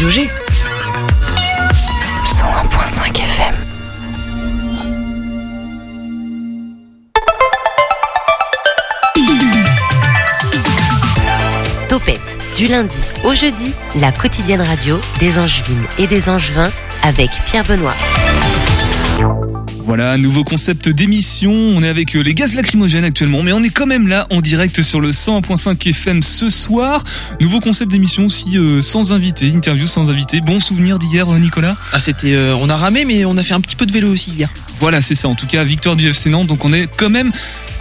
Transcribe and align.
Radio 0.00 0.22
G. 0.22 0.30
101.5 2.24 3.20
FM. 3.20 3.54
Topette, 11.90 12.18
du 12.56 12.68
lundi 12.68 12.96
au 13.24 13.34
jeudi, 13.34 13.74
la 14.00 14.10
quotidienne 14.10 14.62
radio 14.62 14.98
des 15.18 15.38
Angevines 15.38 15.84
et 15.98 16.06
des 16.06 16.30
Angevins 16.30 16.70
avec 17.02 17.28
Pierre 17.44 17.64
Benoît. 17.64 17.92
Voilà, 19.90 20.16
nouveau 20.18 20.44
concept 20.44 20.88
d'émission. 20.88 21.50
On 21.50 21.82
est 21.82 21.88
avec 21.88 22.14
euh, 22.14 22.20
les 22.20 22.32
gaz 22.32 22.54
lacrymogènes 22.54 23.02
actuellement, 23.04 23.42
mais 23.42 23.52
on 23.52 23.60
est 23.60 23.70
quand 23.70 23.86
même 23.86 24.06
là 24.06 24.28
en 24.30 24.40
direct 24.40 24.82
sur 24.82 25.00
le 25.00 25.10
100.5 25.10 25.88
FM 25.88 26.22
ce 26.22 26.48
soir. 26.48 27.02
Nouveau 27.40 27.58
concept 27.58 27.90
d'émission 27.90 28.26
aussi 28.26 28.56
euh, 28.56 28.82
sans 28.82 29.12
invité, 29.12 29.48
interview 29.48 29.88
sans 29.88 30.08
invité. 30.08 30.40
Bon 30.42 30.60
souvenir 30.60 31.00
d'hier, 31.00 31.28
euh, 31.28 31.40
Nicolas? 31.40 31.76
Ah, 31.92 31.98
c'était, 31.98 32.34
euh, 32.34 32.54
on 32.60 32.68
a 32.68 32.76
ramé, 32.76 33.04
mais 33.04 33.24
on 33.24 33.36
a 33.36 33.42
fait 33.42 33.54
un 33.54 33.60
petit 33.60 33.74
peu 33.74 33.84
de 33.84 33.90
vélo 33.90 34.12
aussi 34.12 34.30
hier. 34.30 34.48
Voilà, 34.78 35.00
c'est 35.00 35.16
ça. 35.16 35.28
En 35.28 35.34
tout 35.34 35.48
cas, 35.48 35.64
victoire 35.64 35.96
du 35.96 36.08
FC 36.08 36.30
Nantes. 36.30 36.46
Donc 36.46 36.64
on 36.64 36.72
est 36.72 36.88
quand 36.96 37.10
même 37.10 37.32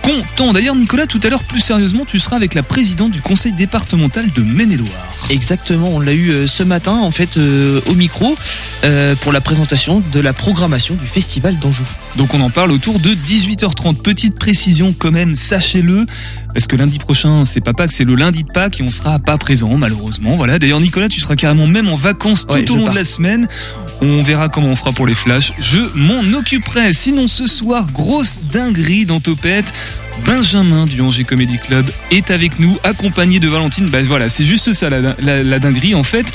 content. 0.09 0.53
D'ailleurs, 0.53 0.75
Nicolas, 0.75 1.05
tout 1.05 1.19
à 1.23 1.29
l'heure, 1.29 1.43
plus 1.43 1.59
sérieusement, 1.59 2.03
tu 2.05 2.19
seras 2.19 2.35
avec 2.35 2.53
la 2.53 2.63
présidente 2.63 3.11
du 3.11 3.21
conseil 3.21 3.51
départemental 3.51 4.25
de 4.35 4.41
Maine-et-Loire. 4.41 4.89
Exactement, 5.29 5.89
on 5.89 5.99
l'a 5.99 6.13
eu 6.13 6.29
euh, 6.31 6.47
ce 6.47 6.63
matin 6.63 6.93
en 6.93 7.11
fait 7.11 7.37
euh, 7.37 7.81
au 7.87 7.93
micro 7.93 8.35
euh, 8.83 9.15
pour 9.17 9.31
la 9.31 9.41
présentation 9.41 10.01
de 10.11 10.19
la 10.19 10.33
programmation 10.33 10.95
du 10.95 11.05
festival 11.05 11.59
d'Anjou. 11.59 11.83
Donc 12.15 12.33
on 12.33 12.39
en 12.41 12.49
parle 12.49 12.71
autour 12.71 12.99
de 12.99 13.11
18h30. 13.11 13.97
Petite 13.97 14.35
précision 14.35 14.95
quand 14.97 15.11
même, 15.11 15.35
sachez-le, 15.35 16.07
parce 16.53 16.65
que 16.65 16.75
lundi 16.75 16.97
prochain, 16.97 17.45
c'est 17.45 17.61
pas 17.61 17.73
Pâques, 17.73 17.91
c'est 17.91 18.05
le 18.05 18.15
lundi 18.15 18.43
de 18.43 18.51
Pâques 18.51 18.79
et 18.79 18.83
on 18.83 18.91
sera 18.91 19.19
pas 19.19 19.37
présent 19.37 19.77
malheureusement. 19.77 20.35
Voilà. 20.35 20.57
D'ailleurs, 20.57 20.79
Nicolas, 20.79 21.09
tu 21.09 21.19
seras 21.19 21.35
carrément 21.35 21.67
même 21.67 21.89
en 21.89 21.95
vacances 21.95 22.47
tout 22.47 22.53
Ouais, 22.53 22.69
au 22.71 22.75
long 22.75 22.85
pars. 22.85 22.93
de 22.93 22.99
la 22.99 23.05
semaine. 23.05 23.47
On 24.01 24.23
verra 24.23 24.47
comment 24.47 24.69
on 24.69 24.75
fera 24.75 24.93
pour 24.93 25.05
les 25.05 25.13
flashs. 25.15 25.51
Je 25.59 25.81
m'en 25.93 26.21
occuperai. 26.37 26.93
Sinon, 26.93 27.27
ce 27.27 27.45
soir, 27.45 27.85
grosse 27.91 28.41
dinguerie 28.51 29.05
dans 29.05 29.19
Topette. 29.19 29.73
Benjamin 30.25 30.85
du 30.85 30.99
Angers 31.01 31.23
Comedy 31.23 31.57
Club 31.57 31.85
est 32.11 32.29
avec 32.31 32.59
nous, 32.59 32.77
accompagné 32.83 33.39
de 33.39 33.47
Valentine. 33.47 33.87
Bah 33.87 34.01
voilà, 34.03 34.27
c'est 34.29 34.45
juste 34.45 34.73
ça 34.73 34.89
la, 34.89 34.99
la- 35.21 35.43
la 35.43 35.59
dinguerie 35.59 35.95
en 35.95 36.03
fait. 36.03 36.25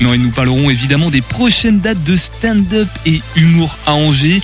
Non, 0.00 0.12
ils 0.14 0.20
nous 0.22 0.30
parleront 0.30 0.68
évidemment 0.70 1.10
des 1.10 1.22
prochaines 1.22 1.80
dates 1.80 2.02
de 2.04 2.16
stand-up 2.16 2.88
et 3.06 3.20
humour 3.36 3.78
à 3.86 3.92
Angers. 3.94 4.42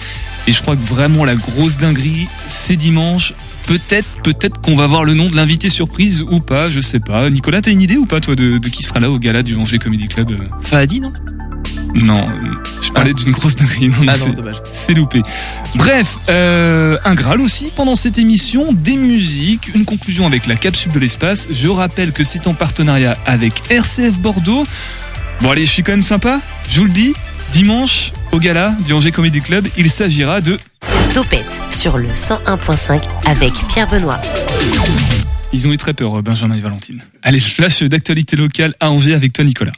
Et 0.48 0.52
je 0.52 0.62
crois 0.62 0.76
que 0.76 0.86
vraiment 0.86 1.24
la 1.24 1.34
grosse 1.34 1.78
dinguerie, 1.78 2.28
c'est 2.46 2.76
dimanche. 2.76 3.34
Peut-être, 3.66 4.22
peut-être 4.22 4.60
qu'on 4.60 4.76
va 4.76 4.86
voir 4.86 5.02
le 5.02 5.14
nom 5.14 5.28
de 5.28 5.34
l'invité 5.34 5.68
surprise 5.68 6.22
ou 6.30 6.38
pas, 6.38 6.70
je 6.70 6.80
sais 6.80 7.00
pas. 7.00 7.28
Nicolas, 7.30 7.60
t'as 7.60 7.72
une 7.72 7.82
idée 7.82 7.96
ou 7.96 8.06
pas 8.06 8.20
toi 8.20 8.36
de, 8.36 8.58
de 8.58 8.68
qui 8.68 8.84
sera 8.84 9.00
là 9.00 9.10
au 9.10 9.18
gala 9.18 9.42
du 9.42 9.56
Angers 9.56 9.78
Comedy 9.78 10.06
Club 10.06 10.30
euh 10.30 10.44
Fahadi, 10.62 11.00
non? 11.00 11.12
Non, 11.94 12.24
euh, 12.96 13.00
parlais 13.00 13.12
d'une 13.14 13.32
grosse 13.32 13.56
dinguerie. 13.56 13.88
Non, 13.88 13.98
mais 14.00 14.06
Ah 14.12 14.26
non, 14.26 14.32
dommage. 14.32 14.62
c'est 14.72 14.94
loupé. 14.94 15.22
Bref, 15.74 16.16
euh, 16.28 16.98
un 17.04 17.14
Graal 17.14 17.40
aussi 17.40 17.70
pendant 17.74 17.96
cette 17.96 18.18
émission, 18.18 18.72
des 18.72 18.96
musiques, 18.96 19.70
une 19.74 19.84
conclusion 19.84 20.26
avec 20.26 20.46
la 20.46 20.56
capsule 20.56 20.92
de 20.92 20.98
l'espace. 20.98 21.48
Je 21.50 21.68
rappelle 21.68 22.12
que 22.12 22.24
c'est 22.24 22.46
en 22.46 22.54
partenariat 22.54 23.16
avec 23.26 23.52
RCF 23.70 24.18
Bordeaux. 24.18 24.66
Bon 25.40 25.50
allez, 25.50 25.64
je 25.64 25.70
suis 25.70 25.82
quand 25.82 25.92
même 25.92 26.02
sympa, 26.02 26.40
je 26.68 26.78
vous 26.80 26.86
le 26.86 26.92
dis. 26.92 27.14
Dimanche, 27.52 28.12
au 28.32 28.38
gala 28.38 28.74
du 28.86 28.92
Angers 28.92 29.12
Comedy 29.12 29.40
Club, 29.40 29.68
il 29.78 29.88
s'agira 29.88 30.40
de... 30.40 30.58
Topette 31.14 31.44
sur 31.70 31.96
le 31.96 32.08
101.5 32.08 33.02
avec 33.26 33.52
Pierre 33.68 33.88
Benoît. 33.88 34.20
Ils 35.52 35.66
ont 35.68 35.72
eu 35.72 35.76
très 35.76 35.94
peur, 35.94 36.22
Benjamin 36.22 36.56
et 36.56 36.60
Valentine. 36.60 37.02
Allez, 37.22 37.38
le 37.38 37.44
flash 37.44 37.82
d'actualité 37.84 38.36
locale 38.36 38.74
à 38.80 38.90
Angers 38.90 39.14
avec 39.14 39.32
toi 39.32 39.44
Nicolas. 39.44 39.72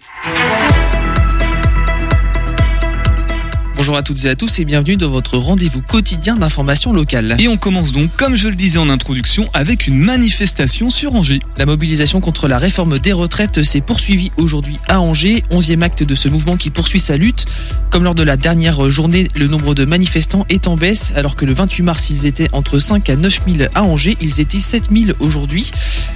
Bonjour 3.78 3.96
à 3.96 4.02
toutes 4.02 4.24
et 4.24 4.28
à 4.28 4.34
tous 4.34 4.58
et 4.58 4.64
bienvenue 4.64 4.96
dans 4.96 5.08
votre 5.08 5.38
rendez-vous 5.38 5.82
quotidien 5.82 6.34
d'information 6.34 6.92
locale. 6.92 7.36
Et 7.38 7.46
on 7.46 7.56
commence 7.56 7.92
donc, 7.92 8.10
comme 8.16 8.34
je 8.34 8.48
le 8.48 8.56
disais 8.56 8.78
en 8.78 8.90
introduction, 8.90 9.48
avec 9.54 9.86
une 9.86 9.96
manifestation 9.96 10.90
sur 10.90 11.14
Angers. 11.14 11.38
La 11.58 11.64
mobilisation 11.64 12.20
contre 12.20 12.48
la 12.48 12.58
réforme 12.58 12.98
des 12.98 13.12
retraites 13.12 13.62
s'est 13.62 13.80
poursuivie 13.80 14.32
aujourd'hui 14.36 14.80
à 14.88 15.00
Angers, 15.00 15.44
11e 15.52 15.82
acte 15.82 16.02
de 16.02 16.16
ce 16.16 16.28
mouvement 16.28 16.56
qui 16.56 16.70
poursuit 16.70 16.98
sa 16.98 17.16
lutte. 17.16 17.46
Comme 17.90 18.02
lors 18.02 18.16
de 18.16 18.24
la 18.24 18.36
dernière 18.36 18.90
journée, 18.90 19.28
le 19.36 19.46
nombre 19.46 19.76
de 19.76 19.84
manifestants 19.84 20.44
est 20.48 20.66
en 20.66 20.76
baisse, 20.76 21.12
alors 21.14 21.36
que 21.36 21.44
le 21.44 21.52
28 21.52 21.82
mars, 21.84 22.10
ils 22.10 22.26
étaient 22.26 22.48
entre 22.50 22.80
5 22.80 23.08
à 23.08 23.14
9 23.14 23.40
000 23.46 23.70
à 23.76 23.84
Angers, 23.84 24.16
ils 24.20 24.40
étaient 24.40 24.58
7 24.58 24.88
000 24.90 25.16
aujourd'hui. 25.20 25.70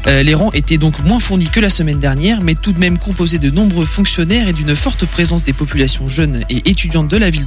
Euh, 0.09 0.25
les 0.25 0.34
rangs 0.34 0.50
étaient 0.53 0.79
donc 0.79 0.99
moins 1.05 1.21
fournis 1.21 1.49
que 1.49 1.61
la 1.61 1.71
semaine 1.71 2.00
dernière, 2.00 2.41
mais 2.41 2.56
tout 2.56 2.73
de 2.73 2.81
même 2.81 2.99
composés 2.99 3.39
de 3.39 3.50
nombreux 3.50 3.87
fonctionnaires 3.87 4.49
et 4.49 4.53
d'une 4.53 4.75
forte 4.75 5.06
présence 5.06 5.44
des 5.44 5.53
populations 5.53 6.09
jeunes 6.09 6.41
et 6.50 6.69
étudiantes 6.69 7.06
de 7.06 7.17
la 7.17 7.31
ville 7.31 7.44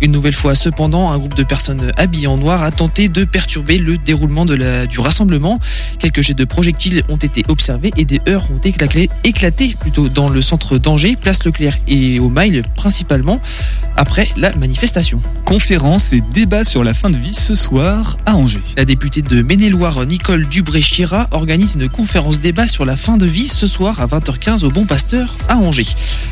Une 0.00 0.12
nouvelle 0.12 0.34
fois, 0.34 0.54
cependant, 0.54 1.10
un 1.10 1.18
groupe 1.18 1.34
de 1.34 1.42
personnes 1.42 1.92
habillées 1.96 2.26
en 2.26 2.36
noir 2.36 2.62
a 2.62 2.70
tenté 2.70 3.08
de 3.08 3.24
perturber 3.24 3.78
le 3.78 3.98
déroulement 3.98 4.44
du 4.44 5.00
rassemblement. 5.00 5.58
Quelques 5.98 6.20
jets 6.20 6.34
de 6.34 6.44
projectiles 6.44 7.02
ont 7.08 7.16
été 7.16 7.42
observés 7.48 7.90
et 7.96 8.04
des 8.04 8.20
heurts 8.28 8.46
ont 8.50 8.58
éclaté, 8.58 9.08
éclaté 9.24 9.74
plutôt 9.80 10.08
dans 10.08 10.28
le 10.28 10.42
centre 10.42 10.78
d'Angers, 10.78 11.16
place 11.20 11.44
Leclerc 11.44 11.78
et 11.88 12.20
au 12.20 12.28
Mail 12.28 12.64
principalement, 12.76 13.40
après 13.96 14.28
la 14.36 14.54
manifestation. 14.56 15.20
Conférence 15.44 16.12
et 16.12 16.20
débat 16.20 16.64
sur 16.64 16.84
la 16.84 16.94
fin 16.94 17.10
de 17.10 17.16
vie 17.16 17.34
ce 17.34 17.54
soir 17.54 18.16
à 18.26 18.36
Angers. 18.36 18.62
La 18.76 18.84
députée 18.84 19.22
de 19.22 19.42
Maine-et-Loire, 19.42 20.04
Nicole 20.06 20.46
Dubré-Chira, 20.46 21.28
organise 21.32 21.74
une 21.74 21.88
conférence 21.88 22.40
débat 22.40 22.66
sur 22.66 22.84
la 22.84 22.96
fin 22.96 23.16
de 23.16 23.26
vie 23.26 23.48
ce 23.48 23.66
soir 23.66 24.00
à 24.00 24.06
20h15 24.06 24.64
au 24.64 24.70
Bon 24.70 24.86
Pasteur 24.86 25.36
à 25.48 25.56
Angers. 25.56 25.86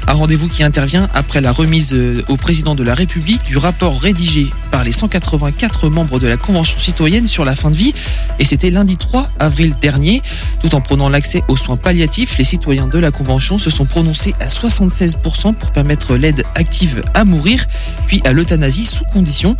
Un 0.07 0.15
rendez-vous 0.15 0.49
qui 0.49 0.63
intervient 0.63 1.09
après 1.15 1.41
la 1.41 1.53
remise 1.53 1.93
euh, 1.93 2.23
au 2.29 2.37
président 2.37 2.75
de 2.75 2.83
la 2.83 2.95
République 2.95 3.43
du 3.45 3.57
rapport 3.57 4.01
rédigé 4.01 4.49
par 4.71 4.85
les 4.85 4.93
184 4.93 5.89
membres 5.89 6.19
de 6.19 6.27
la 6.27 6.37
Convention 6.37 6.79
citoyenne 6.79 7.27
sur 7.27 7.45
la 7.45 7.55
fin 7.55 7.71
de 7.71 7.77
vie. 7.77 7.95
Et 8.39 8.45
c'était 8.45 8.71
lundi 8.71 8.97
3 8.97 9.29
avril 9.39 9.75
dernier. 9.81 10.23
Tout 10.61 10.75
en 10.75 10.81
prenant 10.81 11.09
l'accès 11.09 11.43
aux 11.49 11.57
soins 11.57 11.77
palliatifs, 11.77 12.39
les 12.39 12.45
citoyens 12.45 12.87
de 12.87 12.99
la 12.99 13.11
Convention 13.11 13.59
se 13.59 13.71
sont 13.71 13.85
prononcés 13.85 14.35
à 14.41 14.49
76% 14.49 15.55
pour 15.55 15.73
permettre 15.73 16.17
l'aide 16.17 16.45
active 16.55 17.03
à 17.15 17.25
mourir, 17.25 17.52
puis 18.07 18.21
à 18.25 18.33
l'euthanasie 18.33 18.85
sous 18.85 19.05
condition. 19.13 19.57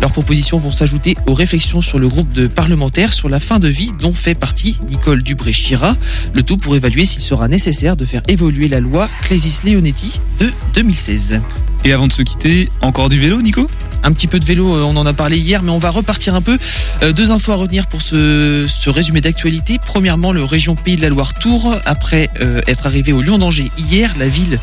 Leurs 0.00 0.12
propositions 0.12 0.58
vont 0.58 0.70
s'ajouter 0.70 1.16
aux 1.26 1.34
réflexions 1.34 1.82
sur 1.82 1.98
le 1.98 2.08
groupe 2.08 2.32
de 2.32 2.46
parlementaires 2.46 3.12
sur 3.12 3.28
la 3.28 3.38
fin 3.38 3.58
de 3.58 3.68
vie 3.68 3.92
dont 3.98 4.14
fait 4.14 4.34
partie 4.34 4.78
Nicole 4.88 5.22
Dubré-Chira. 5.22 5.96
Le 6.32 6.42
tout 6.42 6.56
pour 6.56 6.74
évaluer 6.74 7.04
s'il 7.04 7.22
sera 7.22 7.48
nécessaire 7.48 7.96
de 7.96 8.06
faire 8.06 8.22
évoluer 8.28 8.68
la 8.68 8.80
loi 8.80 9.08
Clésis-Leonetti 9.22 10.20
de 10.40 10.50
2016. 10.74 11.42
Et 11.84 11.92
avant 11.92 12.06
de 12.06 12.12
se 12.12 12.22
quitter, 12.22 12.70
encore 12.80 13.08
du 13.08 13.18
vélo, 13.18 13.40
Nico? 13.42 13.66
Un 14.02 14.12
petit 14.12 14.26
peu 14.26 14.38
de 14.40 14.44
vélo, 14.44 14.74
euh, 14.74 14.82
on 14.82 14.96
en 14.96 15.04
a 15.06 15.12
parlé 15.12 15.38
hier, 15.38 15.62
mais 15.62 15.70
on 15.70 15.78
va 15.78 15.90
repartir 15.90 16.34
un 16.34 16.42
peu. 16.42 16.58
Euh, 17.02 17.12
deux 17.12 17.32
infos 17.32 17.52
à 17.52 17.56
retenir 17.56 17.86
pour 17.86 18.02
ce, 18.02 18.66
ce 18.68 18.90
résumé 18.90 19.20
d'actualité. 19.20 19.78
Premièrement, 19.84 20.32
le 20.32 20.42
région 20.44 20.74
Pays 20.74 20.96
de 20.96 21.02
la 21.02 21.08
Loire 21.10 21.34
Tour, 21.34 21.74
après 21.84 22.30
euh, 22.40 22.60
être 22.66 22.86
arrivé 22.86 23.12
au 23.12 23.20
Lyon 23.20 23.38
d'Angers 23.38 23.70
hier, 23.78 24.12
la 24.18 24.28
ville 24.28 24.58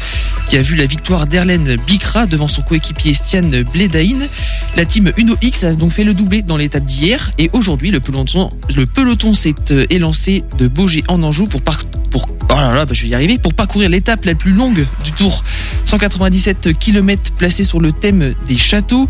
qui 0.49 0.57
a 0.57 0.61
vu 0.61 0.75
la 0.75 0.85
victoire 0.85 1.27
d'Erlen 1.27 1.77
Bicra 1.85 2.25
devant 2.25 2.47
son 2.47 2.61
coéquipier 2.61 3.13
Stian 3.13 3.49
Bledain. 3.73 4.27
La 4.75 4.85
team 4.85 5.11
Uno 5.17 5.35
X 5.41 5.63
a 5.65 5.73
donc 5.73 5.91
fait 5.91 6.03
le 6.03 6.13
doublé 6.13 6.41
dans 6.41 6.57
l'étape 6.57 6.85
d'hier 6.85 7.31
et 7.37 7.49
aujourd'hui 7.53 7.91
le 7.91 7.99
peloton, 7.99 8.51
le 8.75 8.85
peloton 8.85 9.33
s'est 9.33 9.55
élancé 9.89 10.43
de 10.57 10.67
Beaugé 10.67 11.03
en 11.09 11.21
Anjou 11.23 11.45
pour 11.47 11.61
par- 11.61 11.83
pour 12.09 12.27
oh 12.51 12.59
là 12.59 12.73
là, 12.73 12.85
bah, 12.85 12.93
je 12.93 13.03
vais 13.03 13.09
y 13.09 13.15
arriver 13.15 13.37
pour 13.37 13.53
parcourir 13.53 13.89
l'étape 13.89 14.25
la 14.25 14.35
plus 14.35 14.51
longue 14.51 14.85
du 15.03 15.11
Tour. 15.11 15.43
197 15.85 16.77
km 16.77 17.31
placés 17.33 17.63
sur 17.63 17.79
le 17.79 17.91
thème 17.91 18.33
des 18.47 18.57
châteaux, 18.57 19.07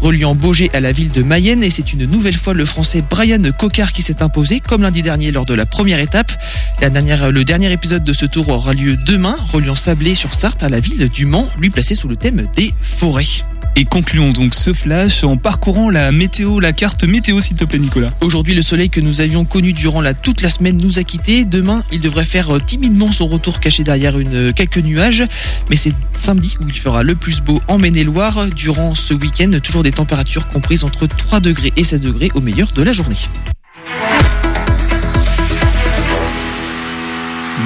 reliant 0.00 0.34
Beaugé 0.34 0.70
à 0.72 0.80
la 0.80 0.92
ville 0.92 1.10
de 1.10 1.22
Mayenne 1.22 1.62
et 1.62 1.70
c'est 1.70 1.92
une 1.92 2.04
nouvelle 2.04 2.36
fois 2.36 2.54
le 2.54 2.64
français 2.64 3.02
Brian 3.08 3.42
Cocard 3.58 3.92
qui 3.92 4.02
s'est 4.02 4.22
imposé 4.22 4.60
comme 4.60 4.82
lundi 4.82 5.02
dernier 5.02 5.32
lors 5.32 5.44
de 5.44 5.54
la 5.54 5.66
première 5.66 5.98
étape. 5.98 6.32
La 6.80 6.90
dernière, 6.90 7.30
le 7.30 7.44
dernier 7.44 7.72
épisode 7.72 8.04
de 8.04 8.12
ce 8.12 8.26
tour 8.26 8.48
aura 8.48 8.72
lieu 8.74 8.96
demain, 8.96 9.36
reliant 9.52 9.76
Sablé 9.76 10.14
sur 10.14 10.34
Sarthe 10.34 10.62
à 10.62 10.68
la 10.68 10.80
ville 10.80 11.08
du 11.08 11.26
Mans, 11.26 11.48
lui 11.58 11.70
placé 11.70 11.94
sous 11.94 12.08
le 12.08 12.16
thème 12.16 12.46
des 12.56 12.72
forêts. 12.80 13.44
Et 13.76 13.84
concluons 13.84 14.32
donc 14.32 14.54
ce 14.54 14.72
flash 14.72 15.24
en 15.24 15.36
parcourant 15.36 15.90
la 15.90 16.12
météo, 16.12 16.60
la 16.60 16.72
carte 16.72 17.04
météo 17.04 17.40
s'il 17.40 17.56
te 17.56 17.64
plaît 17.64 17.78
Nicolas. 17.78 18.12
Aujourd'hui, 18.20 18.54
le 18.54 18.62
soleil 18.62 18.90
que 18.90 19.00
nous 19.00 19.20
avions 19.20 19.44
connu 19.44 19.72
durant 19.72 20.00
la, 20.00 20.12
toute 20.12 20.42
la 20.42 20.50
semaine 20.50 20.76
nous 20.76 20.98
a 20.98 21.04
quittés. 21.04 21.44
Demain, 21.44 21.82
il 21.92 22.00
devrait 22.00 22.24
faire 22.24 22.56
euh, 22.56 22.60
timidement 22.60 23.12
son 23.12 23.26
retour 23.26 23.60
caché 23.60 23.84
derrière 23.84 24.18
une, 24.18 24.34
euh, 24.34 24.52
quelques 24.52 24.78
nuages. 24.78 25.24
Mais 25.70 25.76
c'est 25.76 25.94
samedi 26.14 26.56
où 26.60 26.68
il 26.68 26.78
fera 26.78 27.02
le 27.02 27.14
plus 27.14 27.40
beau 27.40 27.60
en 27.68 27.78
Maine-et-Loire. 27.78 28.46
Durant 28.54 28.94
ce 28.94 29.14
week-end, 29.14 29.50
toujours 29.62 29.82
des 29.82 29.92
températures 29.92 30.48
comprises 30.48 30.84
entre 30.84 31.06
3 31.06 31.40
degrés 31.40 31.72
et 31.76 31.84
16 31.84 32.00
degrés 32.00 32.30
au 32.34 32.40
meilleur 32.40 32.72
de 32.72 32.82
la 32.82 32.92
journée. 32.92 33.16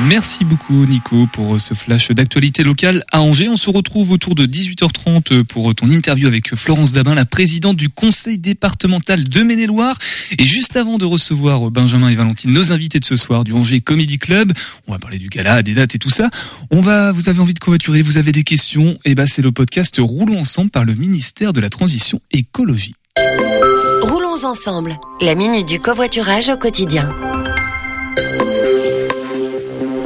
Merci 0.09 0.45
beaucoup 0.45 0.85
Nico 0.87 1.27
pour 1.33 1.61
ce 1.61 1.75
flash 1.75 2.11
d'actualité 2.11 2.63
locale 2.63 3.05
à 3.11 3.23
Angers. 3.23 3.49
On 3.49 3.57
se 3.57 3.71
retrouve 3.71 4.11
autour 4.11 4.35
de 4.35 4.47
18h30 4.47 5.45
pour 5.45 5.75
ton 5.75 5.89
interview 5.89 6.29
avec 6.29 6.55
Florence 6.55 6.93
Dabin, 6.93 7.15
la 7.15 7.25
présidente 7.25 7.77
du 7.77 7.89
conseil 7.89 8.39
départemental 8.39 9.25
de 9.25 9.43
Maine-et-Loire. 9.43 9.99
Et 10.39 10.45
juste 10.45 10.77
avant 10.77 10.99
de 10.99 11.05
recevoir 11.05 11.71
Benjamin 11.71 12.09
et 12.09 12.15
Valentine, 12.15 12.53
nos 12.53 12.73
invités 12.73 13.01
de 13.01 13.05
ce 13.05 13.17
soir 13.17 13.45
du 13.45 13.53
Angers 13.53 13.81
Comedy 13.81 14.19
Club, 14.19 14.53
on 14.87 14.93
va 14.93 14.99
parler 14.99 15.19
du 15.19 15.29
gala, 15.29 15.63
des 15.63 15.75
dates 15.75 15.95
et 15.95 15.99
tout 15.99 16.11
ça. 16.11 16.29
On 16.71 16.81
va, 16.81 17.13
vous 17.13 17.29
avez 17.29 17.41
envie 17.41 17.55
de 17.55 17.59
covoiturer, 17.59 18.03
vous 18.03 18.19
avez 18.19 18.33
des 18.33 18.45
questions, 18.45 18.99
et 19.05 19.13
eh 19.13 19.15
ben 19.15 19.27
c'est 19.27 19.43
le 19.43 19.53
podcast 19.53 19.97
Roulons 19.99 20.41
ensemble 20.41 20.71
par 20.71 20.85
le 20.85 20.95
ministère 20.95 21.53
de 21.53 21.61
la 21.61 21.71
Transition 21.71 22.21
écologie. 22.33 22.95
Roulons 24.03 24.45
ensemble, 24.45 24.97
la 25.21 25.35
minute 25.35 25.67
du 25.67 25.79
covoiturage 25.79 26.49
au 26.49 26.57
quotidien. 26.57 27.11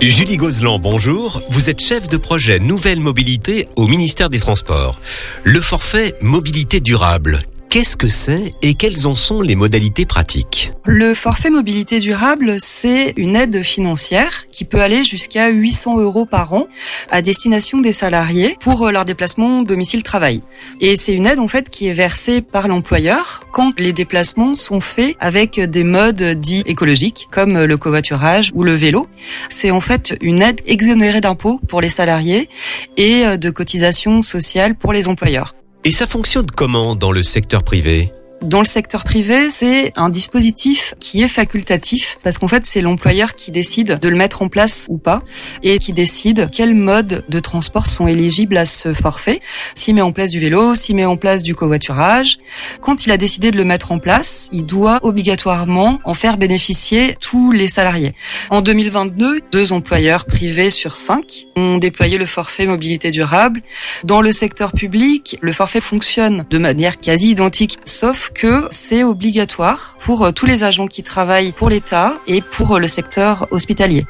Julie 0.01 0.37
Gozlan, 0.37 0.79
bonjour. 0.79 1.43
Vous 1.51 1.71
êtes 1.71 1.83
chef 1.83 2.09
de 2.09 2.17
projet 2.17 2.61
Nouvelle 2.61 3.01
Mobilité 3.01 3.67
au 3.75 3.89
ministère 3.89 4.31
des 4.31 4.39
Transports. 4.39 5.01
Le 5.43 5.61
forfait 5.61 6.15
Mobilité 6.21 6.79
durable, 6.79 7.43
Qu'est-ce 7.71 7.99
que 7.99 8.09
c'est 8.09 8.55
et 8.63 8.73
quelles 8.73 9.07
en 9.07 9.15
sont 9.15 9.43
les 9.43 9.55
modalités 9.55 10.07
pratiques? 10.07 10.73
Le 10.87 11.13
forfait 11.13 11.51
mobilité 11.51 11.99
durable, 11.99 12.57
c'est 12.61 13.13
une 13.19 13.37
aide 13.37 13.63
financière 13.63 14.47
qui 14.51 14.65
peut 14.65 14.81
aller 14.81 15.05
jusqu'à 15.05 15.49
800 15.49 15.99
euros 15.99 16.25
par 16.25 16.55
an 16.55 16.67
à 17.11 17.21
destination 17.21 17.79
des 17.81 17.93
salariés 17.93 18.57
pour 18.59 18.87
euh, 18.87 18.91
leur 18.91 19.05
déplacement 19.05 19.61
domicile-travail. 19.61 20.41
Et 20.81 20.97
c'est 20.97 21.13
une 21.13 21.27
aide 21.27 21.41
en 21.41 21.49
fait 21.49 21.69
qui 21.69 21.89
est 21.89 21.93
versée 21.93 22.41
par 22.41 22.69
l'employeur 22.69 23.41
quand 23.53 23.79
les 23.79 23.93
déplacements 23.93 24.55
sont 24.55 24.81
faits 24.81 25.15
avec 25.21 25.61
des 25.61 25.85
modes 25.85 26.23
dits 26.23 26.63
écologiques 26.65 27.29
comme 27.31 27.59
le 27.59 27.77
covoiturage 27.77 28.51
ou 28.55 28.65
le 28.65 28.73
vélo. 28.73 29.09
C'est 29.51 29.73
en 29.73 29.81
fait 29.81 30.17
une 30.23 30.41
aide 30.41 30.63
exonérée 30.65 31.21
d'impôts 31.21 31.61
pour 31.69 31.83
les 31.83 31.91
salariés 31.91 32.49
et 32.97 33.27
euh, 33.27 33.37
de 33.37 33.51
cotisations 33.51 34.23
sociales 34.23 34.75
pour 34.75 34.95
les 34.95 35.07
employeurs. 35.07 35.55
Et 35.89 35.91
ça 35.91 36.07
fonctionne 36.07 36.51
comment 36.51 36.95
dans 36.95 37.13
le 37.13 37.23
secteur 37.23 37.63
privé? 37.63 38.13
Dans 38.43 38.61
le 38.61 38.67
secteur 38.67 39.05
privé, 39.05 39.51
c'est 39.51 39.93
un 39.97 40.11
dispositif 40.11 40.95
qui 41.01 41.23
est 41.23 41.29
facultatif 41.29 42.19
parce 42.23 42.39
qu'en 42.39 42.47
fait, 42.47 42.67
c'est 42.67 42.81
l'employeur 42.81 43.35
qui 43.35 43.51
décide 43.51 43.99
de 43.99 44.09
le 44.09 44.17
mettre 44.17 44.43
en 44.43 44.49
place 44.49 44.87
ou 44.89 44.99
pas 44.99 45.23
et 45.63 45.79
qui 45.79 45.93
décide 45.93 46.49
quels 46.51 46.75
modes 46.75 47.25
de 47.29 47.41
transport 47.41 47.87
sont 47.87 48.07
éligibles 48.07 48.57
à 48.57 48.65
ce 48.65 48.93
forfait. 48.93 49.41
S'il 49.75 49.97
met 49.97 50.03
en 50.03 50.13
place 50.13 50.31
du 50.31 50.39
vélo, 50.39 50.75
s'il 50.77 50.97
met 50.97 51.05
en 51.05 51.17
place 51.17 51.43
du 51.43 51.55
covoiturage. 51.55 52.39
Quand 52.81 53.07
il 53.07 53.13
a 53.13 53.17
décidé 53.17 53.51
de 53.51 53.57
le 53.57 53.65
mettre 53.65 53.91
en 53.91 53.99
place, 53.99 54.49
il 54.53 54.65
doit 54.65 55.01
obligatoirement 55.03 55.99
en 56.05 56.15
faire 56.15 56.39
bénéficier 56.39 57.17
tous 57.21 57.51
les 57.51 57.69
salariés. 57.69 58.15
En 58.51 58.61
2022, 58.61 59.41
deux 59.51 59.73
employeurs 59.73 60.27
privés 60.27 60.71
sur 60.71 60.97
cinq 60.97 61.47
ont 61.57 61.77
déployé 61.77 62.19
le 62.19 62.27
forfait 62.27 62.67
mobilité 62.67 63.11
durable. 63.11 63.63
Dans 64.05 64.21
le 64.21 64.31
secteur 64.31 64.73
public, 64.73 65.37
le 65.41 65.53
forfait 65.53 65.81
fonctionne 65.81 66.45
de 66.49 66.59
manière 66.59 67.01
quasi 67.01 67.31
identique, 67.31 67.79
sauf 67.85 68.28
que 68.35 68.67
c'est 68.71 69.05
obligatoire 69.05 69.95
pour 70.01 70.25
euh, 70.25 70.33
tous 70.33 70.47
les 70.47 70.65
agents 70.65 70.87
qui 70.87 71.03
travaillent 71.03 71.53
pour 71.53 71.69
l'État 71.69 72.15
et 72.27 72.41
pour 72.41 72.77
euh, 72.77 72.79
le 72.79 72.89
secteur 72.89 73.47
hospitalier. 73.51 74.07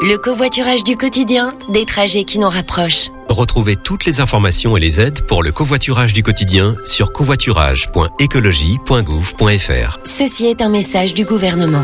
Le 0.00 0.16
covoiturage 0.16 0.84
du 0.84 0.96
quotidien, 0.96 1.58
des 1.70 1.84
trajets 1.84 2.22
qui 2.24 2.38
nous 2.38 2.48
rapprochent. 2.48 3.08
Retrouvez 3.28 3.74
toutes 3.76 4.04
les 4.04 4.20
informations 4.20 4.76
et 4.76 4.80
les 4.80 5.00
aides 5.00 5.26
pour 5.26 5.42
le 5.42 5.50
covoiturage 5.50 6.12
du 6.12 6.22
quotidien 6.22 6.76
sur 6.84 7.12
covoiturage.écologie.gouv.fr. 7.12 9.98
Ceci 10.04 10.46
est 10.46 10.62
un 10.62 10.68
message 10.68 11.14
du 11.14 11.24
gouvernement. 11.24 11.82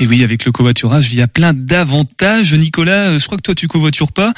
Et 0.00 0.08
oui, 0.08 0.24
avec 0.24 0.44
le 0.44 0.50
covoiturage, 0.50 1.12
il 1.12 1.18
y 1.18 1.22
a 1.22 1.28
plein 1.28 1.54
d'avantages. 1.54 2.52
Nicolas, 2.52 3.10
euh, 3.10 3.18
je 3.18 3.26
crois 3.26 3.38
que 3.38 3.42
toi 3.42 3.54
tu 3.54 3.68
covoitures 3.68 4.12
pas. 4.12 4.32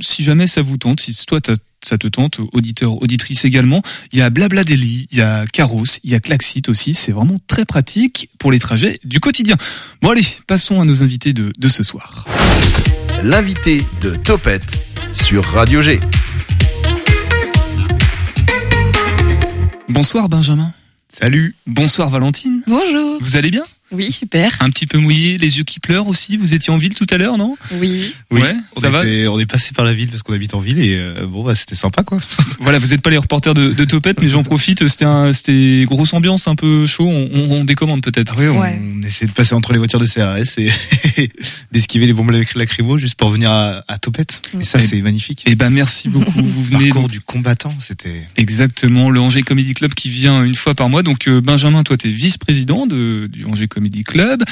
si 0.00 0.22
jamais 0.22 0.46
ça 0.46 0.62
vous 0.62 0.76
tente, 0.76 1.00
si 1.00 1.26
toi 1.26 1.40
ça 1.82 1.98
te 1.98 2.06
tente, 2.06 2.40
auditeur, 2.52 3.00
auditrice 3.02 3.44
également. 3.44 3.82
Il 4.12 4.18
y 4.18 4.22
a 4.22 4.30
Blabladelli, 4.30 5.08
il 5.10 5.18
y 5.18 5.20
a 5.20 5.44
Caros, 5.52 5.84
il 6.04 6.10
y 6.10 6.14
a 6.14 6.20
Klaxit 6.20 6.68
aussi. 6.68 6.94
C'est 6.94 7.12
vraiment 7.12 7.38
très 7.46 7.64
pratique 7.64 8.30
pour 8.38 8.52
les 8.52 8.58
trajets 8.58 8.98
du 9.04 9.20
quotidien. 9.20 9.56
Bon 10.02 10.10
allez, 10.10 10.26
passons 10.46 10.80
à 10.80 10.84
nos 10.84 11.02
invités 11.02 11.32
de, 11.32 11.52
de 11.56 11.68
ce 11.68 11.82
soir. 11.82 12.26
L'invité 13.22 13.82
de 14.00 14.14
Topette 14.14 14.84
sur 15.12 15.44
Radio 15.44 15.82
G. 15.82 16.00
Bonsoir 19.88 20.28
Benjamin. 20.28 20.72
Salut. 21.08 21.56
Bonsoir 21.66 22.10
Valentine. 22.10 22.62
Bonjour. 22.66 23.18
Vous 23.20 23.36
allez 23.36 23.50
bien? 23.50 23.64
Oui, 23.90 24.12
super. 24.12 24.54
Un 24.60 24.68
petit 24.68 24.86
peu 24.86 24.98
mouillé, 24.98 25.38
les 25.38 25.56
yeux 25.56 25.64
qui 25.64 25.80
pleurent 25.80 26.08
aussi. 26.08 26.36
Vous 26.36 26.52
étiez 26.52 26.72
en 26.72 26.76
ville 26.76 26.94
tout 26.94 27.06
à 27.10 27.16
l'heure, 27.16 27.38
non? 27.38 27.56
Oui. 27.72 28.14
Ouais, 28.30 28.54
on 28.76 28.80
ça 28.80 28.90
va? 28.90 29.00
On 29.30 29.38
est 29.38 29.46
passé 29.46 29.72
par 29.74 29.86
la 29.86 29.94
ville 29.94 30.08
parce 30.08 30.22
qu'on 30.22 30.34
habite 30.34 30.52
en 30.52 30.60
ville 30.60 30.78
et 30.78 30.96
euh, 30.98 31.26
bon, 31.26 31.42
bah, 31.42 31.54
c'était 31.54 31.74
sympa 31.74 32.02
quoi. 32.02 32.18
voilà, 32.60 32.78
vous 32.78 32.88
n'êtes 32.88 33.00
pas 33.00 33.08
les 33.08 33.16
reporters 33.16 33.54
de, 33.54 33.70
de 33.70 33.84
Topette, 33.86 34.20
mais 34.20 34.28
j'en 34.28 34.42
profite. 34.42 34.86
C'était 34.88 35.06
un, 35.06 35.32
c'était 35.32 35.84
grosse 35.86 36.12
ambiance, 36.12 36.48
un 36.48 36.54
peu 36.54 36.86
chaud. 36.86 37.08
On, 37.08 37.30
on, 37.32 37.64
décommande 37.64 38.02
peut-être. 38.02 38.34
Oui, 38.38 38.46
on, 38.48 39.02
essaie 39.02 39.26
de 39.26 39.32
passer 39.32 39.54
entre 39.54 39.72
les 39.72 39.78
voitures 39.78 40.00
de 40.00 40.06
CRS 40.06 40.58
et 40.58 41.30
d'esquiver 41.72 42.06
les 42.06 42.12
bombes 42.12 42.30
lacrymo 42.30 42.98
juste 42.98 43.14
pour 43.14 43.30
venir 43.30 43.50
à, 43.50 43.84
à 43.88 43.98
Topette. 43.98 44.42
Et 44.60 44.64
ça, 44.64 44.78
c'est 44.78 45.00
magnifique. 45.00 45.44
Et 45.46 45.52
eh 45.52 45.54
ben, 45.54 45.70
merci 45.70 46.10
beaucoup. 46.10 46.42
Vous 46.42 46.64
venez 46.64 46.88
Parcours 46.88 47.08
du 47.08 47.20
combattant, 47.20 47.74
c'était 47.80 48.26
exactement 48.36 49.10
le 49.10 49.20
Angers 49.20 49.42
Comedy 49.42 49.74
Club 49.74 49.94
qui 49.94 50.10
vient 50.10 50.44
une 50.44 50.54
fois 50.54 50.74
par 50.74 50.88
mois. 50.90 51.02
Donc 51.02 51.26
euh, 51.26 51.40
Benjamin, 51.40 51.82
toi, 51.82 51.96
t'es 51.96 52.10
vice-président 52.10 52.86
de, 52.86 53.28
du 53.32 53.44
Angers 53.46 53.68
Comedy 53.68 53.77
Club. 54.04 54.42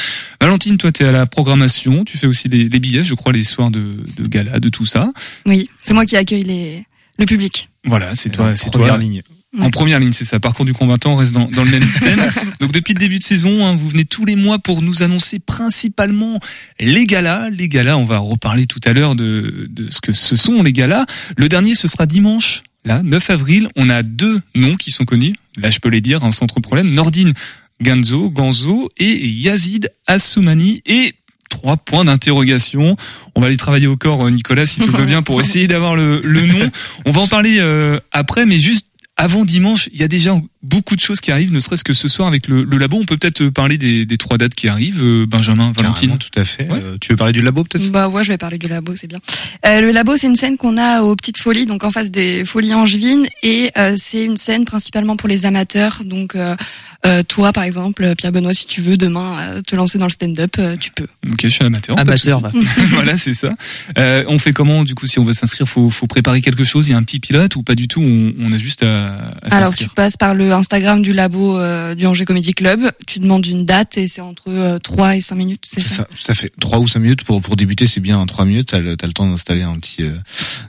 Valentine, 0.40 0.78
toi, 0.78 0.92
tu 0.92 1.02
es 1.02 1.06
à 1.06 1.12
la 1.12 1.26
programmation, 1.26 2.04
tu 2.04 2.18
fais 2.18 2.26
aussi 2.26 2.48
les, 2.48 2.68
billets, 2.68 3.04
je 3.04 3.14
crois, 3.14 3.32
les 3.32 3.42
soirs 3.42 3.70
de, 3.70 3.92
de 4.16 4.28
gala, 4.28 4.60
de 4.60 4.68
tout 4.68 4.86
ça. 4.86 5.12
Oui, 5.46 5.68
c'est 5.82 5.94
moi 5.94 6.06
qui 6.06 6.16
accueille 6.16 6.44
les, 6.44 6.84
le 7.18 7.26
public. 7.26 7.70
Voilà, 7.84 8.14
c'est 8.14 8.30
toi, 8.30 8.54
c'est 8.54 8.70
toi. 8.70 8.96
ligne. 8.96 9.22
En 9.58 9.70
première 9.70 9.98
ligne, 10.00 10.12
c'est 10.12 10.24
ça. 10.24 10.38
Parcours 10.38 10.66
du 10.66 10.74
combattant, 10.74 11.14
on 11.14 11.16
reste 11.16 11.32
dans, 11.32 11.48
dans 11.48 11.64
le 11.64 11.70
même 11.70 11.88
thème. 12.00 12.30
Donc 12.60 12.72
depuis 12.72 12.92
le 12.92 12.98
début 12.98 13.18
de 13.18 13.24
saison, 13.24 13.64
hein, 13.64 13.74
vous 13.74 13.88
venez 13.88 14.04
tous 14.04 14.26
les 14.26 14.36
mois 14.36 14.58
pour 14.58 14.82
nous 14.82 15.02
annoncer 15.02 15.38
principalement 15.38 16.38
les 16.78 17.06
galas. 17.06 17.48
Les 17.50 17.68
galas, 17.68 17.96
on 17.96 18.04
va 18.04 18.18
reparler 18.18 18.66
tout 18.66 18.80
à 18.84 18.92
l'heure 18.92 19.14
de, 19.14 19.66
de 19.70 19.90
ce 19.90 20.00
que 20.00 20.12
ce 20.12 20.36
sont 20.36 20.62
les 20.62 20.72
galas. 20.72 21.06
Le 21.38 21.48
dernier, 21.48 21.74
ce 21.74 21.88
sera 21.88 22.04
dimanche. 22.06 22.64
Là, 22.84 23.02
9 23.02 23.30
avril, 23.30 23.68
on 23.76 23.88
a 23.88 24.02
deux 24.02 24.40
noms 24.54 24.76
qui 24.76 24.90
sont 24.90 25.04
connus. 25.04 25.34
Là, 25.56 25.70
je 25.70 25.80
peux 25.80 25.88
les 25.88 26.00
dire, 26.00 26.22
un 26.22 26.32
centre 26.32 26.60
problème. 26.60 26.92
Nordine 26.92 27.32
Ganzo, 27.80 28.30
Ganzo 28.30 28.88
et 28.96 29.26
Yazid 29.28 29.90
Assoumani 30.06 30.82
et 30.86 31.14
trois 31.48 31.76
points 31.76 32.04
d'interrogation. 32.04 32.96
On 33.34 33.40
va 33.40 33.46
aller 33.46 33.56
travailler 33.56 33.86
au 33.86 33.96
corps, 33.96 34.30
Nicolas, 34.30 34.66
si 34.66 34.80
tu 34.80 34.90
veux 34.90 35.04
bien, 35.04 35.22
pour 35.22 35.40
essayer 35.42 35.66
d'avoir 35.66 35.96
le, 35.96 36.20
le, 36.22 36.46
nom. 36.46 36.70
On 37.04 37.10
va 37.12 37.20
en 37.20 37.28
parler 37.28 37.58
euh, 37.60 37.98
après, 38.12 38.46
mais 38.46 38.58
juste 38.58 38.88
avant 39.16 39.44
dimanche, 39.44 39.88
il 39.92 40.00
y 40.00 40.04
a 40.04 40.08
déjà 40.08 40.38
beaucoup 40.66 40.96
de 40.96 41.00
choses 41.00 41.20
qui 41.20 41.30
arrivent, 41.30 41.52
ne 41.52 41.60
serait-ce 41.60 41.84
que 41.84 41.92
ce 41.92 42.08
soir 42.08 42.28
avec 42.28 42.48
le, 42.48 42.64
le 42.64 42.78
labo. 42.78 42.98
On 42.98 43.04
peut 43.04 43.16
peut-être 43.16 43.48
parler 43.48 43.78
des, 43.78 44.04
des, 44.04 44.16
trois 44.18 44.38
dates 44.38 44.54
qui 44.54 44.68
arrivent, 44.68 45.02
euh, 45.02 45.26
Benjamin, 45.26 45.72
Valentine. 45.76 46.18
tout 46.18 46.38
à 46.38 46.44
fait. 46.44 46.68
Euh, 46.70 46.96
tu 47.00 47.12
veux 47.12 47.16
parler 47.16 47.32
du 47.32 47.42
labo 47.42 47.64
peut-être? 47.64 47.90
Bah 47.90 48.08
ouais, 48.08 48.24
je 48.24 48.28
vais 48.28 48.38
parler 48.38 48.58
du 48.58 48.68
labo, 48.68 48.94
c'est 48.96 49.06
bien. 49.06 49.20
Euh, 49.64 49.80
le 49.80 49.90
labo, 49.92 50.16
c'est 50.16 50.26
une 50.26 50.34
scène 50.34 50.56
qu'on 50.56 50.76
a 50.76 51.02
aux 51.02 51.14
Petites 51.14 51.38
Folies, 51.38 51.66
donc 51.66 51.84
en 51.84 51.90
face 51.90 52.10
des 52.10 52.44
Folies 52.44 52.74
Angevines, 52.74 53.28
et 53.42 53.70
euh, 53.78 53.94
c'est 53.96 54.24
une 54.24 54.36
scène 54.36 54.64
principalement 54.64 55.16
pour 55.16 55.28
les 55.28 55.46
amateurs. 55.46 56.02
Donc 56.04 56.36
toi, 57.28 57.52
par 57.52 57.62
exemple, 57.62 58.14
Pierre 58.16 58.32
Benoît, 58.32 58.52
si 58.52 58.66
tu 58.66 58.80
veux 58.80 58.96
demain 58.96 59.62
te 59.64 59.76
lancer 59.76 59.96
dans 59.96 60.06
le 60.06 60.10
stand-up, 60.10 60.56
tu 60.80 60.90
peux. 60.90 61.06
Ok, 61.30 61.38
je 61.44 61.48
suis 61.48 61.64
amateur. 61.64 61.98
Amateur. 62.00 62.40
voilà, 62.90 63.16
c'est 63.16 63.34
ça. 63.34 63.50
on 63.96 64.38
fait 64.40 64.52
comment 64.52 64.82
du 64.82 64.96
coup 64.96 65.06
si 65.06 65.20
on 65.20 65.24
veut 65.24 65.32
s'inscrire? 65.32 65.68
Faut, 65.68 65.88
faut 65.90 66.08
préparer 66.08 66.40
quelque 66.40 66.64
chose? 66.64 66.88
Il 66.88 66.92
y 66.92 66.94
a 66.94 66.96
un 66.96 67.04
petit 67.04 67.20
pilote 67.20 67.54
ou 67.54 67.62
pas 67.62 67.76
du 67.76 67.86
tout? 67.86 68.02
On, 68.02 68.34
on 68.40 68.52
a 68.52 68.58
juste 68.58 68.82
à 68.82 69.18
alors 69.50 69.74
tu 69.74 69.88
passes 69.88 70.16
par 70.16 70.34
le 70.34 70.52
Instagram 70.56 71.02
du 71.02 71.12
labo 71.12 71.58
euh, 71.58 71.94
du 71.94 72.06
Angers 72.06 72.24
Comedy 72.24 72.54
Club, 72.54 72.90
tu 73.06 73.20
demandes 73.20 73.46
une 73.46 73.64
date 73.64 73.96
et 73.98 74.08
c'est 74.08 74.20
entre 74.20 74.78
3 74.78 75.06
euh, 75.06 75.12
et 75.12 75.20
5 75.20 75.34
minutes, 75.34 75.64
c'est 75.66 75.80
ça, 75.80 75.94
ça 75.94 76.04
Tout 76.04 76.32
à 76.32 76.34
fait. 76.34 76.52
3 76.60 76.78
ou 76.78 76.88
5 76.88 77.00
minutes 77.00 77.24
pour 77.24 77.40
pour 77.40 77.56
débuter, 77.56 77.86
c'est 77.86 78.00
bien 78.00 78.24
3 78.24 78.44
minutes, 78.44 78.68
t'as 78.68 78.78
le, 78.78 78.96
as 79.00 79.06
le 79.06 79.12
temps 79.12 79.28
d'installer 79.28 79.62
un 79.62 79.78
petit 79.78 80.02
euh, 80.02 80.16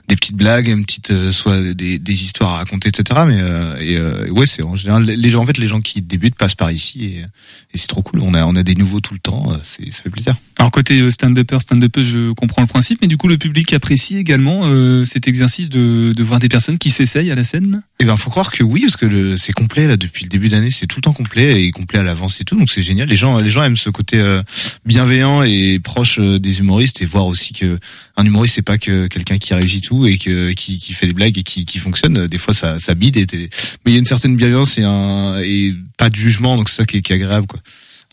des 0.08 0.16
petites 0.16 0.36
blagues, 0.36 0.68
une 0.68 0.84
petite 0.84 1.30
soit 1.32 1.60
des, 1.74 1.98
des 1.98 2.22
histoires 2.22 2.54
à 2.54 2.56
raconter 2.58 2.88
etc. 2.88 3.20
mais 3.26 3.38
et 3.84 4.00
ouais, 4.30 4.46
c'est 4.46 4.62
en 4.62 4.74
général 4.74 5.04
les 5.04 5.30
gens 5.30 5.42
en 5.42 5.46
fait 5.46 5.58
les 5.58 5.68
gens 5.68 5.80
qui 5.80 6.02
débutent 6.02 6.36
passent 6.36 6.54
par 6.54 6.70
ici 6.70 7.04
et, 7.04 7.18
et 7.18 7.78
c'est 7.78 7.88
trop 7.88 8.02
cool. 8.02 8.20
On 8.22 8.34
a 8.34 8.44
on 8.44 8.56
a 8.56 8.62
des 8.62 8.74
nouveaux 8.74 9.00
tout 9.00 9.14
le 9.14 9.20
temps, 9.20 9.52
c'est 9.62 9.86
ça 9.92 10.02
fait 10.02 10.10
plaisir. 10.10 10.36
Alors 10.58 10.72
côté 10.72 11.08
stand-upper, 11.08 11.60
stand-upper, 11.60 12.02
je 12.02 12.32
comprends 12.32 12.62
le 12.62 12.68
principe, 12.68 12.98
mais 13.00 13.06
du 13.06 13.16
coup 13.16 13.28
le 13.28 13.38
public 13.38 13.72
apprécie 13.72 14.16
également 14.16 14.64
cet 15.04 15.28
exercice 15.28 15.68
de 15.70 16.12
de 16.12 16.22
voir 16.24 16.40
des 16.40 16.48
personnes 16.48 16.78
qui 16.78 16.90
s'essayent 16.90 17.30
à 17.30 17.36
la 17.36 17.44
scène? 17.44 17.82
Eh 18.00 18.04
ben 18.04 18.16
faut 18.16 18.28
croire 18.30 18.50
que 18.50 18.64
oui 18.64 18.80
parce 18.82 18.96
que 18.96 19.36
c'est 19.36 19.52
complet 19.52 19.86
là 19.86 19.96
depuis 19.96 20.24
le 20.24 20.28
début 20.28 20.48
d'année, 20.48 20.70
c'est 20.70 20.86
tout 20.86 20.96
le 20.98 21.02
temps 21.02 21.12
complet 21.12 21.62
et 21.62 21.70
complet 21.70 22.00
à 22.00 22.02
l'avance 22.02 22.40
et 22.40 22.44
tout, 22.44 22.56
donc 22.56 22.70
c'est 22.70 22.82
génial. 22.82 23.08
Les 23.08 23.16
gens, 23.16 23.38
les 23.38 23.50
gens 23.50 23.62
aiment 23.62 23.76
ce 23.76 23.90
côté 23.90 24.18
euh, 24.18 24.42
bienveillant 24.84 25.44
et 25.44 25.78
proche 25.78 26.18
euh, 26.18 26.40
des 26.40 26.58
humoristes 26.58 27.02
et 27.02 27.04
voir 27.04 27.26
aussi 27.26 27.52
que 27.52 27.78
un 28.16 28.26
humoriste 28.26 28.56
c'est 28.56 28.62
pas 28.62 28.78
que 28.78 29.06
quelqu'un 29.06 29.38
qui 29.38 29.54
réussit 29.54 29.84
tout 29.84 30.06
et 30.06 30.18
que 30.18 30.52
qui, 30.52 30.78
qui 30.78 30.92
fait 30.92 31.06
des 31.06 31.12
blagues 31.12 31.38
et 31.38 31.44
qui, 31.44 31.66
qui 31.66 31.78
fonctionne. 31.78 32.26
Des 32.26 32.38
fois 32.38 32.52
ça, 32.52 32.80
ça 32.80 32.94
bide, 32.94 33.16
et 33.16 33.26
mais 33.32 33.48
il 33.86 33.92
y 33.92 33.96
a 33.96 34.00
une 34.00 34.06
certaine 34.06 34.36
bienveillance 34.36 34.76
et 34.76 34.82
un 34.82 35.38
et 35.38 35.74
pas 35.96 36.10
de 36.10 36.16
jugement, 36.16 36.56
donc 36.56 36.68
c'est 36.68 36.76
ça 36.76 36.84
qui 36.84 36.96
est, 36.96 37.02
qui 37.02 37.12
est 37.12 37.16
agréable 37.16 37.46
quoi. 37.46 37.60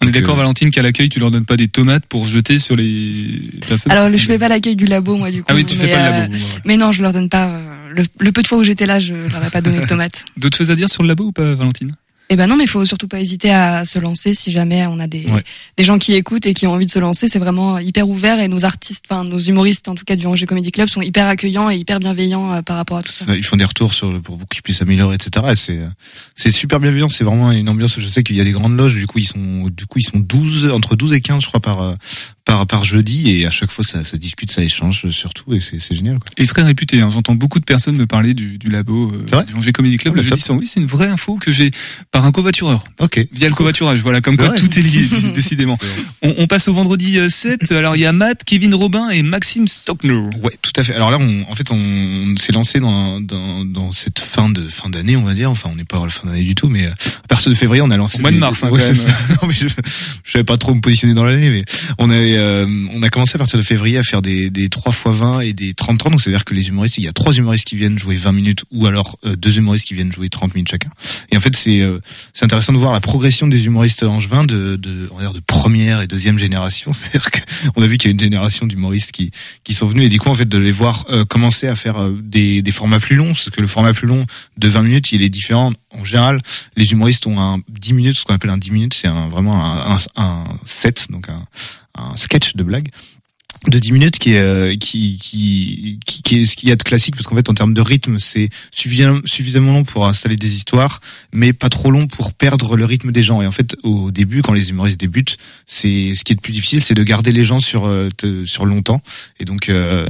On 0.04 0.08
est 0.08 0.12
d'accord, 0.12 0.36
euh, 0.36 0.40
Valentine, 0.40 0.70
qu'à 0.72 0.82
l'accueil, 0.82 1.10
tu 1.10 1.20
leur 1.20 1.32
donnes 1.32 1.46
pas 1.46 1.58
des 1.58 1.68
tomates 1.68 2.06
pour 2.06 2.26
jeter 2.28 2.60
sur 2.60 2.76
les 2.76 3.40
personnes. 3.68 3.92
Alors 3.92 4.10
je 4.10 4.18
fais 4.18 4.38
pas 4.38 4.48
l'accueil 4.50 4.76
du 4.76 4.86
labo 4.86 5.16
moi 5.16 5.32
du 5.32 5.40
coup. 5.40 5.48
Ah 5.50 5.56
oui, 5.56 5.66
tu 5.66 5.78
fais 5.78 5.86
mais, 5.88 5.92
pas 5.92 5.98
le 6.10 6.16
euh, 6.16 6.20
labo. 6.28 6.36
Mais 6.66 6.78
non, 6.78 6.92
je 6.92 7.02
leur 7.02 7.14
donne 7.14 7.30
pas. 7.30 7.48
euh, 7.50 7.90
Le, 7.96 8.04
le 8.20 8.32
peu 8.32 8.42
de 8.42 8.48
fois 8.48 8.58
où 8.58 8.64
j'étais 8.64 8.86
là, 8.86 9.00
je 9.00 9.14
leur 9.14 9.46
ai 9.46 9.50
pas 9.50 9.62
donné 9.62 9.80
de 9.80 9.86
tomates. 9.88 10.26
D'autres 10.38 10.58
choses 10.58 10.70
à 10.70 10.76
dire 10.76 10.90
sur 10.90 11.02
le 11.02 11.08
labo 11.08 11.26
ou 11.28 11.32
pas, 11.32 11.56
Valentine? 11.56 11.96
Eh 12.30 12.36
ben 12.36 12.48
non, 12.48 12.56
mais 12.58 12.64
il 12.64 12.70
faut 12.70 12.86
surtout 12.86 13.08
pas 13.08 13.20
hésiter 13.20 13.52
à 13.52 13.86
se 13.86 14.00
lancer 14.00 14.34
si 14.34 14.52
jamais 14.52 14.86
on 14.88 15.00
a 15.00 15.06
des 15.08 15.26
Ouais. 15.26 15.44
des 15.78 15.84
gens 15.84 16.00
qui 16.00 16.14
écoutent 16.14 16.46
et 16.48 16.54
qui 16.56 16.66
ont 16.66 16.72
envie 16.74 16.88
de 16.88 16.92
se 16.92 16.98
lancer. 17.00 17.28
C'est 17.28 17.38
vraiment 17.40 17.78
hyper 17.78 18.10
ouvert 18.10 18.40
et 18.40 18.48
nos 18.48 18.66
artistes, 18.66 19.06
enfin 19.10 19.24
nos 19.24 19.38
humoristes 19.40 19.88
en 19.88 19.96
tout 19.96 20.06
cas 20.06 20.16
du 20.16 20.26
Angers 20.26 20.48
Comedy 20.48 20.72
Club 20.72 20.88
sont 20.88 21.02
hyper 21.02 21.28
accueillants 21.28 21.70
et 21.70 21.76
hyper 21.78 22.00
bienveillants 22.00 22.52
euh, 22.54 22.62
par 22.64 22.78
rapport 22.78 22.98
à 22.98 23.04
tout 23.04 23.12
ça. 23.12 23.26
Ils 23.36 23.44
font 23.46 23.58
des 23.58 23.66
retours 23.66 23.94
sur 23.94 24.12
le, 24.12 24.22
pour 24.22 24.40
qu'ils 24.50 24.64
puissent 24.64 24.82
améliorer, 24.82 25.16
etc. 25.16 25.46
Et 25.52 25.56
c'est 25.56 25.82
c'est 26.34 26.52
super 26.52 26.80
bienveillant. 26.80 27.10
C'est 27.10 27.24
vraiment 27.24 27.52
une 27.52 27.70
ambiance. 27.70 28.00
Je 28.00 28.08
sais 28.08 28.24
qu'il 28.24 28.36
y 28.36 28.42
a 28.42 28.44
des 28.44 28.52
grandes 28.52 28.76
loges. 28.76 28.96
Du 28.96 29.06
coup, 29.08 29.20
ils 29.20 29.28
sont 29.28 29.68
du 29.70 29.86
coup 29.86 30.00
ils 30.00 30.06
sont 30.08 30.20
12 30.20 30.72
entre 30.72 30.96
12 30.96 31.14
et 31.14 31.22
15 31.22 31.42
je 31.44 31.48
crois 31.48 31.60
par 31.60 31.82
euh, 31.84 31.94
par 32.46 32.66
par 32.68 32.84
jeudi 32.84 33.32
et 33.32 33.46
à 33.46 33.52
chaque 33.52 33.72
fois 33.72 33.84
ça, 33.84 34.04
ça 34.04 34.18
discute, 34.18 34.52
ça 34.52 34.62
échange 34.64 35.10
surtout 35.10 35.54
et 35.54 35.60
c'est 35.60 35.96
génial. 35.96 36.20
Quoi. 36.20 36.26
Et 36.38 36.46
très 36.46 36.62
réputé. 36.64 37.02
Hein. 37.02 37.10
J'entends 37.12 37.36
beaucoup 37.36 37.60
de 37.60 37.66
personnes 37.66 37.98
me 37.98 38.06
parler 38.06 38.34
du, 38.34 38.58
du 38.58 38.70
labo 38.70 39.12
euh, 39.12 39.44
du 39.44 39.54
Angers 39.56 39.72
Comedy 39.72 39.98
Club 39.98 40.14
Ah, 40.16 40.18
le 40.18 40.24
bah, 40.24 40.30
jeudi 40.30 40.42
top. 40.42 40.46
soir. 40.48 40.58
Oui, 40.60 40.68
c'est 40.68 40.80
une 40.80 40.86
vraie 40.86 41.08
info 41.08 41.38
que 41.38 41.52
j'ai 41.52 41.72
par 42.12 42.26
un 42.26 42.32
covoitureur 42.32 42.84
Ok. 43.00 43.26
via 43.32 43.50
le 43.50 43.56
covoiturage. 43.56 44.00
Voilà, 44.02 44.22
comme 44.22 44.38
quoi 44.38 44.50
vrai. 44.50 44.60
tout 44.60 44.78
est 44.80 44.82
lié, 44.84 45.06
décidément. 45.36 45.78
On, 46.22 46.36
on 46.38 46.48
passe 46.48 46.68
au 46.68 46.74
vendredi 46.74 47.18
euh, 47.18 47.30
7. 47.30 47.72
Alors 47.72 47.96
il 47.96 48.02
y 48.02 48.06
a 48.06 48.12
Matt, 48.14 48.44
Kevin 48.46 48.74
Robin 48.76 49.10
et 49.10 49.22
Maxime 49.24 49.68
Stockner. 49.68 50.30
Ouais, 50.44 50.58
tout 50.62 50.72
à 50.76 50.84
fait. 50.84 50.94
Alors 50.94 51.10
là, 51.12 51.18
on, 51.20 51.46
en 51.50 51.56
fait, 51.56 51.72
on, 51.72 51.76
on 51.78 52.38
s'est 52.38 52.52
lancé 52.54 52.80
dans, 52.80 53.20
dans, 53.22 53.66
dans 53.66 53.92
cette 53.92 54.20
fin 54.20 54.50
de 54.50 54.68
fin 54.70 54.90
d'année, 54.90 55.18
on 55.18 55.24
va 55.24 55.34
dire. 55.34 55.50
Enfin, 55.50 55.70
on 55.72 55.76
n'est 55.76 55.84
pas 55.84 55.98
à 55.98 56.04
la 56.04 56.10
fin 56.10 56.28
d'année 56.28 56.44
du 56.44 56.54
tout, 56.56 56.68
mais 56.70 56.86
euh, 56.86 56.92
à 57.24 57.28
partir 57.28 57.50
de 57.50 57.56
février, 57.56 57.82
on 57.82 57.90
a 57.90 57.98
lancé. 57.98 58.20
Au 58.20 58.22
mois 58.22 58.32
de 58.32 58.38
mars, 58.38 58.64
hein, 58.64 58.70
Ouais, 58.70 58.80
quand 58.80 58.88
même. 58.94 59.16
Non, 59.42 59.48
mais 59.48 59.54
je, 59.56 59.68
je 59.68 60.32
savais 60.32 60.44
pas 60.44 60.58
trop 60.58 60.74
me 60.76 60.82
positionner 60.82 61.14
dans 61.16 61.24
l'année, 61.26 61.50
mais 61.50 61.64
on 61.98 62.10
avait, 62.10 62.35
euh, 62.38 62.66
on 62.94 63.04
a 63.04 63.10
commencé 63.10 63.36
à 63.36 63.38
partir 63.38 63.58
de 63.58 63.64
février 63.64 63.98
à 63.98 64.04
faire 64.04 64.22
des, 64.22 64.50
des 64.50 64.70
3 64.70 64.92
x 64.92 65.04
20 65.06 65.40
et 65.42 65.54
des 65.54 65.74
30 65.74 65.98
30. 66.00 66.12
Donc, 66.12 66.22
c'est-à-dire 66.22 66.46
que 66.46 66.54
les 66.54 66.68
humoristes, 66.68 66.98
il 66.98 67.04
y 67.04 67.08
a 67.08 67.14
trois 67.14 67.34
humoristes 67.34 67.66
qui 67.66 67.76
viennent 67.76 67.98
jouer 67.98 68.16
20 68.16 68.32
minutes 68.32 68.64
ou 68.72 68.86
alors 68.86 69.18
euh, 69.26 69.36
deux 69.36 69.58
humoristes 69.58 69.88
qui 69.88 69.94
viennent 69.94 70.12
jouer 70.12 70.30
30 70.30 70.54
minutes 70.56 70.70
chacun. 70.70 70.90
Et 71.32 71.38
en 71.38 71.40
fait, 71.40 71.56
c'est, 71.56 71.82
euh, 71.82 72.00
c'est 72.34 72.46
intéressant 72.46 72.74
de 72.74 72.78
voir 72.78 72.94
la 72.94 73.02
progression 73.02 73.48
des 73.48 73.66
humoristes 73.66 74.04
angevins 74.04 74.46
de, 74.46 74.76
de, 74.76 75.10
on 75.12 75.16
va 75.16 75.22
dire 75.24 75.34
de 75.34 75.40
première 75.40 76.02
et 76.02 76.08
deuxième 76.08 76.38
génération. 76.38 76.94
C'est-à-dire 76.94 77.30
qu'on 77.32 77.82
a 77.82 77.88
vu 77.88 77.98
qu'il 77.98 78.10
y 78.10 78.12
a 78.12 78.14
une 78.14 78.20
génération 78.20 78.66
d'humoristes 78.66 79.12
qui, 79.12 79.32
qui 79.64 79.74
sont 79.74 79.88
venus 79.88 80.06
et 80.06 80.10
du 80.10 80.20
coup 80.20 80.30
en 80.30 80.36
fait 80.36 80.48
de 80.48 80.58
les 80.58 80.72
voir 80.72 81.06
euh, 81.10 81.26
commencer 81.26 81.68
à 81.68 81.76
faire 81.76 81.98
euh, 81.98 82.18
des, 82.22 82.62
des 82.62 82.72
formats 82.72 83.00
plus 83.00 83.16
longs 83.16 83.34
parce 83.34 83.50
que 83.50 83.62
le 83.62 83.68
format 83.68 83.94
plus 83.94 84.08
long 84.08 84.26
de 84.58 84.68
20 84.68 84.84
minutes 84.84 85.12
il 85.12 85.22
est 85.22 85.30
différent 85.30 85.74
en 85.92 86.04
général 86.04 86.40
les 86.76 86.92
humoristes 86.92 87.26
ont 87.28 87.40
un 87.40 87.60
10 87.70 87.94
minutes 87.94 88.18
ce 88.18 88.24
qu'on 88.24 88.34
appelle 88.34 88.52
un 88.52 88.58
10 88.58 88.72
minutes 88.72 88.94
c'est 88.94 89.08
un, 89.08 89.28
vraiment 89.28 89.64
un, 89.64 89.96
un, 89.96 89.98
un 90.16 90.44
set 90.66 91.08
donc 91.10 91.30
un, 91.30 91.46
un 91.98 92.18
sketch 92.18 92.56
de 92.56 92.64
blague 92.64 92.92
de 93.70 93.80
10 93.80 93.92
minutes 93.92 94.20
qui 94.20 94.34
est 94.34 94.40
euh, 94.40 94.76
qui 94.76 95.18
qui 95.18 96.00
qui, 96.06 96.22
qui 96.22 96.42
est 96.42 96.46
ce 96.46 96.56
qu'il 96.56 96.70
y 96.70 96.72
a 96.72 96.76
de 96.76 96.84
classique 96.84 97.16
parce 97.16 97.28
qu'en 97.28 97.36
fait 97.36 97.50
en 97.50 97.54
termes 97.54 97.74
de 97.74 97.82
rythme 97.82 98.20
c'est 98.20 98.50
suffisamment 98.72 99.20
suffisamment 99.26 99.74
long 99.74 99.84
pour 99.84 100.08
installer 100.08 100.36
des 100.36 100.56
histoires 100.56 101.00
mais 101.34 101.54
pas 101.54 101.70
trop 101.70 101.92
long 101.92 102.08
pour 102.08 102.34
perdre 102.34 102.76
le 102.76 102.86
rythme 102.86 103.12
des 103.12 103.24
gens. 103.24 103.42
Et 103.42 103.48
en 103.48 103.52
fait 103.52 103.76
au 103.84 104.12
début 104.12 104.42
quand 104.42 104.54
les 104.54 104.70
humoristes 104.70 105.00
débutent 105.00 105.38
c'est 105.66 106.14
ce 106.14 106.24
qui 106.24 106.34
est 106.34 106.36
le 106.36 106.42
plus 106.42 106.54
difficile 106.54 106.84
c'est 106.84 106.94
de 106.94 107.04
garder 107.04 107.32
les 107.32 107.44
gens 107.44 107.60
sur 107.60 107.88
euh, 107.88 108.10
sur 108.46 108.66
longtemps. 108.66 109.02
Et 109.40 109.46
donc 109.46 109.70
euh, 109.70 110.06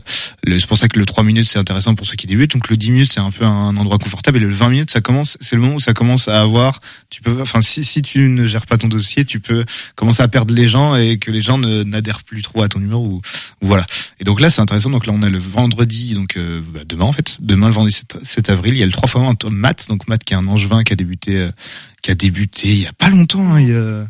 c'est 0.48 0.68
pour 0.68 0.78
ça 0.78 0.88
que 0.88 1.00
le 1.00 1.06
3 1.06 1.24
minutes 1.24 1.48
c'est 1.50 1.60
intéressant 1.60 1.96
pour 1.96 2.06
ceux 2.06 2.16
qui 2.16 2.28
débutent. 2.28 2.54
Donc 2.54 2.70
le 2.70 2.78
10 2.78 2.92
minutes 2.92 3.12
c'est 3.14 3.22
un 3.22 3.32
peu 3.32 3.46
un 3.46 3.76
endroit 3.78 3.98
confortable. 3.98 4.38
Et 4.38 4.42
le 4.42 4.52
20 4.52 4.70
minutes 4.70 4.92
ça 4.92 5.02
commence 5.02 5.38
c'est 5.42 5.56
le 5.56 5.62
moment 5.62 5.76
où 5.76 5.80
ça 5.80 5.94
commence 5.94 6.28
à 6.28 6.42
avoir 6.42 6.80
tu 7.10 7.22
peux 7.22 7.42
enfin 7.42 7.62
si 7.62 7.84
si 7.84 8.02
tu 8.02 8.20
ne 8.20 8.46
gères 8.48 8.66
pas 8.66 8.78
ton 8.78 8.88
dossier 8.88 9.26
tu 9.26 9.40
peux 9.40 9.64
commencer 9.96 10.24
à 10.24 10.28
perdre 10.28 10.54
les 10.54 10.68
gens 10.68 10.96
et 10.96 11.18
que 11.18 11.32
les 11.32 11.42
gens 11.42 11.58
n'adhèrent 11.58 12.24
plus 12.24 12.42
trop 12.42 12.62
à 12.62 12.70
ton 12.70 12.80
numéro 12.80 13.06
ou 13.06 13.22
voilà. 13.62 13.86
Et 14.20 14.24
donc 14.24 14.40
là, 14.40 14.50
c'est 14.50 14.62
intéressant. 14.62 14.90
Donc 14.90 15.06
là, 15.06 15.14
on 15.16 15.22
a 15.22 15.30
le 15.30 15.38
vendredi, 15.38 16.14
donc 16.14 16.38
euh, 16.38 16.62
bah, 16.74 16.82
demain 16.86 17.06
en 17.06 17.12
fait, 17.12 17.38
demain 17.42 17.68
le 17.68 17.74
vendredi 17.74 17.96
7, 17.96 18.18
7 18.24 18.50
avril, 18.50 18.74
il 18.74 18.80
y 18.80 18.84
a 18.84 18.86
le 18.86 18.92
3 18.92 19.08
fois 19.08 19.22
1 19.22 19.50
Matt, 19.50 19.88
donc 19.90 20.08
Matt 20.08 20.24
qui 20.24 20.34
est 20.34 20.38
un 20.38 20.48
angevin 20.48 20.84
qui 20.84 20.94
a 20.94 20.96
débuté, 20.96 21.38
euh, 21.38 21.52
qui 22.02 22.12
a 22.12 22.16
débuté 22.16 22.70
il 22.70 22.82
y 22.82 22.88
a 22.88 22.94
pas 22.94 23.10
longtemps. 23.10 23.54
hein, 23.54 23.62
il 23.62 23.70
y 23.70 23.74
a 23.74 24.08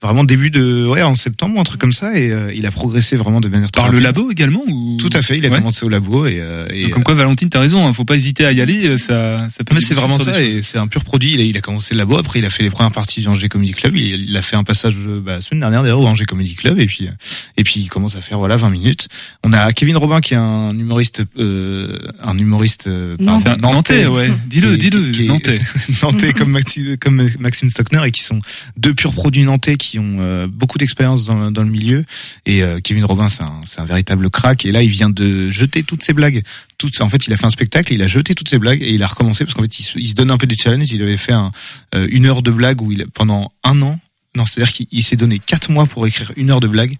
vraiment 0.00 0.22
début 0.22 0.50
de, 0.50 0.86
ouais, 0.86 1.02
en 1.02 1.16
septembre, 1.16 1.58
un 1.60 1.64
truc 1.64 1.80
comme 1.80 1.92
ça, 1.92 2.16
et 2.16 2.30
euh, 2.30 2.52
il 2.54 2.66
a 2.66 2.70
progressé 2.70 3.16
vraiment 3.16 3.40
de 3.40 3.48
manière 3.48 3.70
très 3.72 3.82
Par 3.82 3.90
le 3.90 3.98
rapide. 3.98 4.16
labo 4.16 4.30
également 4.30 4.62
ou? 4.68 4.96
Tout 5.00 5.10
à 5.12 5.22
fait. 5.22 5.38
Il 5.38 5.44
a 5.46 5.48
Ouais. 5.48 5.56
commencé 5.58 5.84
au 5.84 5.88
labo 5.88 6.26
et, 6.26 6.38
euh, 6.40 6.66
et 6.72 6.84
Donc, 6.84 6.92
comme 6.92 7.02
quoi, 7.04 7.14
Valentine, 7.14 7.48
t'as 7.50 7.58
raison. 7.60 7.84
Hein, 7.86 7.92
faut 7.92 8.04
pas 8.04 8.14
hésiter 8.14 8.44
à 8.46 8.52
y 8.52 8.60
aller. 8.60 8.86
euh, 8.86 8.96
Ça, 8.96 9.48
ça 9.48 9.64
peut. 9.64 9.74
mais 9.74 9.80
c'est 9.80 9.94
vraiment 9.94 10.18
ça, 10.18 10.40
et 10.40 10.62
c'est 10.62 10.78
un 10.78 10.86
pur 10.86 11.02
produit. 11.02 11.32
Il 11.34 11.40
a, 11.40 11.44
il 11.44 11.56
a 11.56 11.60
commencé 11.60 11.94
le 11.94 11.98
labo, 11.98 12.16
après 12.16 12.38
il 12.38 12.44
a 12.44 12.50
fait 12.50 12.62
les 12.62 12.70
premières 12.70 12.92
parties 12.92 13.20
du 13.22 13.28
Angers 13.28 13.48
Comedy 13.48 13.72
Club. 13.72 13.96
Il, 13.96 14.28
il 14.30 14.36
a 14.36 14.42
fait 14.42 14.54
un 14.56 14.62
passage 14.64 14.94
euh, 15.08 15.20
bah, 15.20 15.32
la 15.36 15.40
semaine 15.40 15.60
dernière 15.60 15.82
d'ailleurs 15.82 16.00
au 16.00 16.06
Angers 16.06 16.26
Comedy 16.26 16.54
Club, 16.54 16.78
et 16.78 16.86
puis 16.86 17.06
euh, 17.06 17.10
et 17.56 17.64
puis 17.64 17.80
il 17.80 17.88
commence 17.88 18.14
à 18.14 18.20
faire 18.20 18.38
voilà 18.38 18.56
20 18.56 18.70
minutes. 18.70 19.08
On 19.42 19.52
a 19.52 19.72
Kevin 19.72 19.96
Robin 19.96 20.20
qui 20.20 20.34
est 20.34 20.36
un 20.36 20.78
humoriste, 20.78 21.22
euh, 21.38 21.98
un 22.22 22.38
humoriste 22.38 22.86
euh, 22.86 23.16
Non. 23.18 23.36
C'est 23.38 23.48
un 23.48 23.56
Nantais, 23.56 24.06
ouais. 24.06 24.30
Dis-le, 24.46 24.76
dis-le, 24.78 25.24
Nantais. 25.26 25.58
Nantais 26.02 26.32
comme 26.34 26.52
Maxime, 26.52 26.96
comme 26.98 27.28
Maxime 27.40 27.68
Stockner 27.70 28.02
et 28.06 28.10
qui 28.12 28.22
sont 28.22 28.38
deux 28.76 28.94
purs 28.94 29.12
produits 29.12 29.42
nantais 29.42 29.74
qui 29.76 29.87
ont 29.96 30.18
euh, 30.20 30.48
beaucoup 30.48 30.76
d'expérience 30.76 31.24
dans, 31.24 31.50
dans 31.52 31.62
le 31.62 31.70
milieu. 31.70 32.04
Et 32.46 32.62
euh, 32.62 32.80
Kevin 32.80 33.04
Robin, 33.04 33.28
c'est 33.28 33.42
un, 33.42 33.60
un 33.76 33.84
véritable 33.84 34.28
crack. 34.30 34.66
Et 34.66 34.72
là, 34.72 34.82
il 34.82 34.90
vient 34.90 35.08
de 35.08 35.50
jeter 35.50 35.84
toutes 35.84 36.02
ses 36.02 36.12
blagues. 36.12 36.42
Toutes, 36.76 37.00
en 37.00 37.08
fait, 37.08 37.26
il 37.26 37.32
a 37.32 37.36
fait 37.36 37.46
un 37.46 37.50
spectacle, 37.50 37.92
il 37.92 38.02
a 38.02 38.08
jeté 38.08 38.34
toutes 38.34 38.48
ses 38.48 38.58
blagues 38.58 38.82
et 38.82 38.92
il 38.92 39.02
a 39.02 39.06
recommencé 39.06 39.44
parce 39.44 39.54
qu'en 39.54 39.62
fait, 39.62 39.78
il 39.78 39.84
se, 39.84 39.98
il 39.98 40.08
se 40.08 40.14
donne 40.14 40.30
un 40.30 40.38
peu 40.38 40.46
des 40.46 40.56
challenges. 40.56 40.90
Il 40.90 41.02
avait 41.02 41.16
fait 41.16 41.32
un, 41.32 41.52
euh, 41.94 42.08
une 42.10 42.26
heure 42.26 42.42
de 42.42 42.50
blague 42.50 42.82
où 42.82 42.90
il 42.90 43.06
pendant 43.14 43.52
un 43.62 43.80
an. 43.82 44.00
Non, 44.36 44.44
c'est-à-dire 44.46 44.72
qu'il 44.72 44.86
il 44.90 45.02
s'est 45.02 45.16
donné 45.16 45.38
quatre 45.38 45.70
mois 45.70 45.86
pour 45.86 46.06
écrire 46.06 46.32
une 46.36 46.50
heure 46.50 46.60
de 46.60 46.68
blague 46.68 46.96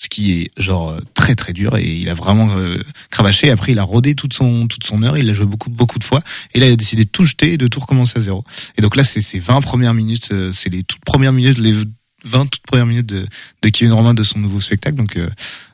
ce 0.00 0.08
qui 0.08 0.32
est 0.32 0.50
genre 0.56 0.96
très 1.12 1.34
très 1.34 1.52
dur 1.52 1.76
et 1.76 1.84
il 1.84 2.08
a 2.08 2.14
vraiment 2.14 2.56
euh, 2.56 2.78
cravaché 3.10 3.50
après 3.50 3.72
il 3.72 3.78
a 3.78 3.82
rodé 3.82 4.14
toute 4.14 4.32
son 4.32 4.66
toute 4.66 4.84
son 4.84 5.02
heure 5.02 5.18
il 5.18 5.26
l'a 5.26 5.34
joué 5.34 5.44
beaucoup 5.44 5.68
beaucoup 5.68 5.98
de 5.98 6.04
fois 6.04 6.22
et 6.54 6.60
là 6.60 6.68
il 6.68 6.72
a 6.72 6.76
décidé 6.76 7.04
de 7.04 7.10
tout 7.10 7.24
jeter 7.24 7.52
et 7.52 7.58
de 7.58 7.66
tout 7.66 7.80
recommencer 7.80 8.18
à 8.18 8.22
zéro 8.22 8.42
et 8.78 8.80
donc 8.80 8.96
là 8.96 9.04
c'est 9.04 9.20
ces 9.20 9.38
20 9.38 9.60
premières 9.60 9.92
minutes 9.92 10.32
c'est 10.52 10.70
les 10.70 10.84
toutes 10.84 11.04
premières 11.04 11.34
minutes 11.34 11.58
20 12.24 12.46
toutes 12.46 12.62
premières 12.62 12.86
minutes 12.86 13.06
de, 13.06 13.26
de 13.62 13.68
Kevin 13.68 13.92
Romain 13.92 14.14
de 14.14 14.22
son 14.22 14.38
nouveau 14.38 14.60
spectacle. 14.60 14.96
Donc 14.96 15.16
euh, 15.16 15.28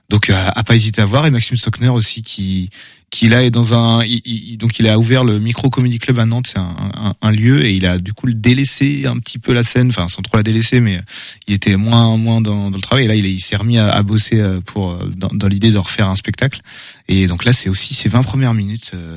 donc 0.09 0.31
à, 0.31 0.49
à 0.49 0.63
pas 0.63 0.75
hésiter 0.75 1.03
à 1.03 1.05
voir. 1.05 1.27
Et 1.27 1.31
Maxime 1.31 1.57
Stockner 1.57 1.89
aussi 1.89 2.23
qui 2.23 2.71
qui 3.11 3.29
là 3.29 3.45
est 3.45 3.51
dans 3.51 3.73
un 3.73 4.05
il- 4.05 4.21
il- 4.25 4.59
donc 4.59 4.79
il 4.79 4.89
a 4.89 4.99
ouvert 4.99 5.23
le 5.25 5.39
Micro 5.39 5.71
Comedy 5.71 5.99
Club 5.99 6.19
à 6.19 6.27
Nantes 6.27 6.49
c'est 6.53 6.59
un, 6.59 6.75
un, 6.95 7.13
un 7.23 7.31
lieu 7.31 7.65
et 7.65 7.75
il 7.75 7.87
a 7.87 7.99
du 7.99 8.13
coup 8.13 8.27
délaissé 8.31 9.07
un 9.07 9.17
petit 9.19 9.39
peu 9.39 9.53
la 9.55 9.63
scène 9.63 9.89
enfin 9.89 10.09
sans 10.09 10.23
trop 10.23 10.37
la 10.37 10.43
délaisser 10.43 10.81
mais 10.81 11.01
il 11.47 11.55
était 11.55 11.77
moins 11.77 12.17
moins 12.19 12.41
dans, 12.41 12.71
dans 12.71 12.77
le 12.77 12.83
travail 12.83 13.05
et 13.05 13.09
là 13.09 13.15
il, 13.15 13.25
il 13.25 13.41
s'est 13.41 13.57
remis 13.57 13.79
à, 13.79 13.89
à 13.91 14.03
bosser 14.03 14.41
euh, 14.41 14.61
pour 14.61 14.91
euh, 14.91 15.11
dans, 15.17 15.29
dans 15.33 15.47
l'idée 15.49 15.71
de 15.71 15.79
refaire 15.79 16.09
un 16.09 16.17
spectacle. 16.17 16.61
Et 17.09 17.27
donc 17.29 17.45
là 17.45 17.53
c'est 17.53 17.69
aussi 17.69 17.95
ces 17.95 18.09
20 18.09 18.23
premières 18.23 18.55
minutes 18.55 18.91
euh, 18.95 19.17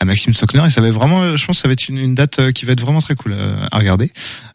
à 0.00 0.04
Maxime 0.04 0.34
Stockner 0.34 0.64
et 0.66 0.70
ça 0.70 0.80
va 0.80 0.88
être 0.88 0.94
vraiment 0.94 1.36
je 1.36 1.46
pense 1.46 1.58
que 1.58 1.62
ça 1.62 1.68
va 1.68 1.72
être 1.74 1.88
une, 1.88 1.98
une 1.98 2.14
date 2.16 2.50
qui 2.52 2.64
va 2.66 2.72
être 2.72 2.80
vraiment 2.80 3.00
très 3.00 3.14
cool 3.14 3.36
à 3.70 3.78
regarder. 3.78 4.10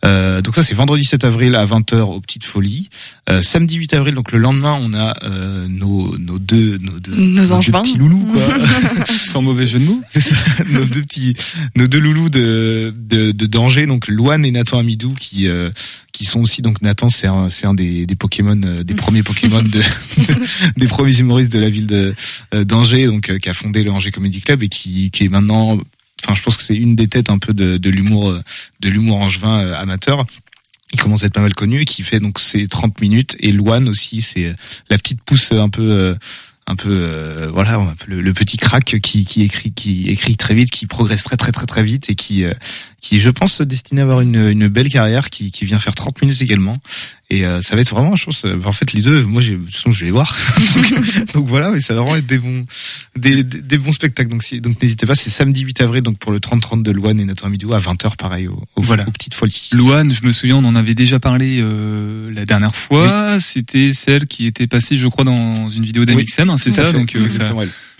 Euh, 0.05 0.41
donc 0.41 0.55
ça 0.55 0.61
c'est 0.63 0.73
vendredi 0.75 1.05
7 1.05 1.23
avril 1.23 1.55
à 1.55 1.65
20h 1.65 2.01
aux 2.01 2.19
Petites 2.19 2.43
Folies. 2.43 2.89
Euh, 3.29 3.41
samedi 3.41 3.75
8 3.75 3.93
avril 3.93 4.13
donc 4.15 4.33
le 4.33 4.39
lendemain 4.39 4.77
on 4.81 4.93
a 4.93 5.15
euh, 5.23 5.67
nos 5.69 6.17
nos 6.17 6.37
deux 6.37 6.77
nos 6.79 6.99
deux, 6.99 7.15
Nos 7.15 7.51
deux 7.61 7.71
petits 7.83 7.97
loulous 7.97 8.25
quoi 8.33 8.41
Sans 9.23 9.41
mauvais 9.41 9.65
jeu 9.65 9.79
de 9.79 9.85
mots. 9.85 10.01
c'est 10.09 10.19
ça, 10.19 10.35
nos 10.69 10.85
deux 10.85 11.01
petits, 11.01 11.35
nos 11.75 11.87
deux 11.87 11.99
loulous 11.99 12.29
de, 12.29 12.93
de, 12.95 13.31
de 13.31 13.45
danger, 13.45 13.85
donc 13.85 14.07
Luan 14.07 14.45
et 14.45 14.51
Nathan 14.51 14.79
Amidou, 14.79 15.13
qui, 15.13 15.47
euh, 15.47 15.69
qui 16.17 16.25
sont 16.25 16.41
aussi, 16.41 16.61
donc 16.63 16.81
Nathan, 16.81 17.09
c'est 17.09 17.27
un, 17.27 17.47
c'est 17.49 17.67
un 17.67 17.75
des, 17.75 18.07
des 18.07 18.15
Pokémon, 18.15 18.59
euh, 18.63 18.83
des 18.83 18.95
premiers 18.95 19.21
Pokémon 19.21 19.61
de, 19.61 19.81
des 20.77 20.87
premiers 20.87 21.17
humoristes 21.19 21.51
de 21.51 21.59
la 21.59 21.69
ville 21.69 21.85
de 21.85 22.15
euh, 22.53 22.63
d'Angers, 22.63 23.05
donc, 23.05 23.29
euh, 23.29 23.37
qui 23.37 23.49
a 23.49 23.53
fondé 23.53 23.83
le 23.83 23.91
Angers 23.91 24.11
Comedy 24.11 24.41
Club 24.41 24.63
et 24.63 24.69
qui, 24.69 25.11
qui 25.11 25.25
est 25.25 25.29
maintenant, 25.29 25.77
enfin, 26.23 26.33
je 26.33 26.41
pense 26.41 26.57
que 26.57 26.63
c'est 26.63 26.75
une 26.75 26.95
des 26.95 27.07
têtes 27.07 27.29
un 27.29 27.37
peu 27.37 27.53
de, 27.53 27.77
de 27.77 27.89
l'humour, 27.91 28.29
euh, 28.29 28.41
de 28.79 28.89
l'humour 28.89 29.17
angevin 29.19 29.73
amateur. 29.73 30.25
Il 30.93 30.99
commence 30.99 31.23
à 31.23 31.27
être 31.27 31.33
pas 31.33 31.41
mal 31.41 31.53
connu 31.53 31.81
et 31.81 31.85
qui 31.85 32.01
fait 32.01 32.19
donc 32.19 32.39
ses 32.39 32.65
30 32.65 33.01
minutes 33.01 33.35
et 33.39 33.51
Luan 33.51 33.87
aussi, 33.89 34.21
c'est 34.21 34.55
la 34.89 34.97
petite 34.97 35.21
pousse 35.21 35.51
un 35.51 35.67
peu, 35.67 36.15
un 36.67 36.75
peu 36.75 36.89
euh, 36.89 37.49
voilà 37.51 37.81
le, 38.07 38.33
petit 38.33 38.57
crack 38.57 38.99
qui, 39.01 39.25
qui 39.25 39.43
écrit 39.43 39.71
qui 39.71 40.09
écrit 40.09 40.35
très 40.35 40.53
vite 40.53 40.69
qui 40.69 40.85
progresse 40.85 41.23
très 41.23 41.37
très 41.37 41.53
très 41.53 41.65
très 41.65 41.83
vite 41.83 42.09
et 42.09 42.15
qui 42.15 42.43
euh, 42.43 42.53
qui 43.07 43.19
je 43.19 43.29
pense 43.29 43.61
destiné 43.61 44.01
à 44.01 44.03
avoir 44.03 44.19
une, 44.21 44.49
une 44.49 44.67
belle 44.67 44.89
carrière 44.89 45.29
qui, 45.29 45.51
qui 45.51 45.63
vient 45.65 45.79
faire 45.79 45.95
30 45.95 46.21
minutes 46.21 46.41
également 46.41 46.73
et 47.29 47.45
euh, 47.45 47.61
ça 47.61 47.75
va 47.75 47.81
être 47.81 47.89
vraiment 47.89 48.15
je 48.15 48.25
pense 48.25 48.45
euh, 48.45 48.57
en 48.65 48.71
fait 48.71 48.93
les 48.93 49.01
deux 49.01 49.23
moi 49.23 49.41
j'ai 49.41 49.53
de 49.55 49.63
toute 49.63 49.73
façon 49.73 49.91
je 49.91 49.99
vais 50.01 50.05
les 50.07 50.11
voir 50.11 50.37
donc, 50.75 51.33
donc 51.33 51.45
voilà 51.47 51.71
mais 51.71 51.79
ça 51.79 51.93
va 51.93 52.01
vraiment 52.01 52.15
être 52.17 52.25
des 52.25 52.37
bons 52.37 52.65
des, 53.17 53.43
des, 53.43 53.61
des 53.61 53.77
bons 53.77 53.91
spectacles 53.91 54.29
donc 54.29 54.43
si, 54.43 54.59
donc 54.61 54.81
n'hésitez 54.81 55.05
pas 55.05 55.15
c'est 55.15 55.29
samedi 55.29 55.61
8 55.61 55.81
avril 55.81 56.01
donc 56.03 56.17
pour 56.17 56.31
le 56.31 56.39
30 56.39 56.61
30 56.61 56.83
de 56.83 56.91
Loane 56.91 57.19
et 57.19 57.25
Nathan 57.25 57.47
Amidou 57.47 57.73
à 57.73 57.79
20h 57.79 58.15
pareil 58.17 58.47
au, 58.47 58.63
au 58.75 58.81
Voilà. 58.81 59.07
aux 59.07 59.11
petites 59.11 59.33
folies 59.33 59.69
Louane, 59.73 60.13
je 60.13 60.25
me 60.25 60.31
souviens, 60.31 60.57
on 60.57 60.65
en 60.65 60.75
avait 60.75 60.93
déjà 60.93 61.19
parlé 61.19 61.59
euh, 61.61 62.31
la 62.33 62.45
dernière 62.45 62.75
fois. 62.75 63.39
C'était 63.39 63.93
celle 63.93 64.25
qui 64.27 64.45
était 64.45 64.67
passée, 64.67 64.97
je 64.97 65.07
crois, 65.07 65.23
dans 65.23 65.69
une 65.69 65.83
vidéo 65.85 66.05
d'Amixem, 66.05 66.49
hein, 66.49 66.57
c'est 66.57 66.71
ça. 66.71 66.85
fait, 66.85 66.93
Donc 66.93 67.15
euh, 67.15 67.29
ça. 67.29 67.45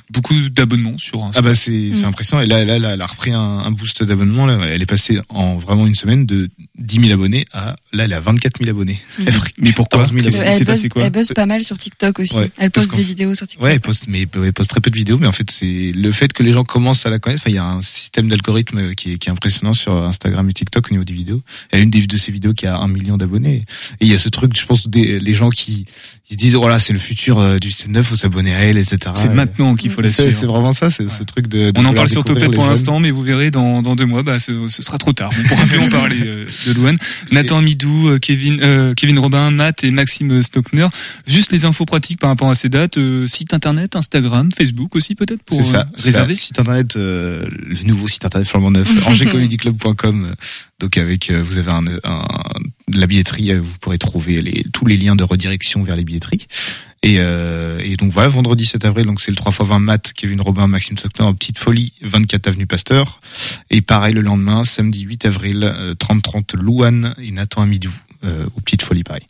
Beaucoup 0.10 0.34
d'abonnements 0.50 0.98
sur 0.98 1.24
Insta. 1.24 1.40
Ah 1.40 1.42
bah 1.42 1.56
c'est 1.56 1.92
c'est 1.94 2.06
Mm. 2.06 2.10
impressionnant. 2.10 2.42
Et 2.44 2.46
là, 2.46 2.64
là, 2.66 2.80
là, 2.80 2.92
elle 2.94 3.02
a 3.02 3.06
repris 3.08 3.32
un, 3.34 3.40
un 3.40 3.72
boost 3.72 4.04
d'abonnement. 4.04 4.46
Là, 4.46 4.58
elle 4.70 4.82
est 4.82 4.86
passée 4.86 5.20
en 5.30 5.58
vraiment 5.58 5.86
une 5.86 5.96
semaine 5.96 6.26
de 6.26 6.50
10 6.80 7.02
000 7.08 7.12
abonnés 7.14 7.46
à 7.54 7.76
là, 7.94 8.06
elle 8.06 8.14
a 8.14 8.20
24 8.20 8.58
000 8.60 8.70
abonnés. 8.70 9.00
Mm. 9.20 9.24
Elle 9.28 9.34
pris 9.34 9.54
Mais 9.58 9.72
pourquoi 9.74 10.00
14 10.02 10.14
000 10.18 10.24
Qu'est-ce 10.26 10.36
qui 10.38 10.42
abonnés. 10.42 10.52
s'est 10.54 10.60
elle, 10.62 10.66
buzz, 10.66 10.76
passé 10.76 10.90
quoi 10.90 11.04
elle 11.04 11.12
buzz 11.12 11.32
pas 11.36 11.46
mal 11.46 11.64
sur 11.64 11.78
TikTok 11.78 12.20
aussi. 12.20 12.36
Ouais, 12.36 12.50
elle 12.58 12.72
poste 12.72 12.96
des 12.96 13.04
vidéos 13.04 13.36
sur 13.36 13.48
TikTok. 13.48 13.64
Ouais, 13.66 13.74
elle 13.74 13.82
poste, 13.82 14.06
mais 14.08 14.22
elle 14.34 14.54
poste 14.54 14.70
très 14.70 14.80
peu 14.82 14.90
de 14.92 14.96
vidéos, 14.98 15.18
mais 15.18 15.28
en 15.28 15.32
fait, 15.32 15.50
c'est 15.52 15.92
le 15.94 16.12
fait 16.12 16.32
que 16.34 16.44
les 16.44 16.54
gens 16.54 16.64
commencent 16.64 17.06
à 17.06 17.10
la 17.10 17.20
connaître. 17.20 17.42
Enfin, 17.44 17.52
il 17.52 17.56
y 17.56 17.60
a 17.60 17.66
un 17.66 17.82
système 17.82 18.30
d'algorithme 18.30 18.94
qui 18.96 19.12
est, 19.12 19.18
qui 19.18 19.30
est 19.30 19.32
impressionnant 19.32 19.74
sur 19.74 19.94
Instagram 19.94 20.50
et 20.50 20.54
TikTok 20.54 20.88
au 20.88 20.92
niveau 20.92 21.04
des 21.04 21.14
vidéos. 21.14 21.42
Y 21.74 21.76
a 21.76 21.80
une 21.80 21.90
des- 21.90 22.08
de 22.08 22.18
ces 22.18 22.32
vidéos 22.32 22.54
qui 22.54 22.66
a 22.68 22.78
un 22.78 22.88
million 22.88 23.18
d'abonnés. 23.18 23.66
Et 24.00 24.06
il 24.06 24.08
y 24.12 24.14
a 24.14 24.18
ce 24.18 24.30
truc, 24.30 24.58
je 24.58 24.66
pense, 24.66 24.88
des 24.88 25.20
les 25.20 25.34
gens 25.34 25.50
qui 25.50 25.86
ils 26.30 26.34
se 26.34 26.38
disent, 26.38 26.56
voilà, 26.56 26.78
c'est 26.78 26.92
le 26.94 27.00
futur 27.00 27.40
euh, 27.40 27.58
du 27.58 27.72
stand-up, 27.72 28.04
faut 28.04 28.16
s'abonner 28.18 28.54
à 28.54 28.60
elle, 28.60 28.78
etc. 28.78 29.12
C'est 29.16 29.30
maintenant 29.34 29.76
qu'il 29.76 29.90
faut 29.90 29.97
la 30.02 30.10
C'est 30.10 30.24
suivre. 30.24 30.40
c'est 30.40 30.46
vraiment 30.46 30.72
ça, 30.72 30.90
c'est 30.90 31.10
ce 31.10 31.24
truc 31.24 31.48
de. 31.48 31.72
de 31.72 31.80
On 31.80 31.86
en 31.86 31.94
parle 31.94 32.10
sur 32.10 32.24
Topette 32.24 32.54
pour 32.54 32.66
l'instant, 32.66 33.00
mais 33.00 33.12
vous 33.12 33.22
verrez 33.22 33.52
dans, 33.52 33.82
dans 33.82 33.96
deux 33.96 34.06
mois, 34.06 34.24
bah, 34.24 34.40
ce, 34.40 34.68
ce 34.68 34.82
sera 34.84 34.98
trop 34.98 35.14
tard. 35.14 35.32
On 35.40 35.48
pourra 35.48 35.66
plus 35.66 35.80
en 35.80 35.90
parler 35.90 36.22
euh, 36.26 36.46
de 36.68 36.74
Louane. 36.74 36.98
Nathan 37.32 37.62
Midou, 37.62 38.10
euh, 38.10 38.20
Kevin, 38.20 38.60
euh, 38.62 38.94
Kevin 38.94 39.20
Robin, 39.20 39.52
Matt 39.52 39.84
et 39.84 39.92
Maxime 39.92 40.42
Stockner. 40.44 40.88
Juste 41.26 41.52
les 41.52 41.66
infos 41.66 41.86
pratiques 41.86 42.20
par 42.20 42.30
rapport 42.30 42.50
à 42.50 42.56
ces 42.56 42.70
dates. 42.70 42.98
euh, 42.98 43.28
site 43.28 43.54
internet, 43.54 43.96
Instagram, 43.96 44.50
Facebook 44.56 44.96
aussi 44.96 45.16
peut-être 45.16 45.44
pour 45.44 45.58
C'est 45.58 45.64
ça. 45.64 45.82
euh, 45.82 46.02
réserver. 46.02 46.36
Site 46.36 46.60
internet, 46.60 46.96
euh, 46.96 47.46
le 47.52 47.84
nouveau 47.84 48.08
site 48.08 48.26
internet 48.26 48.48
flambant 48.48 48.72
neuf, 48.72 48.90
angers-comédie-club.com. 49.08 50.26
euh, 50.32 50.36
Donc 50.80 50.98
avec, 50.98 51.30
euh, 51.30 51.42
vous 51.44 51.58
avez 51.58 51.72
un, 51.72 51.86
un- 52.04 52.28
la 52.92 53.08
billetterie, 53.08 53.54
vous 53.58 53.78
pourrez 53.82 53.98
trouver 53.98 54.42
les, 54.42 54.66
tous 54.74 54.86
les 54.86 54.98
liens 54.98 55.16
de 55.16 55.24
redirection 55.24 55.84
vers 55.84 55.96
les 55.96 56.04
billetteries. 56.04 56.48
Et, 57.04 57.18
euh, 57.20 57.80
et 57.84 57.96
donc 57.96 58.12
voilà, 58.12 58.30
vendredi 58.30 58.66
7 58.66 58.86
avril, 58.86 59.06
donc 59.06 59.22
c'est 59.22 59.32
le 59.32 59.38
3 59.38 59.52
x 59.52 59.62
20 59.62 59.80
Matt, 59.80 60.14
Kevin 60.14 60.42
Robin, 60.42 60.68
Maxime 60.68 60.98
Sockner, 60.98 61.32
Petite 61.34 61.58
Folie, 61.58 61.94
24 62.02 62.48
avenue 62.48 62.68
Pasteur. 62.68 63.22
Et 63.70 63.82
pareil 63.82 64.14
le 64.14 64.22
lendemain, 64.22 64.64
samedi 64.64 65.02
8 65.02 65.26
avril, 65.26 65.64
euh, 65.64 65.94
30-30 65.94 66.56
Louane 66.58 67.14
et 67.22 67.32
Nathan 67.32 67.62
Amidou, 67.62 67.92
euh, 68.24 68.46
aux 68.56 68.62
Petites 68.62 68.82
Folies 68.82 69.04
pareil, 69.04 69.28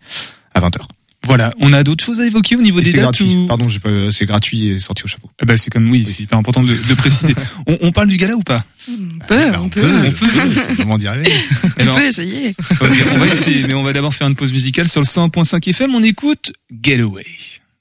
à 0.54 0.62
20h. 0.62 0.97
Voilà. 1.26 1.50
On 1.60 1.74
a 1.74 1.84
d'autres 1.84 2.04
choses 2.04 2.22
à 2.22 2.26
évoquer 2.26 2.56
au 2.56 2.62
niveau 2.62 2.80
Et 2.80 2.84
des 2.84 2.90
c'est 2.92 2.98
dates 2.98 3.04
gratuit, 3.04 3.36
ou... 3.36 3.48
pardon, 3.48 3.68
pas, 3.84 3.90
c'est 4.12 4.26
gratuit 4.26 4.68
et 4.68 4.80
sorti 4.80 5.04
au 5.04 5.08
chapeau. 5.08 5.30
Ah 5.42 5.46
bah 5.46 5.58
c'est 5.58 5.70
comme 5.72 5.90
oui, 5.90 6.06
c'est 6.06 6.24
hyper 6.24 6.38
important 6.38 6.64
de, 6.64 6.70
de 6.74 6.94
préciser. 6.94 7.36
on, 7.68 7.78
on 7.82 7.92
parle 7.92 8.08
du 8.08 8.16
gala 8.18 8.36
ou 8.36 8.44
pas? 8.44 8.64
On 8.90 8.94
peut, 9.28 9.52
Bah, 9.52 9.60
on 9.62 9.68
peut. 9.70 9.82
on 9.84 10.12
peut, 10.12 10.26
c'est 10.56 10.70
le 10.72 10.78
moment 10.86 10.98
d'y 10.98 11.08
arriver. 11.08 11.32
Alors, 11.80 11.98
peux 11.98 12.06
essayer. 12.06 12.56
on 12.82 12.86
va- 12.86 12.96
on 13.16 13.18
va 13.20 13.28
essayer, 13.28 13.68
mais 13.68 13.74
on 13.74 13.84
va 13.84 13.92
d'abord 13.94 14.14
faire 14.14 14.28
une 14.28 14.36
pause 14.36 14.54
musicale 14.54 14.88
sur 14.88 15.02
le 15.02 15.06
101.5 15.06 15.68
FM. 15.70 15.94
On 15.96 16.04
écoute 16.04 16.54
Getaway 16.82 17.26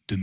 de 0.09 0.17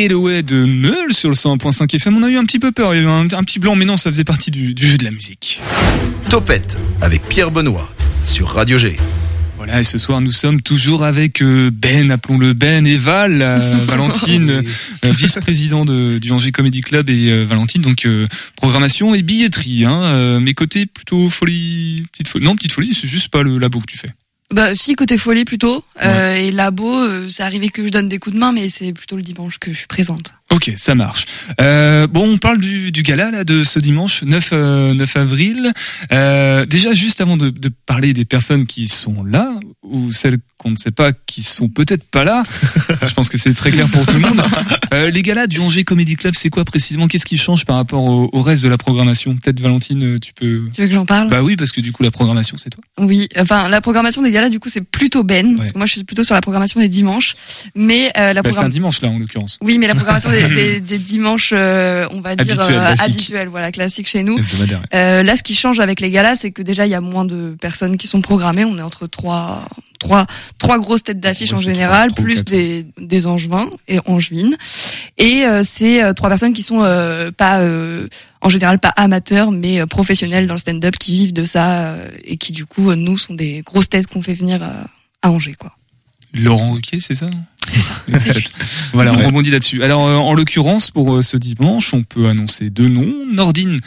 Getaway 0.00 0.42
de 0.42 0.66
Meul 0.66 1.14
sur 1.14 1.30
le 1.30 1.34
100.5 1.34 1.96
FM. 1.96 2.18
On 2.18 2.22
a 2.22 2.28
eu 2.28 2.36
un 2.36 2.44
petit 2.44 2.58
peu 2.58 2.70
peur, 2.70 2.94
il 2.94 2.98
y 2.98 3.00
a 3.00 3.04
eu 3.04 3.06
un, 3.08 3.22
un 3.32 3.44
petit 3.44 3.58
blanc, 3.58 3.76
mais 3.76 3.86
non, 3.86 3.96
ça 3.96 4.10
faisait 4.10 4.24
partie 4.24 4.50
du, 4.50 4.74
du 4.74 4.86
jeu 4.86 4.98
de 4.98 5.04
la 5.04 5.10
musique. 5.10 5.62
Topette 6.28 6.76
avec 7.00 7.22
Pierre 7.30 7.50
Benoît 7.50 7.90
sur 8.22 8.48
Radio 8.48 8.76
G. 8.76 8.98
Voilà, 9.56 9.80
et 9.80 9.84
ce 9.84 9.96
soir 9.96 10.20
nous 10.20 10.32
sommes 10.32 10.60
toujours 10.60 11.02
avec 11.02 11.40
euh, 11.40 11.70
Ben, 11.72 12.10
appelons-le 12.10 12.52
Ben 12.52 12.86
et 12.86 12.98
Val, 12.98 13.40
euh, 13.40 13.78
Valentine, 13.86 14.50
euh, 15.02 15.10
vice-président 15.12 15.86
de- 15.86 16.18
du 16.18 16.30
Angers 16.30 16.52
Comedy 16.52 16.82
Club 16.82 17.08
et 17.08 17.30
euh, 17.32 17.44
Valentine, 17.44 17.80
donc 17.80 18.04
euh, 18.04 18.26
programmation 18.54 19.14
et 19.14 19.22
billetterie. 19.22 19.86
Hein, 19.86 20.02
euh, 20.04 20.40
mes 20.40 20.52
côtés 20.52 20.84
plutôt 20.84 21.30
folie, 21.30 22.04
petite 22.12 22.28
folie. 22.28 22.44
Non, 22.44 22.54
petite 22.54 22.72
folie, 22.72 22.92
c'est 22.92 23.08
juste 23.08 23.28
pas 23.28 23.42
le 23.42 23.56
labo 23.56 23.78
que 23.78 23.86
tu 23.86 23.96
fais. 23.96 24.10
Bah 24.52 24.74
si 24.74 24.94
côté 24.94 25.18
folie 25.18 25.44
plutôt. 25.44 25.84
Euh, 26.02 26.36
et 26.36 26.50
labo, 26.52 27.02
euh, 27.02 27.28
c'est 27.28 27.42
arrivé 27.42 27.68
que 27.68 27.84
je 27.84 27.90
donne 27.90 28.08
des 28.08 28.18
coups 28.18 28.34
de 28.34 28.40
main, 28.40 28.52
mais 28.52 28.68
c'est 28.68 28.92
plutôt 28.92 29.16
le 29.16 29.22
dimanche 29.22 29.58
que 29.58 29.72
je 29.72 29.78
suis 29.78 29.86
présente. 29.86 30.34
Ok, 30.52 30.72
ça 30.76 30.94
marche. 30.94 31.26
Euh, 31.60 32.06
bon, 32.06 32.28
on 32.34 32.38
parle 32.38 32.58
du, 32.58 32.92
du 32.92 33.02
gala 33.02 33.30
là 33.32 33.42
de 33.44 33.64
ce 33.64 33.80
dimanche 33.80 34.22
9 34.22 34.50
euh, 34.52 34.94
9 34.94 35.16
avril. 35.16 35.72
Euh, 36.12 36.64
déjà, 36.64 36.92
juste 36.94 37.20
avant 37.20 37.36
de, 37.36 37.50
de 37.50 37.68
parler 37.84 38.12
des 38.12 38.24
personnes 38.24 38.64
qui 38.66 38.86
sont 38.86 39.24
là 39.24 39.58
ou 39.82 40.10
celles 40.12 40.38
qu'on 40.56 40.70
ne 40.70 40.76
sait 40.76 40.92
pas 40.92 41.10
qui 41.12 41.42
sont 41.42 41.68
peut-être 41.68 42.04
pas 42.04 42.24
là, 42.24 42.42
je 43.06 43.12
pense 43.12 43.28
que 43.28 43.38
c'est 43.38 43.54
très 43.54 43.70
clair 43.72 43.88
pour 43.88 44.06
tout 44.06 44.14
le 44.14 44.20
monde. 44.20 44.40
Euh, 44.94 45.10
les 45.10 45.22
galas 45.22 45.46
du 45.48 45.58
Angers 45.60 45.84
Comedy 45.84 46.14
Club, 46.16 46.34
c'est 46.36 46.48
quoi 46.48 46.64
précisément? 46.64 47.08
Qu'est-ce 47.08 47.26
qui 47.26 47.38
change 47.38 47.64
par 47.66 47.76
rapport 47.76 48.02
au, 48.04 48.30
au 48.32 48.40
reste 48.42 48.62
de 48.62 48.68
la 48.68 48.78
programmation? 48.78 49.36
Peut-être 49.36 49.60
Valentine, 49.60 50.18
tu 50.20 50.32
peux. 50.32 50.68
Tu 50.72 50.80
veux 50.80 50.88
que 50.88 50.94
j'en 50.94 51.06
parle? 51.06 51.28
Bah 51.28 51.42
oui, 51.42 51.56
parce 51.56 51.72
que 51.72 51.80
du 51.80 51.90
coup 51.92 52.02
la 52.04 52.10
programmation 52.12 52.56
c'est 52.56 52.70
toi. 52.70 52.82
Oui, 52.98 53.28
enfin 53.38 53.68
la 53.68 53.80
programmation 53.80 54.22
des 54.22 54.30
galas 54.30 54.48
du 54.48 54.60
coup 54.60 54.68
c'est 54.68 54.88
plutôt 54.88 55.24
Ben 55.24 55.56
parce 55.56 55.72
que 55.72 55.78
moi 55.78 55.86
je 55.86 55.92
suis 55.92 56.04
plutôt 56.04 56.24
sur 56.24 56.34
la 56.34 56.40
programmation 56.40 56.80
des 56.80 56.88
dimanches, 56.88 57.34
mais 57.74 58.10
euh, 58.16 58.32
la 58.32 58.42
Bah, 58.42 58.52
c'est 58.52 58.60
un 58.64 58.68
dimanche 58.68 59.00
là 59.02 59.08
en 59.08 59.18
l'occurrence. 59.18 59.58
oui, 59.60 59.78
mais 59.78 59.88
la 59.88 59.94
programmation 59.94 60.30
des, 60.42 60.54
des, 60.54 60.80
des 60.80 60.98
dimanches, 60.98 61.50
euh, 61.52 62.06
on 62.10 62.20
va 62.20 62.36
dire 62.36 62.58
euh, 62.60 62.94
habituelle, 62.98 63.48
voilà, 63.48 63.72
classique 63.72 64.08
chez 64.08 64.22
nous. 64.22 64.38
Euh, 64.94 65.22
là, 65.22 65.36
ce 65.36 65.42
qui 65.42 65.54
change 65.54 65.80
avec 65.80 66.00
les 66.00 66.10
galas, 66.10 66.36
c'est 66.36 66.50
que 66.50 66.62
déjà 66.62 66.86
il 66.86 66.90
y 66.90 66.94
a 66.94 67.00
moins 67.00 67.24
de 67.24 67.56
personnes 67.60 67.96
qui 67.96 68.06
sont 68.06 68.20
programmées. 68.20 68.64
On 68.64 68.78
est 68.78 68.82
entre 68.82 69.06
trois, 69.06 69.68
trois, 69.98 70.26
trois 70.58 70.78
grosses 70.78 71.02
têtes 71.04 71.20
d'affiche 71.20 71.52
en 71.52 71.60
général, 71.60 72.12
plus 72.12 72.44
des, 72.44 72.86
des 72.98 73.26
angevins 73.26 73.68
et 73.88 73.98
angevines. 74.06 74.56
Et 75.18 75.44
euh, 75.44 75.62
c'est 75.62 76.02
euh, 76.02 76.12
trois 76.12 76.28
personnes 76.28 76.52
qui 76.52 76.62
sont 76.62 76.82
euh, 76.82 77.30
pas, 77.30 77.60
euh, 77.60 78.08
en 78.40 78.48
général, 78.48 78.78
pas 78.78 78.92
amateurs, 78.96 79.50
mais 79.50 79.80
euh, 79.80 79.86
professionnels 79.86 80.46
dans 80.46 80.54
le 80.54 80.60
stand-up, 80.60 80.96
qui 80.98 81.12
vivent 81.12 81.32
de 81.32 81.44
ça 81.44 81.86
euh, 81.86 82.08
et 82.24 82.36
qui 82.36 82.52
du 82.52 82.66
coup, 82.66 82.90
euh, 82.90 82.94
nous, 82.96 83.16
sont 83.16 83.34
des 83.34 83.62
grosses 83.64 83.88
têtes 83.88 84.06
qu'on 84.06 84.22
fait 84.22 84.34
venir 84.34 84.62
euh, 84.62 84.68
à 85.22 85.30
Angers, 85.30 85.56
quoi. 85.58 85.72
Laurent 86.34 86.72
Ruquier, 86.72 87.00
c'est 87.00 87.14
ça 87.14 87.30
C'est 87.72 87.82
ça. 87.82 88.02
Voilà, 88.92 89.12
on 89.12 89.16
Ouais. 89.18 89.26
rebondit 89.26 89.50
là-dessus. 89.50 89.82
Alors, 89.82 90.06
euh, 90.06 90.14
en 90.16 90.34
l'occurrence, 90.34 90.90
pour 90.90 91.14
euh, 91.16 91.22
ce 91.22 91.36
dimanche, 91.36 91.92
on 91.94 92.02
peut 92.02 92.28
annoncer 92.28 92.70
deux 92.70 92.88
noms 92.88 93.14
Nordine 93.30 93.80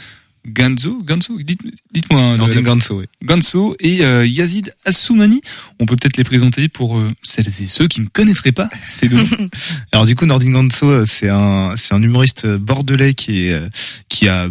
Ganzo, 0.46 1.02
Ganzo, 1.04 1.36
dites, 1.38 1.60
dites-moi. 1.92 2.18
hein, 2.18 2.36
Nordin 2.38 2.56
le- 2.56 2.62
Ganso, 2.62 3.00
oui. 3.00 3.04
Ganso 3.22 3.76
et 3.78 4.02
euh, 4.02 4.26
Yazid 4.26 4.72
Assoumani. 4.86 5.42
On 5.78 5.84
peut 5.84 5.96
peut-être 5.96 6.16
les 6.16 6.24
présenter 6.24 6.68
pour 6.68 6.96
euh, 6.96 7.08
celles 7.22 7.46
et 7.48 7.66
ceux 7.66 7.86
qui 7.88 8.00
ne 8.00 8.06
connaîtraient 8.06 8.50
pas 8.50 8.70
ces 8.82 9.08
deux 9.10 9.16
noms. 9.22 9.50
Alors 9.92 10.06
du 10.06 10.14
coup, 10.16 10.24
Nordin 10.24 10.50
Ganso, 10.50 10.88
euh, 10.88 11.04
c'est 11.06 11.28
un, 11.28 11.74
c'est 11.76 11.92
un 11.92 12.02
humoriste 12.02 12.46
euh, 12.46 12.56
bordelais 12.56 13.12
qui 13.12 13.48
est, 13.48 13.52
euh, 13.52 13.68
qui 14.08 14.28
a 14.28 14.48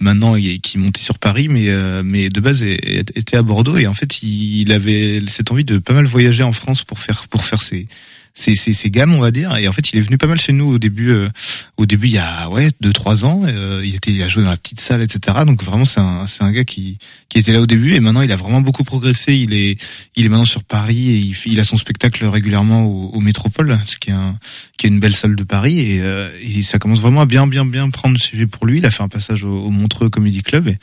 maintenant 0.00 0.34
qui 0.34 0.60
est 0.74 0.76
monté 0.78 1.00
sur 1.00 1.16
Paris, 1.20 1.46
mais 1.48 1.68
euh, 1.68 2.02
mais 2.04 2.28
de 2.28 2.40
base 2.40 2.64
était 2.64 3.36
à 3.36 3.42
Bordeaux 3.42 3.76
et 3.76 3.86
en 3.86 3.94
fait 3.94 4.22
il, 4.24 4.62
il 4.62 4.72
avait 4.72 5.22
cette 5.28 5.52
envie 5.52 5.64
de 5.64 5.78
pas 5.78 5.92
mal 5.94 6.06
voyager 6.06 6.42
en 6.42 6.52
France 6.52 6.82
pour 6.82 6.98
faire 6.98 7.28
pour 7.28 7.44
faire 7.44 7.62
ses 7.62 7.86
ses, 8.34 8.54
ses, 8.54 8.72
ses 8.72 8.90
gammes 8.90 9.14
on 9.14 9.20
va 9.20 9.30
dire. 9.30 9.56
Et 9.56 9.68
en 9.68 9.72
fait 9.72 9.92
il 9.92 9.98
est 9.98 10.02
venu 10.02 10.18
pas 10.18 10.26
mal 10.26 10.40
chez 10.40 10.52
nous 10.52 10.74
au 10.74 10.78
début 10.78 11.10
euh, 11.10 11.28
au 11.76 11.86
début 11.86 12.06
il 12.08 12.14
y 12.14 12.18
a 12.18 12.48
ouais 12.50 12.68
deux 12.80 12.92
trois 12.92 13.24
ans. 13.24 13.42
Euh, 13.44 13.82
il 13.84 13.94
était 13.94 14.12
il 14.12 14.22
a 14.22 14.28
joué 14.28 14.42
dans 14.42 14.50
la 14.50 14.56
petite 14.56 14.80
salle 14.80 15.02
etc 15.02 15.38
donc 15.46 15.62
vraiment 15.62 15.84
c'est 15.84 16.00
un 16.00 16.26
c'est 16.26 16.42
un 16.42 16.52
gars 16.52 16.64
qui 16.64 16.98
qui 17.28 17.38
était 17.38 17.52
là 17.52 17.60
au 17.60 17.66
début. 17.66 17.94
Et 17.94 18.00
maintenant 18.00 18.22
il 18.22 18.32
a 18.32 18.36
vraiment 18.36 18.60
beaucoup 18.60 18.84
progressé. 18.84 19.34
Il 19.34 19.54
est 19.54 19.76
il 20.16 20.26
est 20.26 20.28
maintenant 20.28 20.44
sur 20.44 20.64
Paris 20.64 21.10
et 21.10 21.16
il, 21.18 21.36
il 21.46 21.60
a 21.60 21.64
son 21.64 21.76
spectacle 21.76 22.24
régulièrement 22.26 22.84
au, 22.84 23.10
au 23.10 23.20
Métropole 23.20 23.78
ce 23.86 23.96
qui 23.96 24.10
est 24.10 24.14
un 24.14 24.38
qui 24.76 24.86
est 24.86 24.90
une 24.90 25.00
belle 25.00 25.14
salle 25.14 25.36
de 25.36 25.44
Paris. 25.44 25.78
Et, 25.78 26.00
euh, 26.00 26.30
et 26.42 26.62
ça 26.62 26.78
commence 26.78 27.00
vraiment 27.00 27.22
à 27.22 27.26
bien 27.26 27.46
bien 27.46 27.64
bien 27.64 27.90
prendre 27.90 28.14
le 28.14 28.20
sujet 28.20 28.46
pour 28.46 28.66
lui. 28.66 28.78
Il 28.78 28.86
a 28.86 28.90
fait 28.90 29.02
un 29.02 29.08
passage 29.08 29.44
au, 29.44 29.70
Montreux 29.70 30.08
Comedy 30.08 30.42
Club. 30.42 30.74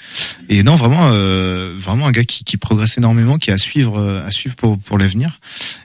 Et, 0.49 0.63
non 0.63 0.75
vraiment 0.75 1.09
euh, 1.11 1.75
vraiment 1.77 2.07
un 2.07 2.11
gars 2.11 2.23
qui, 2.23 2.43
qui 2.43 2.57
progresse 2.57 2.97
énormément 2.97 3.37
qui 3.37 3.49
est 3.49 3.53
à 3.53 3.57
suivre 3.57 3.97
euh, 3.99 4.25
à 4.25 4.31
suivre 4.31 4.55
pour 4.55 4.77
pour 4.79 4.97
l'avenir. 4.97 5.39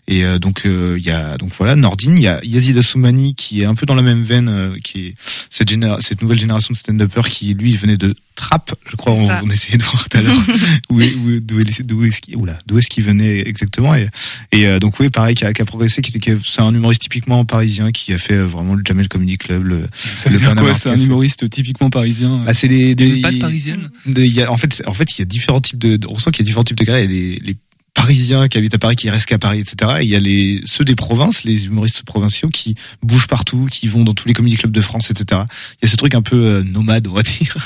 Et 0.08 0.24
euh, 0.24 0.38
donc 0.38 0.62
il 0.64 1.02
y 1.02 1.10
a 1.10 1.36
donc 1.38 1.51
voilà 1.56 1.76
Nordine, 1.76 2.16
il 2.16 2.22
y 2.22 2.28
a 2.28 2.40
Yazid 2.44 2.76
Assoumani 2.76 3.34
qui 3.34 3.62
est 3.62 3.64
un 3.64 3.74
peu 3.74 3.86
dans 3.86 3.94
la 3.94 4.02
même 4.02 4.22
veine, 4.22 4.48
euh, 4.48 4.76
qui 4.82 5.06
est 5.08 5.14
cette, 5.50 5.70
généra- 5.70 6.00
cette 6.00 6.22
nouvelle 6.22 6.38
génération 6.38 6.72
de 6.72 6.78
stand-uppers 6.78 7.28
qui 7.28 7.54
lui 7.54 7.74
venait 7.76 7.96
de 7.96 8.14
Trap, 8.34 8.74
je 8.90 8.96
crois, 8.96 9.12
on, 9.12 9.28
on 9.44 9.50
essayait 9.50 9.76
de 9.76 9.82
voir 9.82 10.08
tout 10.08 10.16
à 10.16 10.22
l'heure 10.22 10.34
où, 10.90 11.00
où- 11.02 11.40
d'où 11.40 11.60
est- 11.60 11.82
d'où 11.82 12.02
est-ce 12.04 12.22
qu'il 12.22 12.34
oula, 12.36 12.58
d'où 12.66 12.78
est-ce 12.78 12.88
qu'il 12.88 13.04
venait 13.04 13.46
exactement 13.46 13.94
et, 13.94 14.08
et 14.52 14.66
euh, 14.66 14.78
donc 14.78 14.98
oui 15.00 15.10
pareil 15.10 15.34
qui 15.34 15.44
a, 15.44 15.52
qui 15.52 15.60
a 15.60 15.66
progressé, 15.66 16.00
qui, 16.00 16.10
était- 16.10 16.18
qui 16.18 16.30
a- 16.30 16.38
c'est 16.42 16.62
un 16.62 16.74
humoriste 16.74 17.02
typiquement 17.02 17.44
parisien 17.44 17.92
qui 17.92 18.12
a 18.14 18.18
fait 18.18 18.32
euh, 18.34 18.46
vraiment 18.46 18.74
le 18.74 18.82
Jamel 18.84 19.06
Comedy 19.08 19.36
Club. 19.36 19.64
Le, 19.64 19.86
Ça 20.14 20.30
veut 20.30 20.36
Le 20.36 20.40
dire 20.40 20.54
quoi 20.56 20.72
C'est 20.72 20.88
un 20.88 20.98
humoriste 20.98 21.48
typiquement 21.50 21.90
parisien. 21.90 22.38
bah, 22.46 22.54
c'est 22.54 22.68
des, 22.68 22.94
des 22.94 23.10
Des 23.16 23.20
pattes 23.20 23.38
parisiennes 23.38 23.90
de- 24.06 24.42
a, 24.42 24.50
en 24.50 24.56
fait, 24.56 24.82
en 24.86 24.94
fait, 24.94 25.16
il 25.16 25.20
y 25.20 25.22
a 25.22 25.26
différents 25.26 25.60
types 25.60 25.78
de, 25.78 26.00
on 26.08 26.18
sent 26.18 26.30
qu'il 26.30 26.44
y 26.44 26.46
a 26.46 26.48
différents 26.48 26.64
types 26.64 26.78
de 26.78 26.90
a 26.90 27.00
les, 27.00 27.36
les 27.36 27.56
Parisiens 27.94 28.48
qui 28.48 28.58
habitent 28.58 28.74
à 28.74 28.78
Paris, 28.78 28.96
qui 28.96 29.10
restent 29.10 29.26
qu'à 29.26 29.38
Paris, 29.38 29.60
etc. 29.60 29.98
Et 30.00 30.04
il 30.04 30.08
y 30.08 30.16
a 30.16 30.20
les, 30.20 30.60
ceux 30.64 30.84
des 30.84 30.94
provinces, 30.96 31.44
les 31.44 31.66
humoristes 31.66 32.02
provinciaux 32.04 32.48
qui 32.48 32.74
bougent 33.02 33.26
partout, 33.28 33.68
qui 33.70 33.86
vont 33.86 34.02
dans 34.02 34.14
tous 34.14 34.26
les 34.26 34.34
comédie 34.34 34.56
clubs 34.56 34.72
de 34.72 34.80
France, 34.80 35.10
etc. 35.10 35.42
Il 35.80 35.84
y 35.84 35.86
a 35.86 35.90
ce 35.90 35.96
truc 35.96 36.14
un 36.14 36.22
peu 36.22 36.36
euh, 36.36 36.62
nomade, 36.62 37.06
on 37.06 37.12
va 37.12 37.22
dire, 37.40 37.56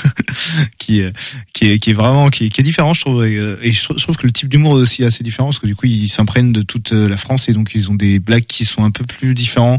qui, 0.77 0.99
est- 0.99 1.13
qui 1.53 1.65
est, 1.69 1.79
qui 1.79 1.89
est 1.91 1.93
vraiment, 1.93 2.29
qui 2.29 2.45
est, 2.45 2.61
différent, 2.61 2.93
je 2.93 3.01
trouve. 3.01 3.25
Et, 3.25 3.35
euh, 3.37 3.57
je, 3.63 3.83
trouve- 3.83 4.17
que 4.17 4.27
le 4.27 4.33
type 4.33 4.49
d'humour 4.49 4.77
est 4.77 4.81
aussi 4.81 5.03
assez 5.03 5.23
différent, 5.23 5.47
parce 5.47 5.59
que 5.59 5.67
du 5.67 5.75
coup, 5.75 5.85
ils 5.87 6.09
s'imprègnent 6.09 6.53
de 6.53 6.61
toute 6.61 6.91
euh, 6.93 7.07
la 7.07 7.17
France 7.17 7.49
et 7.49 7.53
donc 7.53 7.71
ils 7.73 7.89
ont 7.89 7.95
des 7.95 8.19
blagues 8.19 8.45
qui 8.45 8.65
sont 8.65 8.83
un 8.83 8.91
peu 8.91 9.05
plus 9.05 9.33
différents 9.33 9.77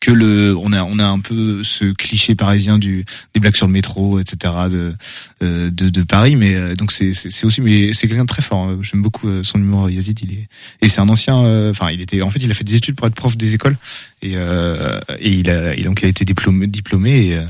que 0.00 0.10
le 0.10 0.56
on 0.56 0.72
a 0.72 0.82
on 0.82 0.98
a 0.98 1.04
un 1.04 1.20
peu 1.20 1.62
ce 1.64 1.92
cliché 1.92 2.34
parisien 2.34 2.78
du 2.78 3.04
des 3.34 3.40
blagues 3.40 3.56
sur 3.56 3.66
le 3.66 3.72
métro 3.72 4.18
etc 4.20 4.54
de 4.70 4.94
euh, 5.42 5.70
de, 5.70 5.88
de 5.88 6.02
Paris 6.02 6.36
mais 6.36 6.54
euh, 6.54 6.74
donc 6.74 6.92
c'est 6.92 7.14
c'est 7.14 7.44
aussi 7.44 7.60
mais 7.60 7.92
c'est 7.92 8.06
quelqu'un 8.08 8.22
de 8.22 8.28
très 8.28 8.42
fort 8.42 8.68
hein. 8.68 8.78
j'aime 8.82 9.02
beaucoup 9.02 9.28
euh, 9.28 9.42
son 9.42 9.58
humour 9.58 9.90
Yazid 9.90 10.18
il 10.22 10.32
est 10.32 10.48
et 10.82 10.88
c'est 10.88 11.00
un 11.00 11.08
ancien 11.08 11.36
enfin 11.70 11.90
il 11.90 12.00
était 12.00 12.22
en 12.22 12.30
fait 12.30 12.40
il 12.40 12.50
a 12.50 12.54
fait 12.54 12.64
des 12.64 12.76
études 12.76 12.94
pour 12.94 13.06
être 13.06 13.14
prof 13.14 13.36
des 13.36 13.54
écoles 13.54 13.76
et 14.22 14.32
euh, 14.34 15.00
et 15.18 15.32
il 15.32 15.50
a 15.50 15.74
et 15.76 15.82
donc 15.82 16.00
il 16.02 16.06
a 16.06 16.08
été 16.08 16.24
diplômé 16.24 16.66
diplômé 16.66 17.28
et 17.28 17.40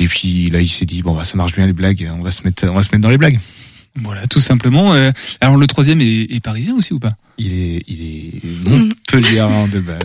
et 0.00 0.08
puis 0.08 0.50
là 0.50 0.60
il 0.60 0.68
s'est 0.68 0.86
dit 0.86 1.02
bon 1.02 1.14
bah 1.14 1.24
ça 1.24 1.36
marche 1.36 1.54
bien 1.54 1.66
les 1.66 1.72
blagues 1.72 2.10
on 2.18 2.22
va 2.22 2.30
se 2.30 2.42
mettre 2.42 2.66
on 2.68 2.74
va 2.74 2.82
se 2.82 2.90
mettre 2.90 3.02
dans 3.02 3.10
les 3.10 3.18
blagues 3.18 3.38
Voilà, 3.98 4.26
tout 4.26 4.40
simplement. 4.40 4.92
Alors 5.40 5.56
le 5.56 5.66
troisième 5.66 6.02
est, 6.02 6.26
est 6.30 6.40
parisien 6.40 6.74
aussi 6.74 6.92
ou 6.92 6.98
pas? 6.98 7.16
Il 7.38 7.52
est 7.52 7.82
il 7.88 8.00
est 8.02 8.68
Montpelliérain 8.68 9.68
de 9.68 9.80
base 9.80 9.98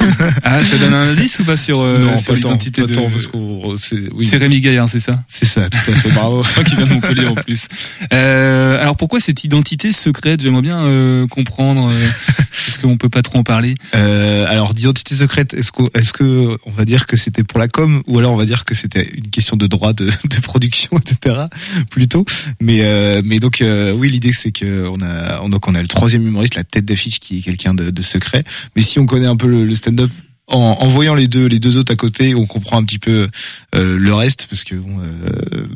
Ah, 0.42 0.62
ça 0.62 0.76
donne 0.78 0.94
un 0.94 1.10
indice 1.12 1.38
ou 1.40 1.44
pas 1.44 1.56
sur, 1.56 1.80
euh, 1.80 1.98
non 1.98 2.16
sur 2.16 2.34
l'identité 2.34 2.82
de... 2.82 2.86
tant, 2.92 3.10
parce 3.10 3.26
qu'on 3.28 3.76
c'est 3.76 4.12
oui 4.12 4.24
C'est 4.24 4.36
Rémi 4.36 4.60
Gaillard, 4.60 4.88
c'est 4.88 5.00
ça? 5.00 5.22
C'est 5.28 5.46
ça 5.46 5.68
tout 5.70 5.90
à 5.90 5.94
fait 5.94 6.10
bravo 6.10 6.42
qui 6.66 6.76
vient 6.76 6.86
de 6.86 6.90
Montpellier 6.94 7.26
en 7.26 7.34
plus. 7.34 7.68
Euh, 8.12 8.80
alors 8.80 8.96
pourquoi 8.96 9.20
cette 9.20 9.44
identité 9.44 9.92
secrète? 9.92 10.40
J'aimerais 10.42 10.62
bien 10.62 10.84
euh, 10.84 11.26
comprendre. 11.26 11.90
Euh, 11.90 12.06
Est-ce 12.68 12.78
qu'on 12.78 12.96
peut 12.96 13.08
pas 13.08 13.22
trop 13.22 13.38
en 13.38 13.42
parler? 13.44 13.74
Euh, 13.94 14.46
alors 14.48 14.74
d'identité 14.74 15.14
secrète, 15.16 15.54
est-ce 15.54 15.72
qu'on 15.72 15.88
est-ce 15.94 16.12
que 16.12 16.56
on 16.66 16.70
va 16.70 16.84
dire 16.84 17.06
que 17.06 17.16
c'était 17.16 17.42
pour 17.44 17.58
la 17.58 17.68
com 17.68 18.02
ou 18.06 18.18
alors 18.18 18.32
on 18.32 18.36
va 18.36 18.44
dire 18.46 18.64
que 18.64 18.74
c'était 18.74 19.08
une 19.14 19.28
question 19.30 19.56
de 19.56 19.66
droit 19.66 19.92
de, 19.92 20.06
de 20.24 20.40
production, 20.40 20.90
etc. 20.98 21.46
Plutôt. 21.90 22.24
Mais 22.60 22.80
euh, 22.82 23.22
mais 23.24 23.38
donc 23.40 23.60
euh, 23.62 23.92
oui 23.94 24.10
l'idée 24.10 24.32
c'est 24.32 24.52
que 24.52 24.86
on 24.88 25.04
a 25.04 25.40
on- 25.42 25.48
donc 25.48 25.66
on 25.68 25.74
a 25.74 25.82
le 25.82 25.88
troisième 25.88 26.26
humoriste, 26.26 26.54
la 26.56 26.63
tête 26.64 26.84
d'affiche 26.84 27.20
qui 27.20 27.38
est 27.38 27.42
quelqu'un 27.42 27.74
de, 27.74 27.90
de 27.90 28.02
secret. 28.02 28.44
Mais 28.76 28.82
si 28.82 28.98
on 28.98 29.06
connaît 29.06 29.26
un 29.26 29.36
peu 29.36 29.46
le, 29.46 29.64
le 29.64 29.74
stand-up. 29.74 30.10
En, 30.46 30.58
en 30.58 30.86
voyant 30.88 31.14
les 31.14 31.26
deux 31.26 31.46
les 31.46 31.58
deux 31.58 31.78
autres 31.78 31.90
à 31.90 31.96
côté, 31.96 32.34
on 32.34 32.44
comprend 32.44 32.76
un 32.76 32.84
petit 32.84 32.98
peu 32.98 33.30
euh, 33.74 33.96
le 33.96 34.12
reste 34.12 34.46
parce 34.50 34.62
que 34.62 34.74
bon, 34.74 35.00
euh, 35.00 35.66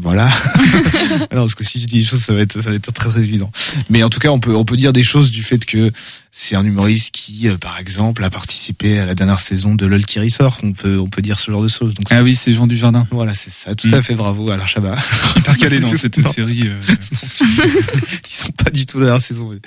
voilà. 0.00 0.26
non, 1.32 1.42
parce 1.42 1.54
que 1.54 1.62
si 1.62 1.78
je 1.78 1.86
dis 1.86 1.98
des 1.98 2.02
choses, 2.02 2.20
ça 2.20 2.34
va 2.34 2.40
être 2.40 2.60
ça 2.60 2.70
va 2.70 2.74
être 2.74 2.92
très, 2.92 3.08
très 3.08 3.22
évident. 3.22 3.52
Mais 3.88 4.02
en 4.02 4.08
tout 4.08 4.18
cas, 4.18 4.30
on 4.30 4.40
peut 4.40 4.56
on 4.56 4.64
peut 4.64 4.76
dire 4.76 4.92
des 4.92 5.04
choses 5.04 5.30
du 5.30 5.44
fait 5.44 5.64
que 5.64 5.92
c'est 6.32 6.54
un 6.56 6.64
humoriste 6.64 7.10
qui, 7.12 7.48
euh, 7.48 7.56
par 7.58 7.78
exemple, 7.78 8.22
a 8.22 8.30
participé 8.30 8.98
à 9.00 9.04
la 9.06 9.14
dernière 9.16 9.40
saison 9.40 9.74
de 9.74 9.84
LOL 9.86 10.04
qui 10.06 10.20
ressort. 10.20 10.58
On 10.62 10.72
peut, 10.72 10.98
on 10.98 11.08
peut 11.08 11.22
dire 11.22 11.40
ce 11.40 11.50
genre 11.50 11.62
de 11.62 11.68
choses. 11.68 11.94
Donc, 11.94 12.06
Ah 12.10 12.22
oui, 12.22 12.36
c'est 12.36 12.54
Jean 12.54 12.66
Dujardin. 12.68 13.06
voilà, 13.10 13.34
c'est 13.34 13.50
ça. 13.52 13.74
Tout 13.74 13.88
Mm. 13.88 13.94
à 13.94 14.02
fait, 14.02 14.14
bravo, 14.14 14.48
Alain 14.50 14.66
Chabat. 14.66 14.96
Hyper 15.36 15.56
calé 15.58 15.80
dans 15.80 15.88
cette 15.94 16.18
non, 16.18 16.30
série. 16.30 16.68
euh, 16.68 16.80
Ils 17.40 18.34
sont 18.34 18.52
pas 18.52 18.70
du 18.70 18.86
tout 18.86 18.98
dans 18.98 19.00
la 19.00 19.06
dernière 19.12 19.22
saison. 19.26 19.50
Mais, 19.50 19.60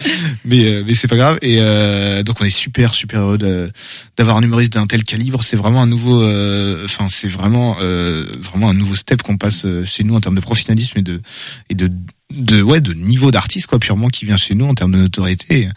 mais, 0.45 0.65
euh, 0.65 0.83
mais 0.87 0.95
c'est 0.95 1.07
pas 1.07 1.17
grave. 1.17 1.37
Et 1.41 1.57
euh, 1.59 2.23
donc, 2.23 2.39
on 2.41 2.45
est 2.45 2.49
super, 2.49 2.93
super 2.93 3.21
heureux 3.21 3.37
de- 3.37 3.71
d'avoir 4.17 4.37
un 4.37 4.41
humoriste 4.41 4.73
d'un 4.73 4.87
tel 4.87 5.03
calibre. 5.03 5.43
C'est 5.43 5.57
vraiment 5.57 5.81
un 5.81 5.87
nouveau, 5.87 6.21
euh, 6.23 6.85
enfin, 6.85 7.07
c'est 7.09 7.27
vraiment, 7.27 7.77
euh, 7.81 8.25
vraiment 8.41 8.69
un 8.69 8.73
nouveau 8.73 8.95
step 8.95 9.21
qu'on 9.21 9.37
passe 9.37 9.65
chez 9.85 10.03
nous 10.03 10.15
en 10.15 10.21
termes 10.21 10.35
de 10.35 10.41
professionnalisme 10.41 10.97
et 10.99 11.01
de, 11.03 11.21
et 11.69 11.75
de, 11.75 11.91
de 12.33 12.61
ouais 12.61 12.81
de 12.81 12.93
niveau 12.93 13.31
d'artiste 13.31 13.67
quoi 13.67 13.79
purement 13.79 14.07
qui 14.07 14.25
vient 14.25 14.37
chez 14.37 14.55
nous 14.55 14.65
en 14.65 14.73
termes 14.73 14.91
de 14.91 14.97
notoriété. 14.97 15.69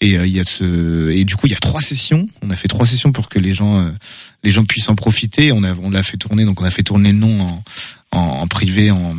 Et 0.00 0.18
euh, 0.18 0.26
il 0.26 0.32
y 0.32 0.40
a 0.40 0.44
ce 0.44 1.10
et 1.10 1.24
du 1.24 1.36
coup 1.36 1.46
il 1.46 1.52
y 1.52 1.56
a 1.56 1.60
trois 1.60 1.80
sessions. 1.80 2.28
On 2.42 2.50
a 2.50 2.56
fait 2.56 2.68
trois 2.68 2.86
sessions 2.86 3.12
pour 3.12 3.28
que 3.28 3.38
les 3.38 3.52
gens 3.52 3.78
euh, 3.78 3.90
les 4.42 4.50
gens 4.50 4.64
puissent 4.64 4.88
en 4.88 4.94
profiter. 4.94 5.52
On 5.52 5.64
a 5.64 5.74
on 5.74 5.90
l'a 5.90 6.02
fait 6.02 6.16
tourner 6.16 6.44
donc 6.44 6.60
on 6.60 6.64
a 6.64 6.70
fait 6.70 6.82
tourner 6.82 7.12
le 7.12 7.18
nom 7.18 7.42
en 7.42 7.64
en, 8.12 8.18
en 8.18 8.46
privé 8.46 8.90
en 8.90 9.16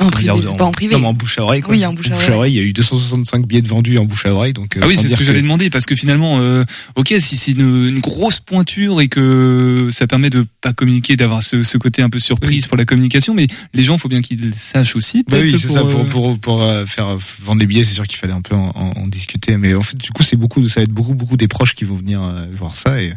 En 0.00 0.08
privé, 0.08 0.30
c'est 0.42 0.56
pas 0.56 0.64
en 0.64 0.72
privé. 0.72 0.94
non, 0.94 1.00
mais 1.00 1.06
en 1.08 1.12
bouche 1.14 1.38
à 1.38 1.42
oreille 1.42 1.60
quoi. 1.62 1.74
Oui, 1.74 1.84
en 1.86 1.92
bouche 1.92 2.10
à 2.10 2.36
oreille. 2.36 2.52
il 2.54 2.56
y 2.56 2.60
a 2.60 2.62
eu 2.62 2.72
265 2.72 3.46
billets 3.46 3.62
de 3.62 3.68
vendus 3.68 3.98
en 3.98 4.04
bouche 4.04 4.26
à 4.26 4.32
oreille 4.34 4.52
donc 4.52 4.76
euh, 4.76 4.80
Ah 4.82 4.86
oui, 4.86 4.96
c'est 4.96 5.02
ce 5.04 5.08
dire 5.08 5.18
que 5.18 5.24
j'allais 5.24 5.42
demander 5.42 5.70
parce 5.70 5.86
que 5.86 5.96
finalement, 5.96 6.38
euh, 6.40 6.64
ok, 6.96 7.14
si 7.20 7.36
c'est 7.36 7.52
une, 7.52 7.86
une 7.88 7.98
grosse 8.00 8.40
pointure 8.40 9.00
et 9.00 9.08
que 9.08 9.88
ça 9.90 10.06
permet 10.06 10.30
de 10.30 10.44
pas 10.60 10.72
communiquer, 10.72 11.16
d'avoir 11.16 11.42
ce, 11.42 11.62
ce 11.62 11.78
côté 11.78 12.02
un 12.02 12.10
peu 12.10 12.18
surprise 12.18 12.66
pour 12.66 12.76
la 12.76 12.84
communication, 12.84 13.34
mais 13.34 13.46
les 13.74 13.82
gens, 13.82 13.98
faut 13.98 14.08
bien 14.08 14.22
qu'ils 14.22 14.54
sachent 14.54 14.96
aussi. 14.96 15.24
Bah 15.28 15.38
oui, 15.40 15.48
peut-être, 15.48 15.58
c'est 15.60 15.68
ça. 15.68 15.80
Pour, 15.82 16.00
euh, 16.00 16.04
pour, 16.04 16.38
pour 16.38 16.62
euh, 16.62 16.86
faire 16.86 17.16
vendre 17.40 17.60
des 17.60 17.66
billets, 17.66 17.84
c'est 17.84 17.94
sûr 17.94 18.06
qu'il 18.06 18.18
fallait 18.18 18.32
un 18.32 18.40
peu 18.42 18.54
en, 18.54 18.70
en- 18.74 18.92
en 19.02 19.06
discuter. 19.06 19.56
Mais 19.56 19.74
en 19.74 19.82
fait, 19.82 19.96
du 19.96 20.10
coup, 20.10 20.22
c'est 20.22 20.36
beaucoup, 20.36 20.66
ça 20.68 20.80
va 20.80 20.84
être 20.84 20.92
beaucoup, 20.92 21.14
beaucoup 21.14 21.36
des 21.36 21.48
proches 21.48 21.74
qui 21.74 21.84
vont 21.84 21.96
venir 21.96 22.22
euh, 22.22 22.46
voir 22.54 22.74
ça. 22.76 23.02
Et, 23.02 23.12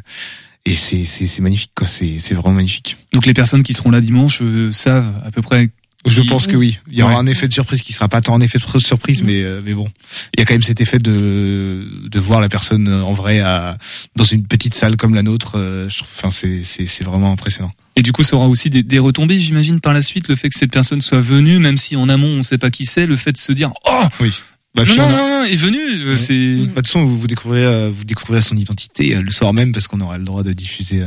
et 0.66 0.76
c'est 0.78 1.06
c'est 1.06 1.26
c'est 1.28 1.42
magnifique 1.42 1.72
quoi. 1.76 1.88
C'est 1.88 2.18
c'est 2.20 2.36
vraiment 2.36 2.54
magnifique. 2.56 2.98
Donc 3.14 3.26
les 3.26 3.34
personnes 3.34 3.64
qui 3.64 3.74
seront 3.74 3.90
là 3.92 4.00
dimanche 4.02 4.40
euh, 4.42 4.72
savent 4.72 5.12
à 5.26 5.32
peu 5.32 5.42
près. 5.42 5.70
Je 6.08 6.22
pense 6.22 6.48
que 6.48 6.56
oui. 6.56 6.80
Il 6.92 6.98
y 6.98 7.04
aura 7.04 7.14
Ouais. 7.14 7.20
un 7.20 7.26
effet 7.28 7.48
de 7.48 7.54
surprise 7.54 7.82
qui 7.84 7.94
sera 7.94 8.08
pas 8.10 8.22
tant 8.22 8.34
un 8.36 8.42
effet 8.42 8.58
de 8.58 8.80
surprise, 8.80 9.22
mais 9.24 9.42
euh, 9.44 9.62
mais 9.64 9.74
bon, 9.74 9.88
il 10.36 10.40
y 10.40 10.44
a 10.44 10.46
quand 10.46 10.54
même 10.56 10.62
cet 10.64 10.82
effet 10.82 10.98
de 11.00 11.88
de 12.10 12.20
voir 12.20 12.42
la 12.42 12.50
personne 12.50 12.88
euh, 12.88 13.04
en 13.04 13.14
vrai 13.14 13.40
à 13.40 13.78
dans 14.16 14.24
une 14.24 14.46
petite 14.48 14.74
salle 14.74 14.98
comme 14.98 15.14
la 15.16 15.22
nôtre. 15.24 15.54
euh, 15.58 15.88
Enfin, 16.02 16.32
c'est 16.32 16.64
c'est 16.64 16.88
c'est 16.88 17.04
vraiment 17.04 17.32
impressionnant. 17.32 17.72
Et 17.96 18.02
du 18.02 18.14
coup, 18.14 18.24
ça 18.24 18.38
aura 18.38 18.48
aussi 18.48 18.70
des, 18.70 18.84
des 18.84 19.00
retombées, 19.00 19.40
j'imagine, 19.40 19.82
par 19.82 19.94
la 19.94 20.02
suite, 20.02 20.28
le 20.30 20.36
fait 20.36 20.50
que 20.50 20.58
cette 20.58 20.72
personne 20.72 21.02
soit 21.02 21.20
venue, 21.22 21.60
même 21.60 21.78
si 21.78 21.96
en 21.98 22.08
amont 22.10 22.28
on 22.38 22.42
sait 22.42 22.58
pas 22.58 22.72
qui 22.72 22.86
c'est, 22.86 23.06
le 23.06 23.18
fait 23.18 23.34
de 23.34 23.38
se 23.38 23.52
dire 23.52 23.72
oh 23.86 24.04
Oui. 24.22 24.32
Bah, 24.74 24.86
non 24.86 24.96
non 24.96 25.04
a- 25.04 25.12
non, 25.12 25.44
est 25.44 25.56
venu, 25.58 25.78
Ouais. 26.10 26.16
c'est 26.18 26.56
Bah, 26.56 26.62
de 26.62 26.66
toute 26.76 26.86
façon, 26.88 27.04
vous, 27.04 27.20
vous 27.20 27.28
découvrirez, 27.28 27.90
vous 27.92 28.06
découvrirez 28.06 28.42
son 28.42 28.56
identité 28.56 29.16
le 29.16 29.30
soir 29.32 29.54
même 29.54 29.74
parce 29.74 29.88
qu'on 29.90 30.00
aura 30.00 30.18
le 30.18 30.24
droit 30.24 30.44
de 30.44 30.54
diffuser 30.54 31.04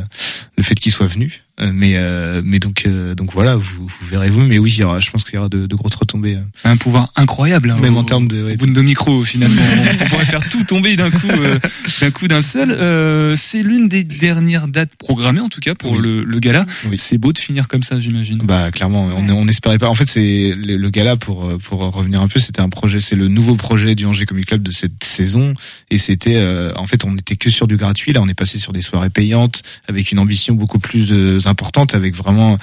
le 0.59 0.63
fait 0.63 0.75
qu'il 0.75 0.93
soit 0.93 1.07
venu. 1.07 1.43
Euh, 1.61 1.71
mais 1.73 1.93
euh, 1.95 2.43
mais 2.45 2.59
donc 2.59 2.83
euh, 2.85 3.15
donc 3.15 3.33
voilà, 3.33 3.55
vous, 3.55 3.87
vous 3.87 4.07
verrez 4.11 4.29
vous. 4.29 4.41
Mais 4.41 4.59
oui, 4.59 4.73
il 4.77 4.81
y 4.81 4.83
aura, 4.83 4.99
je 4.99 5.09
pense 5.13 5.23
qu'il 5.23 5.35
y 5.35 5.39
aura 5.39 5.49
de, 5.49 5.67
de 5.67 5.75
grosses 5.77 5.95
retombées, 5.95 6.35
euh, 6.35 6.41
un 6.69 6.77
pouvoir 6.77 7.13
incroyable. 7.15 7.71
hein, 7.71 7.77
même 7.81 7.97
au- 7.97 8.01
en 8.01 8.05
termes 8.05 8.27
de. 8.27 8.43
ouais, 8.43 8.55
au 8.55 8.57
bout 8.57 8.67
de 8.67 8.73
nos 8.73 8.83
micros 8.83 9.23
finalement. 9.25 9.63
on 10.03 10.05
pourrait 10.07 10.25
faire 10.25 10.49
tout 10.49 10.65
tomber 10.65 10.97
d'un 10.97 11.13
coup, 11.13 11.29
euh, 11.31 11.57
d'un 12.01 12.11
coup 12.11 12.27
d'un 12.27 12.43
seul. 12.43 12.73
Euh, 12.73 13.37
c'est 13.37 13.63
l'une 13.63 13.89
des 13.89 14.03
dernières 14.03 14.67
dates 14.67 14.97
programmées 14.97 15.39
en 15.41 15.49
tout 15.49 15.61
cas 15.61 15.77
pour 15.77 15.93
Oui. 15.93 15.99
le, 16.03 16.25
le 16.25 16.39
gala. 16.41 16.67
Oui. 16.91 16.99
C'est 16.99 17.19
beau 17.19 17.33
de 17.33 17.39
finir 17.39 17.69
comme 17.69 17.85
ça, 17.85 18.01
j'imagine. 18.01 18.39
Bah 18.39 18.73
clairement, 18.73 19.05
on 19.17 19.29
on 19.29 19.45
n'espérait 19.45 19.79
pas. 19.79 19.89
En 19.89 19.95
fait, 19.95 20.09
c'est 20.11 20.55
le, 20.57 20.77
le 20.77 20.91
gala 20.91 21.15
pour 21.17 21.57
pour 21.59 21.79
revenir 21.95 22.21
un 22.21 22.27
peu. 22.27 22.41
C'était 22.41 22.63
un 22.63 22.69
projet, 22.69 22.99
c'est 22.99 23.15
le 23.17 23.29
nouveau 23.29 23.55
projet 23.55 23.95
du 23.95 24.07
Angers 24.07 24.27
Comic 24.27 24.47
Club 24.47 24.63
de 24.65 24.73
cette 24.73 25.05
saison. 25.05 25.55
Et 25.93 25.99
c'était, 25.99 26.35
euh, 26.37 26.73
en 26.75 26.87
fait, 26.89 27.05
on 27.05 27.13
n'était 27.13 27.37
que 27.37 27.49
sur 27.49 27.69
du 27.69 27.77
gratuit. 27.77 28.13
Là, 28.13 28.21
on 28.23 28.29
est 28.29 28.35
passé 28.35 28.59
sur 28.59 28.73
des 28.73 28.83
soirées 28.83 29.11
payantes 29.11 29.63
avec 29.89 30.11
une 30.11 30.19
ambition 30.19 30.55
beaucoup 30.57 30.81
plus 30.81 31.13
importante, 31.47 31.95
avec 31.95 32.15
vraiment. 32.17 32.57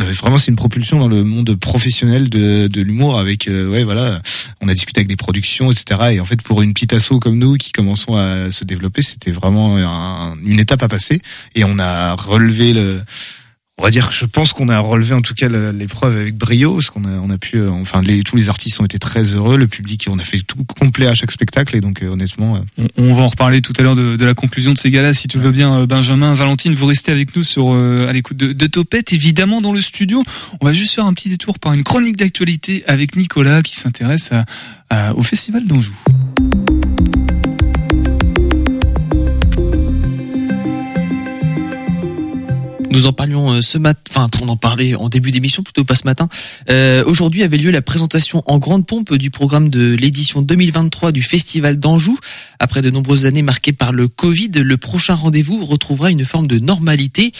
euh, 0.00 0.12
vraiment, 0.12 0.36
c'est 0.38 0.50
une 0.50 0.56
propulsion 0.56 0.98
dans 0.98 1.08
le 1.08 1.24
monde 1.24 1.54
professionnel 1.56 2.28
de, 2.28 2.66
de 2.68 2.80
l'humour. 2.82 3.18
Avec, 3.18 3.48
euh, 3.48 3.68
ouais, 3.70 3.82
voilà, 3.84 4.20
on 4.60 4.68
a 4.68 4.74
discuté 4.74 5.00
avec 5.00 5.08
des 5.08 5.16
productions, 5.16 5.70
etc. 5.72 6.12
Et 6.12 6.20
en 6.20 6.24
fait, 6.26 6.42
pour 6.42 6.60
une 6.62 6.74
petite 6.74 6.92
asso 6.92 7.18
comme 7.20 7.38
nous 7.38 7.54
qui 7.56 7.72
commençons 7.72 8.14
à 8.16 8.50
se 8.50 8.64
développer, 8.64 9.00
c'était 9.02 9.30
vraiment 9.32 9.76
un- 9.78 10.36
une 10.44 10.60
étape 10.60 10.82
à 10.82 10.88
passer. 10.88 11.20
Et 11.54 11.64
on 11.64 11.78
a 11.78 12.14
relevé 12.14 12.72
le, 12.74 13.00
on 13.78 13.82
va 13.82 13.90
dire 13.90 14.08
que 14.08 14.14
je 14.14 14.24
pense 14.24 14.54
qu'on 14.54 14.68
a 14.70 14.78
relevé 14.78 15.12
en 15.14 15.20
tout 15.20 15.34
cas 15.34 15.48
l'épreuve 15.48 16.16
avec 16.16 16.34
brio, 16.36 16.74
parce 16.74 16.88
qu'on 16.88 17.04
a, 17.04 17.10
on 17.10 17.28
a 17.28 17.36
pu, 17.36 17.58
euh, 17.58 17.70
enfin, 17.70 18.00
les, 18.00 18.22
tous 18.22 18.34
les 18.36 18.48
artistes 18.48 18.80
ont 18.80 18.84
été 18.86 18.98
très 18.98 19.22
heureux, 19.34 19.58
le 19.58 19.66
public, 19.66 20.06
on 20.08 20.18
a 20.18 20.24
fait 20.24 20.38
tout 20.38 20.64
complet 20.80 21.06
à 21.06 21.14
chaque 21.14 21.30
spectacle, 21.30 21.76
et 21.76 21.80
donc 21.82 22.02
euh, 22.02 22.08
honnêtement, 22.08 22.56
euh, 22.56 22.84
On, 22.96 23.04
on 23.10 23.14
va 23.14 23.22
en 23.22 23.26
reparler 23.26 23.60
tout 23.60 23.74
à 23.78 23.82
l'heure 23.82 23.94
de, 23.94 24.16
de 24.16 24.24
la 24.24 24.32
conclusion 24.34 24.72
de 24.72 24.78
ces 24.78 24.90
galas, 24.90 25.12
si 25.14 25.28
tu 25.28 25.38
veux 25.38 25.50
bien, 25.52 25.84
Benjamin, 25.86 26.32
Valentine, 26.32 26.74
vous 26.74 26.86
restez 26.86 27.12
avec 27.12 27.36
nous 27.36 27.42
sur 27.42 27.72
euh, 27.74 28.06
à 28.08 28.12
l'écoute 28.14 28.38
de, 28.38 28.52
de 28.54 28.66
Topette, 28.66 29.12
évidemment 29.12 29.60
dans 29.60 29.72
le 29.72 29.80
studio. 29.82 30.22
On 30.60 30.64
va 30.66 30.72
juste 30.72 30.94
faire 30.94 31.04
un 31.04 31.12
petit 31.12 31.28
détour 31.28 31.58
par 31.58 31.74
une 31.74 31.82
chronique 31.84 32.16
d'actualité 32.16 32.82
avec 32.86 33.14
Nicolas 33.14 33.60
qui 33.62 33.76
s'intéresse 33.76 34.32
à- 34.32 34.44
à- 34.88 35.14
au 35.14 35.22
festival 35.22 35.66
d'Anjou. 35.66 35.94
Nous 42.96 43.04
en 43.04 43.12
parlions 43.12 43.52
euh, 43.52 43.60
ce 43.60 43.76
matin, 43.76 44.00
enfin 44.08 44.30
on 44.40 44.48
en 44.48 44.56
parlait 44.56 44.94
en 44.94 45.10
début 45.10 45.30
d'émission, 45.30 45.62
plutôt 45.62 45.84
pas 45.84 45.94
ce 45.94 46.04
matin. 46.04 46.30
Euh, 46.70 47.04
Aujourd'hui 47.04 47.42
avait 47.42 47.58
lieu 47.58 47.70
la 47.70 47.82
présentation 47.82 48.42
en 48.46 48.58
grande 48.58 48.86
pompe 48.86 49.14
du 49.16 49.30
programme 49.30 49.68
de 49.68 49.92
l'édition 49.92 50.40
2023 50.40 51.12
du 51.12 51.22
Festival 51.22 51.76
d'Anjou. 51.76 52.18
Après 52.58 52.80
de 52.80 52.88
nombreuses 52.88 53.26
années 53.26 53.42
marquées 53.42 53.74
par 53.74 53.92
le 53.92 54.08
Covid, 54.08 54.48
le 54.54 54.76
prochain 54.78 55.14
rendez-vous 55.14 55.66
retrouvera 55.66 56.10
une 56.10 56.24
forme 56.24 56.46
de 56.46 56.58
normalité. 56.58 57.32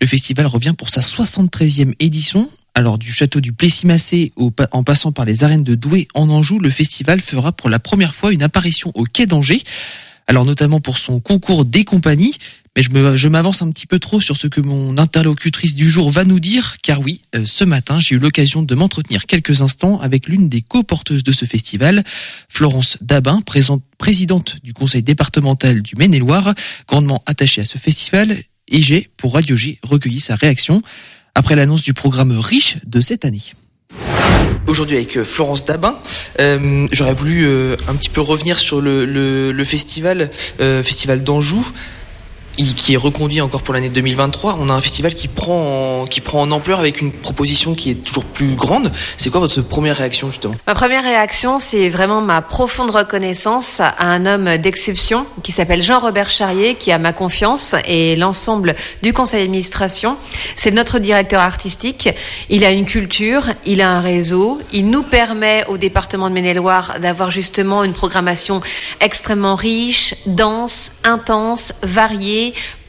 Le 0.00 0.06
festival 0.06 0.46
revient 0.46 0.74
pour 0.78 0.90
sa 0.90 1.00
73e 1.00 1.92
édition. 1.98 2.48
Alors 2.76 2.96
du 2.96 3.12
château 3.12 3.40
du 3.40 3.52
Plessis-Massé 3.52 4.30
en 4.36 4.84
passant 4.84 5.10
par 5.10 5.24
les 5.24 5.42
arènes 5.42 5.64
de 5.64 5.74
Douai 5.74 6.06
en 6.14 6.28
Anjou, 6.28 6.60
le 6.60 6.70
festival 6.70 7.20
fera 7.20 7.50
pour 7.50 7.68
la 7.68 7.80
première 7.80 8.14
fois 8.14 8.32
une 8.32 8.44
apparition 8.44 8.92
au 8.94 9.06
quai 9.06 9.26
d'Angers. 9.26 9.64
Alors 10.28 10.44
notamment 10.44 10.78
pour 10.78 10.96
son 10.96 11.18
concours 11.18 11.64
des 11.64 11.82
compagnies, 11.82 12.34
mais 12.76 12.82
je 12.82 13.28
m'avance 13.28 13.62
un 13.62 13.70
petit 13.70 13.86
peu 13.86 13.98
trop 13.98 14.20
sur 14.20 14.36
ce 14.36 14.46
que 14.46 14.60
mon 14.60 14.96
interlocutrice 14.96 15.74
du 15.74 15.90
jour 15.90 16.10
va 16.10 16.24
nous 16.24 16.38
dire, 16.38 16.76
car 16.82 17.00
oui, 17.00 17.20
euh, 17.34 17.44
ce 17.44 17.64
matin, 17.64 17.98
j'ai 18.00 18.14
eu 18.14 18.18
l'occasion 18.18 18.62
de 18.62 18.74
m'entretenir 18.74 19.26
quelques 19.26 19.60
instants 19.60 20.00
avec 20.00 20.28
l'une 20.28 20.48
des 20.48 20.62
co-porteuses 20.62 21.24
de 21.24 21.32
ce 21.32 21.44
festival, 21.44 22.04
Florence 22.48 22.98
Dabin, 23.00 23.40
présidente 23.98 24.56
du 24.62 24.72
conseil 24.72 25.02
départemental 25.02 25.82
du 25.82 25.94
Maine-et-Loire, 25.96 26.54
grandement 26.86 27.22
attachée 27.26 27.60
à 27.60 27.64
ce 27.64 27.78
festival, 27.78 28.36
et 28.68 28.82
j'ai, 28.82 29.10
pour 29.16 29.34
Radio 29.34 29.56
G, 29.56 29.80
recueilli 29.82 30.20
sa 30.20 30.36
réaction 30.36 30.80
après 31.34 31.56
l'annonce 31.56 31.82
du 31.82 31.92
programme 31.92 32.32
riche 32.38 32.76
de 32.86 33.00
cette 33.00 33.24
année. 33.24 33.42
Aujourd'hui 34.66 34.96
avec 34.96 35.16
euh, 35.16 35.24
Florence 35.24 35.64
Dabin, 35.64 35.98
euh, 36.38 36.86
j'aurais 36.92 37.14
voulu 37.14 37.44
euh, 37.44 37.76
un 37.88 37.94
petit 37.94 38.08
peu 38.10 38.20
revenir 38.20 38.58
sur 38.58 38.80
le, 38.80 39.04
le, 39.04 39.50
le 39.50 39.64
festival, 39.64 40.30
euh, 40.60 40.84
festival 40.84 41.24
d'Anjou, 41.24 41.66
qui 42.56 42.94
est 42.94 42.96
reconduit 42.96 43.40
encore 43.40 43.62
pour 43.62 43.74
l'année 43.74 43.88
2023. 43.88 44.56
On 44.60 44.68
a 44.68 44.72
un 44.72 44.80
festival 44.80 45.14
qui 45.14 45.28
prend 45.28 46.02
en, 46.02 46.06
qui 46.06 46.20
prend 46.20 46.42
en 46.42 46.50
ampleur 46.50 46.78
avec 46.78 47.00
une 47.00 47.12
proposition 47.12 47.74
qui 47.74 47.90
est 47.90 47.94
toujours 47.94 48.24
plus 48.24 48.54
grande. 48.54 48.92
C'est 49.16 49.30
quoi 49.30 49.40
votre 49.40 49.62
première 49.62 49.96
réaction 49.96 50.30
justement? 50.30 50.54
Ma 50.66 50.74
première 50.74 51.02
réaction, 51.02 51.58
c'est 51.58 51.88
vraiment 51.88 52.20
ma 52.20 52.42
profonde 52.42 52.90
reconnaissance 52.90 53.80
à 53.80 53.94
un 53.98 54.26
homme 54.26 54.58
d'exception 54.58 55.26
qui 55.42 55.52
s'appelle 55.52 55.82
Jean-Robert 55.82 56.30
Charrier, 56.30 56.74
qui 56.74 56.92
a 56.92 56.98
ma 56.98 57.12
confiance 57.12 57.74
et 57.86 58.16
l'ensemble 58.16 58.74
du 59.02 59.12
conseil 59.12 59.40
d'administration. 59.40 60.16
C'est 60.56 60.70
notre 60.70 60.98
directeur 60.98 61.40
artistique. 61.40 62.08
Il 62.48 62.64
a 62.64 62.72
une 62.72 62.84
culture, 62.84 63.44
il 63.64 63.80
a 63.80 63.90
un 63.90 64.00
réseau. 64.00 64.60
Il 64.72 64.90
nous 64.90 65.02
permet 65.02 65.64
au 65.68 65.78
département 65.78 66.28
de 66.28 66.34
Maine-et-Loire 66.34 66.96
d'avoir 67.00 67.30
justement 67.30 67.84
une 67.84 67.92
programmation 67.92 68.60
extrêmement 69.00 69.54
riche, 69.54 70.14
dense, 70.26 70.90
intense, 71.04 71.72
variée 71.82 72.39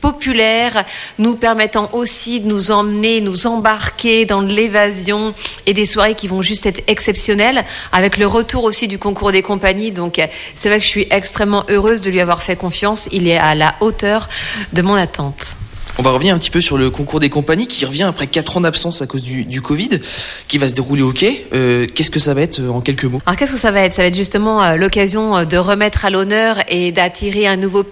populaire, 0.02 0.84
nous 1.20 1.36
permettant 1.36 1.90
aussi 1.94 2.40
de 2.40 2.48
nous 2.48 2.72
emmener, 2.72 3.22
nous 3.22 3.46
embarquer 3.46 4.26
dans 4.26 4.42
de 4.42 4.52
l'évasion 4.52 5.34
et 5.66 5.74
des 5.74 5.86
soirées 5.86 6.16
qui 6.16 6.28
vont 6.28 6.42
juste 6.42 6.66
être 6.66 6.84
exceptionnelles, 6.88 7.64
avec 7.92 8.18
le 8.18 8.28
retour 8.28 8.64
aussi 8.64 8.88
du 8.88 8.98
concours 8.98 9.32
des 9.32 9.44
compagnies. 9.44 9.92
Donc 9.92 10.18
euh, 10.18 10.26
c'est 10.56 10.70
vrai 10.70 10.80
que 10.80 10.86
je 10.86 10.90
suis 10.90 11.08
extrêmement 11.12 11.66
heureuse 11.70 12.02
de 12.02 12.10
lui 12.10 12.20
avoir 12.20 12.42
fait 12.42 12.56
confiance. 12.56 13.08
Il 13.12 13.28
est 13.28 13.38
à 13.38 13.54
la 13.56 13.76
hauteur 13.80 14.28
de 14.74 14.82
mon 14.82 14.96
attente. 14.96 15.56
On 15.98 16.04
va 16.04 16.12
revenir 16.12 16.34
un 16.34 16.40
petit 16.40 16.50
peu 16.50 16.62
sur 16.62 16.78
le 16.78 16.90
concours 16.90 17.20
des 17.20 17.30
compagnies 17.30 17.68
qui 17.68 17.86
revient 17.86 18.04
après 18.04 18.26
quatre 18.26 18.56
ans 18.58 18.62
d'absence 18.62 19.02
à 19.02 19.08
cause 19.08 19.24
du, 19.24 19.44
du 19.44 19.62
Covid, 19.62 20.00
qui 20.48 20.58
va 20.58 20.70
se 20.70 20.74
dérouler 20.74 21.02
au 21.02 21.12
quai. 21.12 21.46
Euh, 21.54 21.86
Qu'est-ce 21.94 22.10
que 22.10 22.20
ça 22.20 22.34
va 22.34 22.42
être 22.42 22.60
euh, 22.60 22.70
en 22.70 22.82
quelques 22.82 23.04
mots? 23.04 23.22
Alors 23.26 23.38
qu'est-ce 23.38 23.52
que 23.52 23.58
ça 23.58 23.72
va 23.72 23.82
être? 23.82 23.94
Ça 23.94 24.02
va 24.02 24.08
être 24.08 24.16
justement 24.16 24.76
l'occasion 24.76 25.46
de 25.46 25.58
remettre 25.58 26.06
à 26.06 26.10
l'honneur 26.10 26.58
et 26.70 26.92
d'attirer 26.92 27.46
un 27.46 27.58
nouveau 27.58 27.84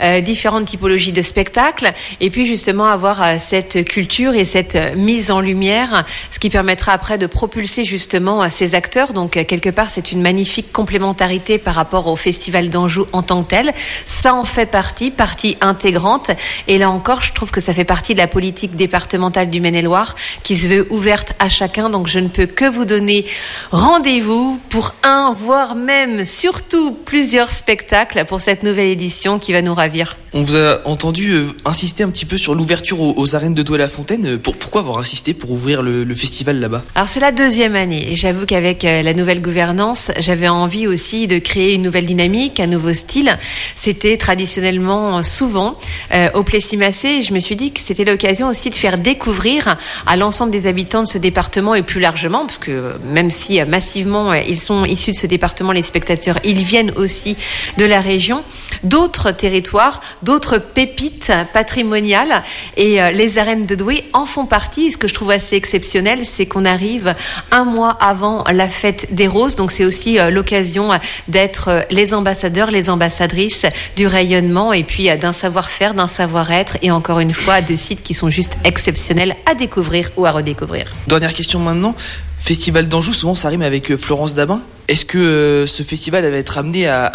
euh, 0.00 0.20
différentes 0.20 0.66
typologies 0.66 1.12
de 1.12 1.22
spectacles, 1.22 1.92
et 2.20 2.30
puis 2.30 2.46
justement 2.46 2.86
avoir 2.86 3.22
euh, 3.22 3.36
cette 3.38 3.84
culture 3.84 4.34
et 4.34 4.44
cette 4.44 4.76
euh, 4.76 4.94
mise 4.96 5.30
en 5.30 5.40
lumière, 5.40 6.04
ce 6.30 6.38
qui 6.38 6.50
permettra 6.50 6.92
après 6.92 7.18
de 7.18 7.26
propulser 7.26 7.84
justement 7.84 8.48
ces 8.50 8.74
acteurs. 8.74 9.12
Donc 9.12 9.32
quelque 9.32 9.70
part, 9.70 9.90
c'est 9.90 10.12
une 10.12 10.22
magnifique 10.22 10.72
complémentarité 10.72 11.58
par 11.58 11.74
rapport 11.74 12.06
au 12.06 12.16
Festival 12.16 12.68
d'Anjou 12.68 13.06
en 13.12 13.22
tant 13.22 13.42
que 13.42 13.50
tel. 13.50 13.72
Ça 14.04 14.34
en 14.34 14.44
fait 14.44 14.66
partie, 14.66 15.10
partie 15.10 15.56
intégrante. 15.60 16.30
Et 16.68 16.78
là 16.78 16.90
encore, 16.90 17.22
je 17.22 17.32
trouve 17.32 17.50
que 17.50 17.60
ça 17.60 17.72
fait 17.72 17.84
partie 17.84 18.14
de 18.14 18.18
la 18.18 18.26
politique 18.26 18.76
départementale 18.76 19.50
du 19.50 19.60
Maine-et-Loire 19.60 20.16
qui 20.42 20.56
se 20.56 20.66
veut 20.66 20.86
ouverte 20.90 21.34
à 21.38 21.48
chacun. 21.48 21.90
Donc 21.90 22.06
je 22.06 22.18
ne 22.18 22.28
peux 22.28 22.46
que 22.46 22.64
vous 22.64 22.84
donner 22.84 23.26
rendez-vous 23.70 24.60
pour 24.68 24.94
un, 25.02 25.32
voire 25.32 25.74
même 25.74 26.24
surtout 26.24 26.92
plusieurs 26.92 27.50
spectacles 27.50 28.24
pour 28.26 28.40
cette 28.40 28.62
nouvelle 28.62 28.88
édition 28.88 29.01
qui 29.40 29.52
va 29.52 29.62
nous 29.62 29.74
ravir. 29.74 30.16
On 30.34 30.40
vous 30.40 30.56
a 30.56 30.80
entendu 30.86 31.32
euh, 31.32 31.46
insister 31.64 32.04
un 32.04 32.10
petit 32.10 32.24
peu 32.24 32.38
sur 32.38 32.54
l'ouverture 32.54 33.00
aux, 33.00 33.14
aux 33.16 33.34
arènes 33.36 33.54
de 33.54 33.62
Douai-la-Fontaine. 33.62 34.26
Euh, 34.26 34.38
Pour, 34.38 34.56
pourquoi 34.56 34.80
avoir 34.80 34.98
insisté 34.98 35.34
pour 35.34 35.50
ouvrir 35.50 35.82
le, 35.82 36.04
le 36.04 36.14
festival 36.14 36.58
là-bas? 36.60 36.82
Alors 36.94 37.08
c'est 37.08 37.20
la 37.20 37.32
deuxième 37.32 37.76
année 37.76 38.10
et 38.10 38.14
j'avoue 38.14 38.46
qu'avec 38.46 38.84
euh, 38.84 39.02
la 39.02 39.14
nouvelle 39.14 39.42
gouvernance, 39.42 40.10
j'avais 40.18 40.48
envie 40.48 40.86
aussi 40.86 41.26
de 41.26 41.38
créer 41.38 41.74
une 41.74 41.82
nouvelle 41.82 42.06
dynamique, 42.06 42.60
un 42.60 42.66
nouveau 42.66 42.94
style. 42.94 43.38
C'était 43.74 44.16
traditionnellement 44.16 45.18
euh, 45.18 45.22
souvent 45.22 45.76
euh, 46.12 46.30
au 46.34 46.42
Plessis-Massé 46.42 47.22
je 47.22 47.32
me 47.34 47.40
suis 47.40 47.56
dit 47.56 47.72
que 47.72 47.80
c'était 47.80 48.04
l'occasion 48.04 48.48
aussi 48.48 48.70
de 48.70 48.74
faire 48.74 48.98
découvrir 48.98 49.76
à 50.06 50.16
l'ensemble 50.16 50.50
des 50.50 50.66
habitants 50.66 51.02
de 51.02 51.08
ce 51.08 51.18
département 51.18 51.74
et 51.74 51.82
plus 51.82 52.00
largement, 52.00 52.46
parce 52.46 52.58
que 52.58 52.92
même 53.06 53.30
si 53.30 53.62
massivement 53.64 54.32
ils 54.32 54.60
sont 54.60 54.84
issus 54.84 55.12
de 55.12 55.16
ce 55.16 55.26
département, 55.26 55.72
les 55.72 55.82
spectateurs, 55.82 56.38
ils 56.44 56.62
viennent 56.62 56.92
aussi 56.96 57.36
de 57.76 57.84
la 57.84 58.00
région, 58.00 58.44
d'autres 58.92 59.30
territoires, 59.30 60.02
d'autres 60.22 60.58
pépites 60.58 61.32
patrimoniales. 61.54 62.42
Et 62.76 63.00
euh, 63.00 63.10
les 63.10 63.38
arènes 63.38 63.62
de 63.62 63.74
Douai 63.74 64.04
en 64.12 64.26
font 64.26 64.44
partie. 64.44 64.92
ce 64.92 64.98
que 64.98 65.08
je 65.08 65.14
trouve 65.14 65.30
assez 65.30 65.56
exceptionnel, 65.56 66.20
c'est 66.24 66.44
qu'on 66.44 66.66
arrive 66.66 67.14
un 67.50 67.64
mois 67.64 67.96
avant 68.00 68.44
la 68.52 68.68
fête 68.68 69.14
des 69.14 69.26
roses. 69.26 69.56
Donc 69.56 69.70
c'est 69.70 69.86
aussi 69.86 70.18
euh, 70.18 70.28
l'occasion 70.28 70.90
d'être 71.26 71.86
les 71.90 72.12
ambassadeurs, 72.12 72.70
les 72.70 72.90
ambassadrices 72.90 73.64
du 73.96 74.06
rayonnement 74.06 74.74
et 74.74 74.84
puis 74.84 75.08
d'un 75.16 75.32
savoir-faire, 75.32 75.94
d'un 75.94 76.06
savoir-être 76.06 76.76
et 76.82 76.90
encore 76.90 77.20
une 77.20 77.32
fois 77.32 77.62
de 77.62 77.74
sites 77.74 78.02
qui 78.02 78.12
sont 78.12 78.28
juste 78.28 78.58
exceptionnels 78.64 79.36
à 79.46 79.54
découvrir 79.54 80.10
ou 80.18 80.26
à 80.26 80.32
redécouvrir. 80.32 80.92
Dernière 81.06 81.32
question 81.32 81.60
maintenant. 81.60 81.94
Festival 82.38 82.88
d'Anjou, 82.88 83.14
souvent 83.14 83.34
ça 83.34 83.48
rime 83.48 83.62
avec 83.62 83.96
Florence 83.96 84.34
Dabin. 84.34 84.60
Est-ce 84.88 85.04
que 85.04 85.18
euh, 85.18 85.66
ce 85.66 85.82
festival 85.84 86.28
va 86.28 86.36
être 86.36 86.58
amené 86.58 86.88
à, 86.88 87.10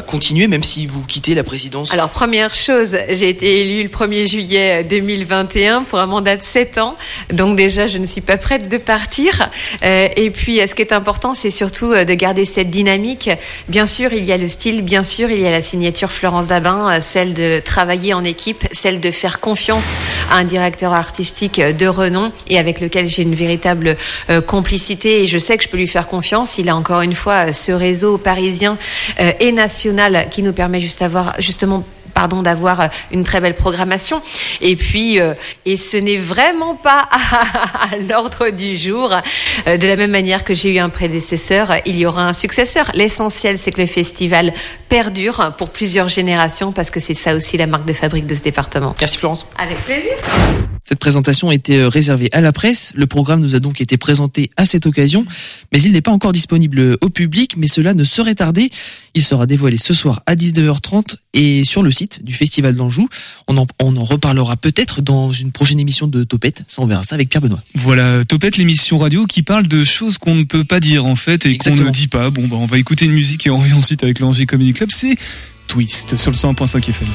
continuer 0.00 0.46
même 0.46 0.62
si 0.62 0.86
vous 0.86 1.02
quittez 1.04 1.34
la 1.34 1.44
présidence 1.44 1.92
Alors 1.92 2.08
première 2.08 2.54
chose, 2.54 2.96
j'ai 3.10 3.28
été 3.28 3.60
élue 3.60 3.82
le 3.82 3.88
1er 3.90 4.26
juillet 4.26 4.84
2021 4.84 5.82
pour 5.82 5.98
un 5.98 6.06
mandat 6.06 6.36
de 6.36 6.42
7 6.42 6.78
ans. 6.78 6.96
Donc 7.32 7.56
déjà, 7.56 7.86
je 7.86 7.98
ne 7.98 8.06
suis 8.06 8.22
pas 8.22 8.38
prête 8.38 8.68
de 8.68 8.78
partir. 8.78 9.50
Euh, 9.82 10.08
et 10.16 10.30
puis 10.30 10.60
ce 10.66 10.74
qui 10.74 10.82
est 10.82 10.92
important, 10.92 11.34
c'est 11.34 11.50
surtout 11.50 11.92
euh, 11.92 12.04
de 12.04 12.14
garder 12.14 12.44
cette 12.44 12.70
dynamique. 12.70 13.28
Bien 13.68 13.86
sûr, 13.86 14.12
il 14.12 14.24
y 14.24 14.32
a 14.32 14.38
le 14.38 14.48
style, 14.48 14.82
bien 14.82 15.02
sûr, 15.02 15.30
il 15.30 15.40
y 15.40 15.46
a 15.46 15.50
la 15.50 15.62
signature 15.62 16.12
Florence 16.12 16.48
Dabin, 16.48 17.00
celle 17.00 17.34
de 17.34 17.60
travailler 17.60 18.14
en 18.14 18.24
équipe, 18.24 18.66
celle 18.72 19.00
de 19.00 19.10
faire 19.10 19.40
confiance 19.40 19.98
à 20.30 20.36
un 20.36 20.44
directeur 20.44 20.94
artistique 20.94 21.60
de 21.60 21.86
renom 21.86 22.32
et 22.48 22.58
avec 22.58 22.80
lequel 22.80 23.08
j'ai 23.08 23.22
une 23.22 23.34
véritable 23.34 23.96
complicité 24.46 25.22
et 25.22 25.26
je 25.26 25.38
sais 25.38 25.58
que 25.58 25.64
je 25.64 25.68
peux 25.68 25.76
lui 25.76 25.88
faire 25.88 26.06
confiance. 26.06 26.56
Il 26.58 26.68
a 26.68 26.76
encore 26.76 27.02
une 27.02 27.14
fois 27.14 27.52
ce 27.52 27.72
réseau 27.72 28.16
parisien 28.18 28.78
euh, 29.20 29.32
et 29.40 29.52
national 29.52 29.81
qui 30.30 30.42
nous 30.42 30.52
permet 30.52 30.80
juste 30.80 31.02
avoir, 31.02 31.34
justement 31.40 31.84
pardon 32.14 32.42
d'avoir 32.42 32.88
une 33.10 33.24
très 33.24 33.40
belle 33.40 33.54
programmation. 33.54 34.22
Et 34.60 34.76
puis 34.76 35.20
euh, 35.20 35.34
et 35.64 35.76
ce 35.76 35.96
n'est 35.96 36.16
vraiment 36.16 36.74
pas 36.74 37.08
à, 37.10 37.96
l'ordre 37.96 38.50
du 38.50 38.76
jour. 38.76 39.14
Euh, 39.66 39.76
de 39.76 39.86
la 39.86 39.96
même 39.96 40.10
manière 40.10 40.44
que 40.44 40.54
j'ai 40.54 40.74
eu 40.74 40.78
un 40.78 40.90
prédécesseur 40.90 41.74
il 41.86 41.96
y 41.96 42.06
aura 42.06 42.26
un 42.26 42.34
successeur. 42.34 42.90
L'essentiel 42.94 43.58
c'est 43.58 43.72
que 43.72 43.80
le 43.80 43.86
festival 43.86 44.52
perdure 44.88 45.54
pour 45.56 45.70
plusieurs 45.70 46.08
générations 46.08 46.72
parce 46.72 46.90
que 46.90 47.00
c'est 47.00 47.14
ça 47.14 47.34
aussi 47.34 47.56
la 47.56 47.66
marque 47.66 47.84
de 47.84 47.92
fabrique 47.92 48.26
de 48.26 48.34
ce 48.34 48.42
département. 48.42 48.94
Merci 49.00 49.18
Florence. 49.18 49.46
Avec 49.56 49.78
plaisir 49.84 50.12
cette 50.92 50.98
présentation 50.98 51.50
était 51.50 51.78
euh, 51.78 51.88
réservée 51.88 52.28
à 52.32 52.42
la 52.42 52.52
presse. 52.52 52.92
Le 52.94 53.06
programme 53.06 53.40
nous 53.40 53.54
a 53.54 53.60
donc 53.60 53.80
été 53.80 53.96
présenté 53.96 54.50
à 54.58 54.66
cette 54.66 54.84
occasion, 54.84 55.24
mais 55.72 55.80
il 55.80 55.92
n'est 55.92 56.02
pas 56.02 56.10
encore 56.10 56.32
disponible 56.32 56.98
au 57.00 57.08
public, 57.08 57.56
mais 57.56 57.66
cela 57.66 57.94
ne 57.94 58.04
serait 58.04 58.34
tardé. 58.34 58.68
Il 59.14 59.24
sera 59.24 59.46
dévoilé 59.46 59.78
ce 59.78 59.94
soir 59.94 60.22
à 60.26 60.34
19h30 60.34 61.16
et 61.32 61.64
sur 61.64 61.82
le 61.82 61.90
site 61.90 62.22
du 62.22 62.34
Festival 62.34 62.76
d'Anjou. 62.76 63.08
On 63.48 63.56
en, 63.56 63.66
on 63.80 63.96
en 63.96 64.04
reparlera 64.04 64.58
peut-être 64.58 65.00
dans 65.00 65.32
une 65.32 65.50
prochaine 65.50 65.80
émission 65.80 66.08
de 66.08 66.24
Topette. 66.24 66.62
Ça, 66.68 66.82
on 66.82 66.86
verra 66.86 67.04
ça 67.04 67.14
avec 67.14 67.30
Pierre 67.30 67.40
Benoît. 67.40 67.62
Voilà, 67.74 68.22
Topette, 68.26 68.58
l'émission 68.58 68.98
radio 68.98 69.24
qui 69.24 69.42
parle 69.42 69.68
de 69.68 69.84
choses 69.84 70.18
qu'on 70.18 70.34
ne 70.34 70.44
peut 70.44 70.64
pas 70.64 70.80
dire 70.80 71.06
en 71.06 71.16
fait 71.16 71.46
et 71.46 71.56
qu'on 71.56 71.74
ne 71.74 71.88
dit 71.88 72.08
pas. 72.08 72.28
Bon, 72.28 72.48
bah, 72.48 72.56
on 72.56 72.66
va 72.66 72.76
écouter 72.76 73.06
une 73.06 73.12
musique 73.12 73.46
et 73.46 73.50
on 73.50 73.56
revient 73.56 73.72
ensuite 73.72 74.04
avec 74.04 74.18
l'Angers 74.18 74.44
Comedy 74.44 74.74
Club. 74.74 74.90
C'est 74.92 75.16
Twist 75.68 76.16
sur 76.16 76.30
le 76.30 76.36
101.5 76.36 76.86
FM. 76.90 77.08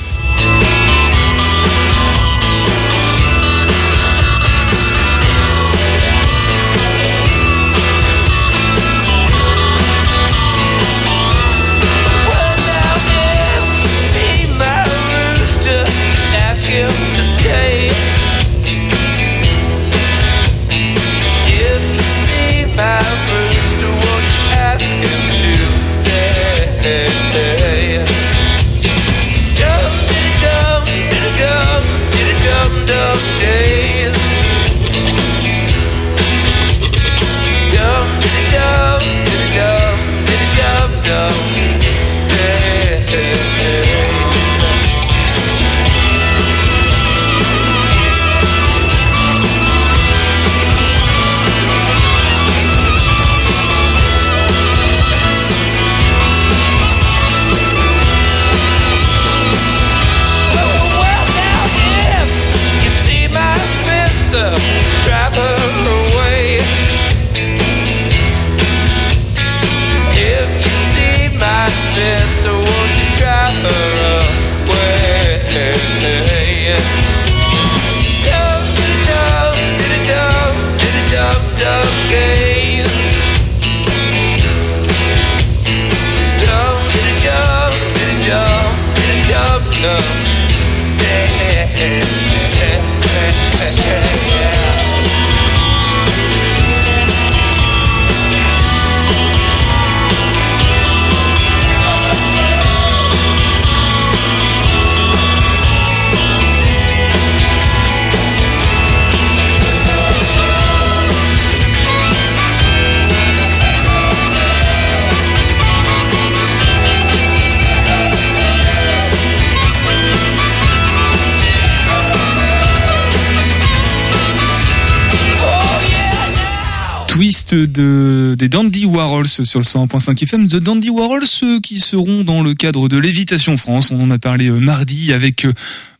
De, 128.28 128.36
des 128.36 128.50
Dandy 128.50 128.86
Warhols 128.86 129.28
sur 129.28 129.60
le 129.60 129.63
100.5 129.63 130.24
FM. 130.24 130.48
The 130.48 130.58
Dandy 130.58 130.90
Warhols 130.90 131.24
euh, 131.44 131.60
qui 131.60 131.80
seront 131.80 132.24
dans 132.24 132.42
le 132.42 132.54
cadre 132.54 132.90
de 132.90 132.98
Lévitation 132.98 133.58
France. 133.58 133.92
On 133.92 134.02
en 134.02 134.12
a 134.12 134.18
parlé 134.18 134.48
euh, 134.48 134.60
mardi 134.60 135.13
avec 135.13 135.46
euh, 135.46 135.54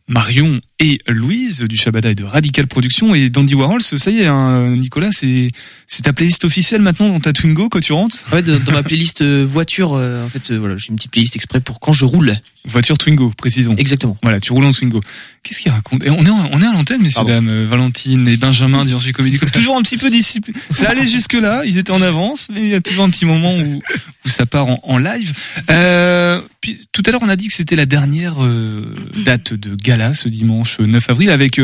Marion 0.08 0.60
et 0.80 1.00
Louise 1.08 1.62
du 1.62 1.76
Shabada 1.76 2.10
et 2.10 2.14
de 2.14 2.24
Radical 2.24 2.66
Production 2.66 3.14
et 3.14 3.30
Dandy 3.30 3.54
Warhols. 3.54 3.82
Ça 3.82 4.10
y 4.10 4.20
est, 4.20 4.26
hein, 4.26 4.76
Nicolas, 4.76 5.12
c'est 5.12 5.50
c'est 5.86 6.02
ta 6.02 6.12
playlist 6.12 6.44
officielle 6.44 6.82
maintenant 6.82 7.08
dans 7.08 7.20
ta 7.20 7.32
Twingo 7.32 7.68
quand 7.68 7.80
tu 7.80 7.92
rentres 7.92 8.24
Ouais, 8.32 8.42
dans, 8.42 8.72
ma 8.72 8.82
playlist 8.82 9.22
voiture. 9.22 9.92
en 9.92 10.28
fait, 10.28 10.52
voilà, 10.52 10.76
j'ai 10.76 10.90
une 10.90 10.96
petite 10.96 11.10
playlist 11.10 11.36
exprès 11.36 11.60
pour 11.60 11.80
quand 11.80 11.92
je 11.92 12.04
roule. 12.04 12.34
Voiture 12.64 12.98
Twingo, 12.98 13.32
précisons. 13.36 13.74
Exactement. 13.76 14.18
Voilà, 14.22 14.40
tu 14.40 14.52
roules 14.52 14.64
en 14.64 14.72
Twingo. 14.72 15.00
Qu'est-ce 15.42 15.60
qu'il 15.60 15.70
raconte? 15.70 16.02
On 16.06 16.24
est, 16.24 16.30
on 16.30 16.60
est 16.60 16.66
à 16.66 16.72
l'antenne, 16.72 17.00
messieurs, 17.02 17.24
dames. 17.24 17.48
Euh, 17.48 17.66
Valentine 17.66 18.28
et 18.28 18.36
Benjamin 18.36 18.84
d'Urgie 18.84 19.12
Comédie 19.12 19.38
Toujours 19.38 19.76
un 19.76 19.82
petit 19.82 19.96
peu 19.96 20.10
discipliné. 20.10 20.58
Ça 20.70 20.90
allait 20.90 21.06
jusque-là, 21.08 21.62
ils 21.64 21.78
étaient 21.78 21.92
en 21.92 22.02
avance, 22.02 22.48
mais 22.52 22.60
il 22.60 22.68
y 22.68 22.74
a 22.74 22.80
toujours 22.80 23.04
un 23.04 23.10
petit 23.10 23.24
moment 23.24 23.56
où, 23.56 23.80
où 24.24 24.28
ça 24.28 24.44
part 24.44 24.66
en, 24.82 24.98
live. 24.98 25.32
Euh, 25.70 26.42
puis, 26.60 26.78
tout 26.92 27.02
à 27.06 27.10
l'heure, 27.10 27.22
on 27.22 27.28
a 27.28 27.36
dit 27.36 27.48
que 27.48 27.54
c'était 27.54 27.76
la 27.76 27.86
dernière 27.86 28.44
euh, 28.44 28.94
date 29.24 29.54
de 29.54 29.74
gala, 29.76 29.97
ce 30.14 30.28
dimanche 30.28 30.80
9 30.80 31.10
avril, 31.10 31.30
avec... 31.30 31.60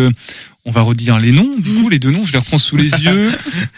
On 0.66 0.70
va 0.70 0.80
redire 0.80 1.18
les 1.18 1.30
noms, 1.30 1.50
du 1.58 1.74
coup, 1.74 1.88
les 1.90 1.98
deux 1.98 2.10
noms, 2.10 2.24
je 2.24 2.32
les 2.32 2.38
reprends 2.38 2.56
sous 2.58 2.76
les 2.76 2.88
yeux. 3.02 3.32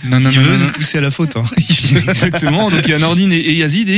Non, 0.04 0.20
non, 0.20 0.30
Il 0.30 0.36
non, 0.38 0.42
veut 0.44 0.52
non, 0.52 0.58
nous 0.58 0.66
non. 0.66 0.72
pousser 0.72 0.98
à 0.98 1.00
la 1.00 1.10
faute. 1.10 1.36
Hein. 1.36 1.44
Exactement. 1.58 2.70
Donc 2.70 2.82
il 2.84 2.90
y 2.90 2.94
a 2.94 2.98
Nordine 2.98 3.32
et, 3.32 3.38
et 3.38 3.56
Yazid 3.56 3.88
et 3.88 3.92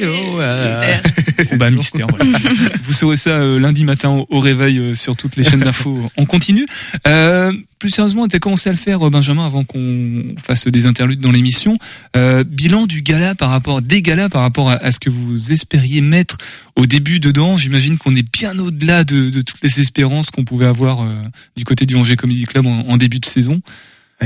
Et- 0.00 0.06
oh, 0.06 0.30
voilà. 0.32 1.00
Bon, 1.50 1.56
bah 1.56 1.70
mystère. 1.70 2.06
Voilà. 2.08 2.38
Vous 2.84 2.92
saurez 2.92 3.16
ça 3.16 3.30
euh, 3.30 3.60
lundi 3.60 3.84
matin 3.84 4.08
au, 4.10 4.26
au 4.30 4.40
réveil 4.40 4.78
euh, 4.78 4.94
sur 4.94 5.16
toutes 5.16 5.36
les 5.36 5.44
chaînes 5.44 5.60
d'infos 5.60 6.10
en 6.16 6.24
continu. 6.24 6.66
Euh, 7.06 7.52
plus 7.78 7.90
sérieusement, 7.90 8.26
tu 8.26 8.34
as 8.34 8.38
commencé 8.40 8.68
à 8.68 8.72
le 8.72 8.78
faire, 8.78 9.06
euh, 9.06 9.10
Benjamin, 9.10 9.46
avant 9.46 9.62
qu'on 9.64 10.34
fasse 10.42 10.66
des 10.66 10.86
interludes 10.86 11.20
dans 11.20 11.30
l'émission. 11.30 11.78
Euh, 12.16 12.42
bilan 12.42 12.86
du 12.86 13.02
gala 13.02 13.34
par 13.34 13.50
rapport 13.50 13.82
des 13.82 14.02
galas 14.02 14.28
par 14.30 14.42
rapport 14.42 14.70
à, 14.70 14.74
à 14.74 14.90
ce 14.90 14.98
que 14.98 15.10
vous 15.10 15.52
espériez 15.52 16.00
mettre 16.00 16.38
au 16.74 16.86
début 16.86 17.20
dedans. 17.20 17.56
J'imagine 17.56 17.98
qu'on 17.98 18.16
est 18.16 18.26
bien 18.32 18.58
au-delà 18.58 19.04
de, 19.04 19.30
de 19.30 19.40
toutes 19.42 19.62
les 19.62 19.78
espérances 19.80 20.30
qu'on 20.30 20.44
pouvait 20.44 20.66
avoir 20.66 21.02
euh, 21.02 21.14
du 21.56 21.64
côté 21.64 21.86
du 21.86 21.94
Angers 21.98 22.16
Comedy 22.16 22.44
Club 22.44 22.66
en, 22.66 22.96
début 22.96 23.20
de 23.20 23.26
saison. 23.26 23.60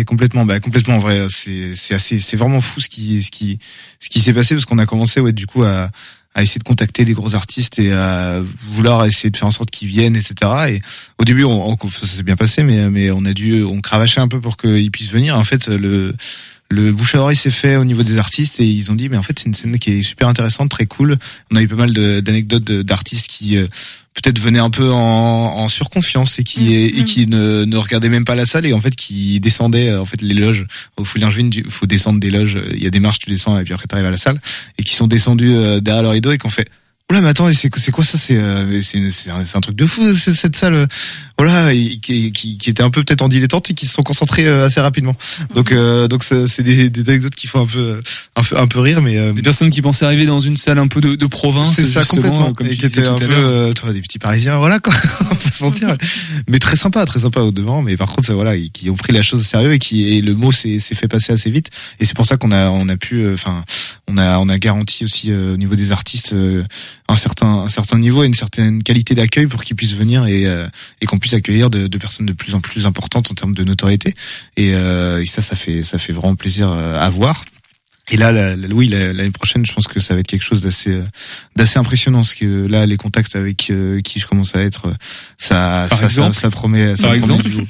Complètement, 0.06 0.46
bah 0.46 0.58
complètement 0.58 0.96
en 0.96 1.00
vrai, 1.00 1.26
c'est 1.28 1.74
c'est 1.74 1.94
assez 1.94 2.18
c'est 2.18 2.38
vraiment 2.38 2.62
fou 2.62 2.80
ce 2.80 2.88
qui 2.88 3.22
ce 3.22 3.30
qui 3.30 3.58
ce 4.00 4.08
qui 4.08 4.20
s'est 4.20 4.32
passé 4.32 4.54
parce 4.54 4.64
qu'on 4.64 4.78
a 4.78 4.86
commencé 4.86 5.20
ouais 5.20 5.32
du 5.32 5.46
coup 5.46 5.64
à 5.64 5.90
à 6.34 6.40
essayer 6.42 6.58
de 6.60 6.64
contacter 6.64 7.04
des 7.04 7.12
gros 7.12 7.34
artistes 7.34 7.78
et 7.78 7.92
à 7.92 8.40
vouloir 8.40 9.04
essayer 9.04 9.28
de 9.28 9.36
faire 9.36 9.48
en 9.48 9.50
sorte 9.50 9.70
qu'ils 9.70 9.88
viennent 9.88 10.16
etc 10.16 10.50
et 10.70 10.82
au 11.18 11.24
début 11.26 11.44
on, 11.44 11.72
on- 11.72 11.88
ça 11.90 12.06
s'est 12.06 12.22
bien 12.22 12.36
passé 12.36 12.62
mais 12.62 12.88
mais 12.88 13.10
on 13.10 13.26
a 13.26 13.34
dû 13.34 13.62
on 13.64 13.82
cravachait 13.82 14.22
un 14.22 14.28
peu 14.28 14.40
pour 14.40 14.56
qu'ils 14.56 14.90
puissent 14.90 15.12
venir 15.12 15.36
en 15.38 15.44
fait 15.44 15.68
le 15.68 16.14
le 16.72 16.92
bouche 16.92 17.14
à 17.14 17.20
oreille 17.20 17.36
s'est 17.36 17.50
fait 17.50 17.76
au 17.76 17.84
niveau 17.84 18.02
des 18.02 18.18
artistes 18.18 18.58
et 18.60 18.66
ils 18.66 18.90
ont 18.90 18.94
dit 18.94 19.08
mais 19.08 19.16
en 19.16 19.22
fait 19.22 19.38
c'est 19.38 19.46
une 19.46 19.54
scène 19.54 19.78
qui 19.78 19.90
est 19.90 20.02
super 20.02 20.26
intéressante 20.28 20.70
très 20.70 20.86
cool. 20.86 21.16
On 21.50 21.56
a 21.56 21.62
eu 21.62 21.68
pas 21.68 21.76
mal 21.76 21.92
d'anecdotes 21.92 22.64
d'artistes 22.72 23.28
qui 23.28 23.56
euh, 23.56 23.66
peut-être 24.14 24.38
venaient 24.38 24.58
un 24.58 24.70
peu 24.70 24.90
en, 24.90 24.98
en 24.98 25.68
surconfiance 25.68 26.38
et 26.38 26.44
qui 26.44 26.74
et 26.74 26.92
Mhm. 26.92 27.04
qui 27.04 27.26
ne, 27.26 27.64
ne 27.64 27.76
regardaient 27.76 28.08
même 28.08 28.24
pas 28.24 28.34
la 28.34 28.46
salle 28.46 28.66
et 28.66 28.72
en 28.72 28.80
fait 28.80 28.96
qui 28.96 29.38
descendaient 29.40 29.90
euh, 29.90 30.00
en 30.00 30.06
fait 30.06 30.20
les 30.22 30.34
loges 30.34 30.64
au 30.96 31.04
Foulin 31.04 31.30
Juin 31.30 31.50
il 31.52 31.70
faut 31.70 31.86
descendre 31.86 32.20
des 32.20 32.30
loges 32.30 32.58
il 32.72 32.82
y 32.82 32.86
a 32.86 32.90
des 32.90 33.00
marches 33.00 33.18
tu 33.20 33.30
descends 33.30 33.58
et 33.58 33.64
puis 33.64 33.74
après 33.74 33.86
t'arrives 33.86 34.06
à 34.06 34.10
la 34.10 34.16
salle 34.16 34.40
et 34.78 34.82
qui 34.82 34.94
sont 34.94 35.06
descendus 35.06 35.54
euh, 35.54 35.80
derrière 35.80 36.02
le 36.02 36.08
rideau 36.08 36.32
et 36.32 36.38
qui 36.38 36.46
ont 36.46 36.50
fait 36.50 36.68
Oula 37.10 37.20
mais 37.20 37.28
attends 37.28 37.52
c'est 37.52 37.68
quoi 37.90 38.04
ça? 38.04 38.16
C'est 38.16 38.36
euh, 38.36 38.80
c'est 38.80 39.30
un, 39.30 39.60
truc 39.60 39.76
de 39.76 39.84
fou 39.86 40.14
cette 40.14 40.56
salle 40.56 40.74
euh, 40.74 40.86
voilà 41.38 41.72
et 41.72 41.98
qui, 42.00 42.30
qui, 42.32 42.58
qui 42.58 42.70
était 42.70 42.82
un 42.82 42.90
peu 42.90 43.02
peut-être 43.02 43.22
en 43.22 43.28
dilettante 43.28 43.70
et 43.70 43.74
qui 43.74 43.86
se 43.86 43.94
sont 43.94 44.02
concentrés 44.02 44.46
euh, 44.46 44.66
assez 44.66 44.80
rapidement. 44.80 45.16
Donc 45.54 45.72
euh, 45.72 46.06
donc 46.08 46.22
c'est 46.24 46.62
des, 46.62 46.90
des 46.90 47.08
anecdotes 47.10 47.34
qui 47.34 47.46
font 47.46 47.62
un 47.62 47.66
peu 47.66 48.00
un 48.36 48.42
peu 48.42 48.58
un 48.58 48.66
peu 48.66 48.78
rire 48.80 49.02
mais 49.02 49.16
euh, 49.18 49.32
Des 49.32 49.42
personnes 49.42 49.70
qui 49.70 49.82
pensaient 49.82 50.04
arriver 50.04 50.26
dans 50.26 50.40
une 50.40 50.56
salle 50.56 50.78
un 50.78 50.88
peu 50.88 51.00
de, 51.00 51.14
de 51.16 51.26
province, 51.26 51.74
c'est 51.74 51.84
ça 51.84 52.04
complètement. 52.04 52.52
comme 52.52 52.66
et 52.66 52.76
qui 52.76 52.86
était 52.86 53.08
un 53.08 53.14
peu 53.14 53.26
euh, 53.30 53.72
des 53.92 54.00
petits 54.00 54.18
parisiens 54.18 54.56
voilà 54.56 54.78
quoi. 54.78 54.92
On 55.20 55.24
va 55.24 55.34
pas 55.34 55.50
se 55.50 55.64
mentir. 55.64 55.96
Mais 56.48 56.58
très 56.58 56.76
sympa 56.76 57.04
très 57.06 57.20
sympa 57.20 57.40
au 57.40 57.50
devant. 57.50 57.82
Mais 57.82 57.96
par 57.96 58.12
contre 58.12 58.32
voilà 58.32 58.56
ils- 58.56 58.70
qui 58.70 58.90
ont 58.90 58.94
pris 58.94 59.12
la 59.12 59.22
chose 59.22 59.40
au 59.40 59.44
sérieux 59.44 59.72
et 59.72 59.78
qui 59.78 60.04
et 60.04 60.20
le 60.22 60.34
mot 60.34 60.52
s'est 60.52 60.78
fait 60.80 61.08
passer 61.08 61.32
assez 61.32 61.50
vite. 61.50 61.70
Et 61.98 62.04
c'est 62.04 62.14
pour 62.14 62.26
ça 62.26 62.36
qu'on 62.36 62.52
a 62.52 62.70
on 62.70 62.88
a 62.88 62.96
pu 62.96 63.16
euh, 63.22 63.34
enfin 63.34 63.64
on 64.08 64.16
a 64.18 64.38
on 64.38 64.48
a 64.48 64.58
garanti 64.58 65.04
aussi 65.04 65.30
euh, 65.30 65.54
au 65.54 65.56
niveau 65.56 65.74
des 65.74 65.92
artistes 65.92 66.32
euh, 66.34 66.62
un 67.08 67.16
certain 67.16 67.46
un 67.64 67.68
certain 67.68 67.98
niveau 67.98 68.22
et 68.22 68.26
une 68.26 68.34
certaine 68.34 68.82
qualité 68.82 69.14
d'accueil 69.14 69.46
pour 69.46 69.64
qu'ils 69.64 69.76
puissent 69.76 69.94
venir 69.96 70.26
et 70.26 70.46
euh, 70.46 70.68
et 71.00 71.06
qu'on 71.06 71.18
puisse 71.18 71.31
accueillir 71.34 71.70
de, 71.70 71.86
de 71.86 71.98
personnes 71.98 72.26
de 72.26 72.32
plus 72.32 72.54
en 72.54 72.60
plus 72.60 72.86
importantes 72.86 73.30
en 73.30 73.34
termes 73.34 73.54
de 73.54 73.64
notoriété. 73.64 74.14
Et, 74.56 74.74
euh, 74.74 75.22
et 75.22 75.26
ça 75.26 75.42
ça 75.42 75.56
fait 75.56 75.82
ça 75.84 75.98
fait 75.98 76.12
vraiment 76.12 76.34
plaisir 76.36 76.70
euh, 76.70 76.98
à 76.98 77.08
voir. 77.10 77.44
Et 78.10 78.16
là, 78.16 78.32
la, 78.32 78.56
la- 78.56 78.66
oui, 78.74 78.88
la- 78.88 79.12
l'année 79.12 79.30
prochaine, 79.30 79.64
je 79.64 79.72
pense 79.72 79.86
que 79.86 80.00
ça 80.00 80.14
va 80.14 80.20
être 80.20 80.26
quelque 80.26 80.42
chose 80.42 80.60
d'assez, 80.60 80.90
euh, 80.90 81.04
d'assez 81.54 81.78
impressionnant, 81.78 82.18
parce 82.18 82.34
que 82.34 82.66
là, 82.66 82.84
les 82.84 82.96
contacts 82.96 83.36
avec 83.36 83.70
euh, 83.70 84.00
qui 84.00 84.18
je 84.18 84.26
commence 84.26 84.56
à 84.56 84.60
être, 84.62 84.92
ça, 85.38 85.86
ça, 85.88 86.04
exemple. 86.04 86.34
ça, 86.34 86.40
ça 86.42 86.50
promet, 86.50 86.96
ça 86.96 87.08
Par 87.08 87.16
promet 87.16 87.16
exemple. 87.18 87.42
du 87.48 87.68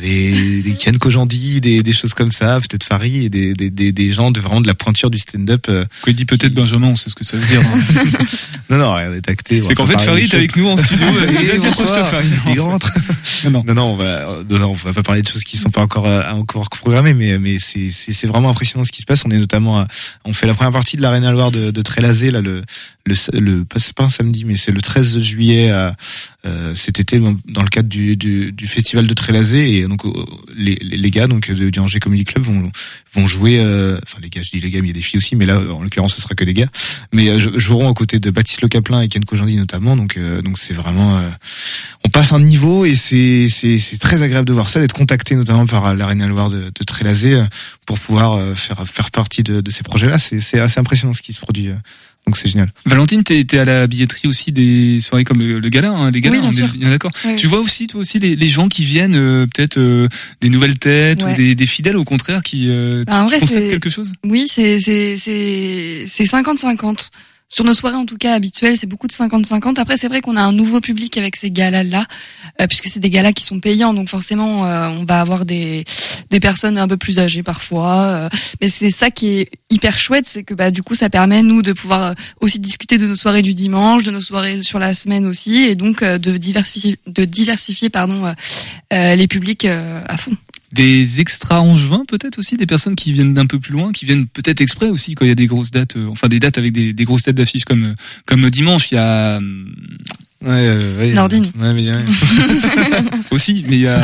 des, 0.00 0.62
des 0.62 0.72
Kian 0.74 0.92
Kojandi, 0.98 1.60
des, 1.60 1.82
des 1.82 1.92
choses 1.92 2.14
comme 2.14 2.32
ça, 2.32 2.60
peut-être 2.60 2.84
Farid, 2.84 3.24
et 3.24 3.28
des, 3.30 3.54
des, 3.54 3.70
des, 3.70 3.92
des 3.92 4.12
gens 4.12 4.30
de 4.30 4.40
vraiment 4.40 4.60
de 4.60 4.66
la 4.66 4.74
pointure 4.74 5.10
du 5.10 5.18
stand-up. 5.18 5.66
euh. 5.68 5.84
Quand 6.02 6.10
il 6.10 6.14
dit 6.14 6.24
peut-être 6.24 6.54
Benjamin, 6.54 6.88
on 6.88 6.96
sait 6.96 7.10
ce 7.10 7.14
que 7.14 7.24
ça 7.24 7.36
veut 7.36 7.46
dire. 7.46 7.60
hein. 7.60 8.02
Non, 8.70 8.76
non, 8.76 8.92
rien 8.94 9.08
n'est 9.08 9.28
acté. 9.30 9.62
C'est 9.62 9.74
qu'en 9.74 9.86
fait, 9.86 9.98
Farid 10.00 10.30
est 10.32 10.36
avec 10.36 10.54
nous 10.56 10.68
en 10.68 10.76
studio. 10.76 11.06
Et 11.54 11.56
bonsoir. 11.58 12.12
Il 12.52 12.60
rentre. 12.60 12.92
Non, 13.50 13.64
non. 13.66 13.82
On 13.92 13.96
va, 13.96 14.26
non, 14.50 14.58
non, 14.58 14.66
on 14.70 14.72
va 14.74 14.92
pas 14.92 15.02
parler 15.02 15.22
de 15.22 15.28
choses 15.28 15.42
qui 15.44 15.56
sont 15.56 15.70
pas 15.70 15.80
encore, 15.80 16.06
euh, 16.06 16.20
encore 16.32 16.68
programmées, 16.68 17.14
mais, 17.14 17.38
mais 17.38 17.56
c'est, 17.60 17.90
c'est, 17.90 18.12
c'est 18.12 18.26
vraiment 18.26 18.50
impressionnant 18.50 18.84
ce 18.84 18.92
qui 18.92 19.00
se 19.00 19.06
passe. 19.06 19.24
On 19.24 19.30
est 19.30 19.38
notamment, 19.38 19.78
à- 19.80 19.88
on 20.26 20.34
fait 20.34 20.46
la 20.46 20.52
première 20.52 20.72
partie 20.72 20.98
de 20.98 21.02
l'Arena 21.02 21.30
Loire 21.32 21.50
de, 21.50 21.70
de 21.70 21.82
Trélazé, 21.82 22.30
là, 22.30 22.42
le, 22.42 22.62
le, 23.08 23.40
le, 23.40 23.66
c'est 23.76 23.94
pas 23.94 24.04
un 24.04 24.08
samedi, 24.08 24.44
mais 24.44 24.56
c'est 24.56 24.72
le 24.72 24.80
13 24.80 25.18
juillet, 25.18 25.70
à, 25.70 25.94
euh, 26.46 26.74
cet 26.74 27.00
été, 27.00 27.18
dans, 27.18 27.62
le 27.62 27.68
cadre 27.68 27.88
du, 27.88 28.16
du, 28.16 28.52
du 28.52 28.66
festival 28.66 29.06
de 29.06 29.14
Trélazé, 29.14 29.78
et 29.78 29.88
donc, 29.88 30.04
euh, 30.04 30.10
les, 30.56 30.76
les, 30.76 31.10
gars, 31.10 31.26
donc, 31.26 31.50
du 31.50 31.80
Angers 31.80 32.00
Comedy 32.00 32.24
Club 32.24 32.44
vont, 32.44 32.70
vont 33.14 33.26
jouer, 33.26 33.58
euh, 33.58 33.98
enfin, 34.04 34.18
les 34.22 34.28
gars, 34.28 34.42
je 34.42 34.50
dis 34.50 34.60
les 34.60 34.70
gars, 34.70 34.80
mais 34.80 34.88
il 34.88 34.90
y 34.90 34.92
a 34.92 34.94
des 34.94 35.02
filles 35.02 35.18
aussi, 35.18 35.36
mais 35.36 35.46
là, 35.46 35.58
en 35.58 35.82
l'occurrence, 35.82 36.14
ce 36.14 36.22
sera 36.22 36.34
que 36.34 36.44
des 36.44 36.54
gars, 36.54 36.68
mais 37.12 37.28
euh, 37.28 37.58
joueront 37.58 37.88
aux 37.88 37.94
côtés 37.94 38.18
de 38.18 38.30
Baptiste 38.30 38.62
Le 38.62 38.68
Caplin 38.68 39.00
et 39.00 39.08
Ken 39.08 39.24
Kojandi 39.24 39.56
notamment, 39.56 39.96
donc, 39.96 40.16
euh, 40.16 40.42
donc 40.42 40.58
c'est 40.58 40.74
vraiment, 40.74 41.18
euh, 41.18 41.28
on 42.04 42.08
passe 42.10 42.32
un 42.32 42.40
niveau 42.40 42.84
et 42.84 42.94
c'est 42.94 43.48
c'est 43.48 43.78
c'est 43.78 43.98
très 43.98 44.22
agréable 44.22 44.46
de 44.46 44.52
voir 44.52 44.68
ça, 44.68 44.80
d'être 44.80 44.94
contacté 44.94 45.34
notamment 45.34 45.66
par 45.66 45.94
l'Arena 45.94 46.26
Loire 46.26 46.48
de, 46.50 46.70
de 46.74 46.84
Trélazé 46.84 47.34
euh, 47.34 47.44
pour 47.86 47.98
pouvoir 47.98 48.34
euh, 48.34 48.54
faire 48.54 48.86
faire 48.86 49.10
partie 49.10 49.42
de, 49.42 49.60
de 49.60 49.70
ces 49.70 49.82
projets-là. 49.82 50.18
C'est 50.18 50.40
c'est 50.40 50.58
assez 50.58 50.80
impressionnant 50.80 51.14
ce 51.14 51.22
qui 51.22 51.32
se 51.32 51.40
produit. 51.40 51.70
Donc 52.28 52.36
c'est 52.36 52.48
génial. 52.50 52.70
Valentine, 52.84 53.24
t'es 53.24 53.42
t'es 53.44 53.58
à 53.58 53.64
la 53.64 53.86
billetterie 53.86 54.28
aussi 54.28 54.52
des 54.52 55.00
soirées 55.00 55.24
comme 55.24 55.38
le, 55.38 55.60
le 55.60 55.68
gala, 55.70 55.90
hein, 55.92 56.10
les 56.10 56.20
galas, 56.20 56.36
Oui, 56.36 56.40
bien 56.42 56.48
on 56.50 56.52
est 56.52 56.56
sûr. 56.56 56.68
bien 56.78 56.90
d'accord. 56.90 57.10
Oui, 57.24 57.36
Tu 57.36 57.46
vois 57.46 57.60
aussi, 57.60 57.86
toi 57.86 58.00
aussi, 58.02 58.18
les, 58.18 58.36
les 58.36 58.48
gens 58.48 58.68
qui 58.68 58.84
viennent, 58.84 59.14
euh, 59.16 59.46
peut-être 59.46 59.78
euh, 59.78 60.08
des 60.42 60.50
nouvelles 60.50 60.78
têtes 60.78 61.22
Ouais. 61.22 61.32
ou 61.32 61.36
des, 61.36 61.54
des 61.54 61.64
fidèles 61.66 61.96
au 61.96 62.04
contraire 62.04 62.42
qui 62.42 62.66
euh, 62.68 63.02
Bah, 63.06 63.24
en 63.24 63.28
vrai, 63.28 63.38
quelque 63.40 63.88
chose? 63.88 64.12
oui, 64.24 64.46
c'est 64.46 64.78
c'est 64.78 65.16
c'est 65.16 66.04
c'est 66.06 66.24
50-50. 66.24 67.08
Sur 67.50 67.64
nos 67.64 67.72
soirées 67.72 67.96
en 67.96 68.04
tout 68.04 68.18
cas 68.18 68.34
habituelles, 68.34 68.76
c'est 68.76 68.86
beaucoup 68.86 69.06
de 69.06 69.12
50-50. 69.12 69.78
Après, 69.78 69.96
c'est 69.96 70.08
vrai 70.08 70.20
qu'on 70.20 70.36
a 70.36 70.42
un 70.42 70.52
nouveau 70.52 70.80
public 70.80 71.16
avec 71.16 71.34
ces 71.34 71.50
galas-là, 71.50 72.06
euh, 72.60 72.66
puisque 72.66 72.88
c'est 72.88 73.00
des 73.00 73.08
galas 73.10 73.32
qui 73.32 73.42
sont 73.44 73.58
payants, 73.58 73.94
donc 73.94 74.08
forcément, 74.08 74.66
euh, 74.66 74.88
on 74.88 75.04
va 75.04 75.20
avoir 75.20 75.44
des 75.46 75.84
des 76.30 76.40
personnes 76.40 76.78
un 76.78 76.86
peu 76.86 76.96
plus 76.96 77.18
âgées 77.18 77.42
parfois. 77.42 78.02
euh, 78.04 78.28
mais 78.60 78.68
c'est 78.68 78.90
ça 78.90 79.10
qui 79.10 79.28
est 79.28 79.50
hyper 79.70 79.98
chouette, 79.98 80.26
c'est 80.26 80.42
que 80.42 80.54
bah 80.54 80.70
du 80.70 80.82
coup, 80.82 80.94
ça 80.94 81.08
permet 81.10 81.42
nous 81.42 81.62
de 81.62 81.72
pouvoir 81.72 82.02
euh, 82.10 82.12
aussi 82.40 82.58
discuter 82.58 82.98
de 82.98 83.06
nos 83.06 83.16
soirées 83.16 83.42
du 83.42 83.54
dimanche, 83.54 84.02
de 84.04 84.10
nos 84.10 84.20
soirées 84.20 84.62
sur 84.62 84.78
la 84.78 84.94
semaine 84.94 85.26
aussi, 85.26 85.62
et 85.62 85.74
donc 85.74 86.02
euh, 86.02 86.18
de 86.18 86.36
diversifier 86.36 86.96
de 87.06 87.24
diversifier 87.24 87.88
pardon 87.90 88.34
euh, 88.92 89.14
les 89.16 89.26
publics 89.26 89.64
à 89.64 90.16
fond. 90.16 90.32
Des 90.72 91.20
extra 91.20 91.62
angevins 91.62 92.04
peut-être 92.06 92.38
aussi, 92.38 92.56
des 92.56 92.66
personnes 92.66 92.94
qui 92.94 93.12
viennent 93.12 93.32
d'un 93.32 93.46
peu 93.46 93.58
plus 93.58 93.72
loin, 93.72 93.90
qui 93.90 94.04
viennent 94.04 94.26
peut-être 94.26 94.60
exprès 94.60 94.90
aussi 94.90 95.14
quand 95.14 95.24
il 95.24 95.28
y 95.28 95.32
a 95.32 95.34
des 95.34 95.46
grosses 95.46 95.70
dates, 95.70 95.96
euh, 95.96 96.08
enfin 96.08 96.28
des 96.28 96.40
dates 96.40 96.58
avec 96.58 96.72
des, 96.72 97.04
grosses 97.04 97.22
têtes 97.22 97.36
d'affiches 97.36 97.64
comme 97.64 97.84
euh, 97.84 97.94
comme 98.26 98.50
dimanche, 98.50 98.90
il 98.92 98.96
y 98.96 98.98
a 98.98 99.38
hum, 99.38 99.72
Ouais, 100.40 100.50
euh, 100.68 100.98
ouais, 101.00 101.12
Nordine. 101.14 101.50
Ouais, 101.58 101.72
mais, 101.74 101.90
ouais. 101.90 101.98
aussi, 103.32 103.64
mais 103.68 103.76
il 103.76 103.80
y 103.82 103.88
a 103.88 103.96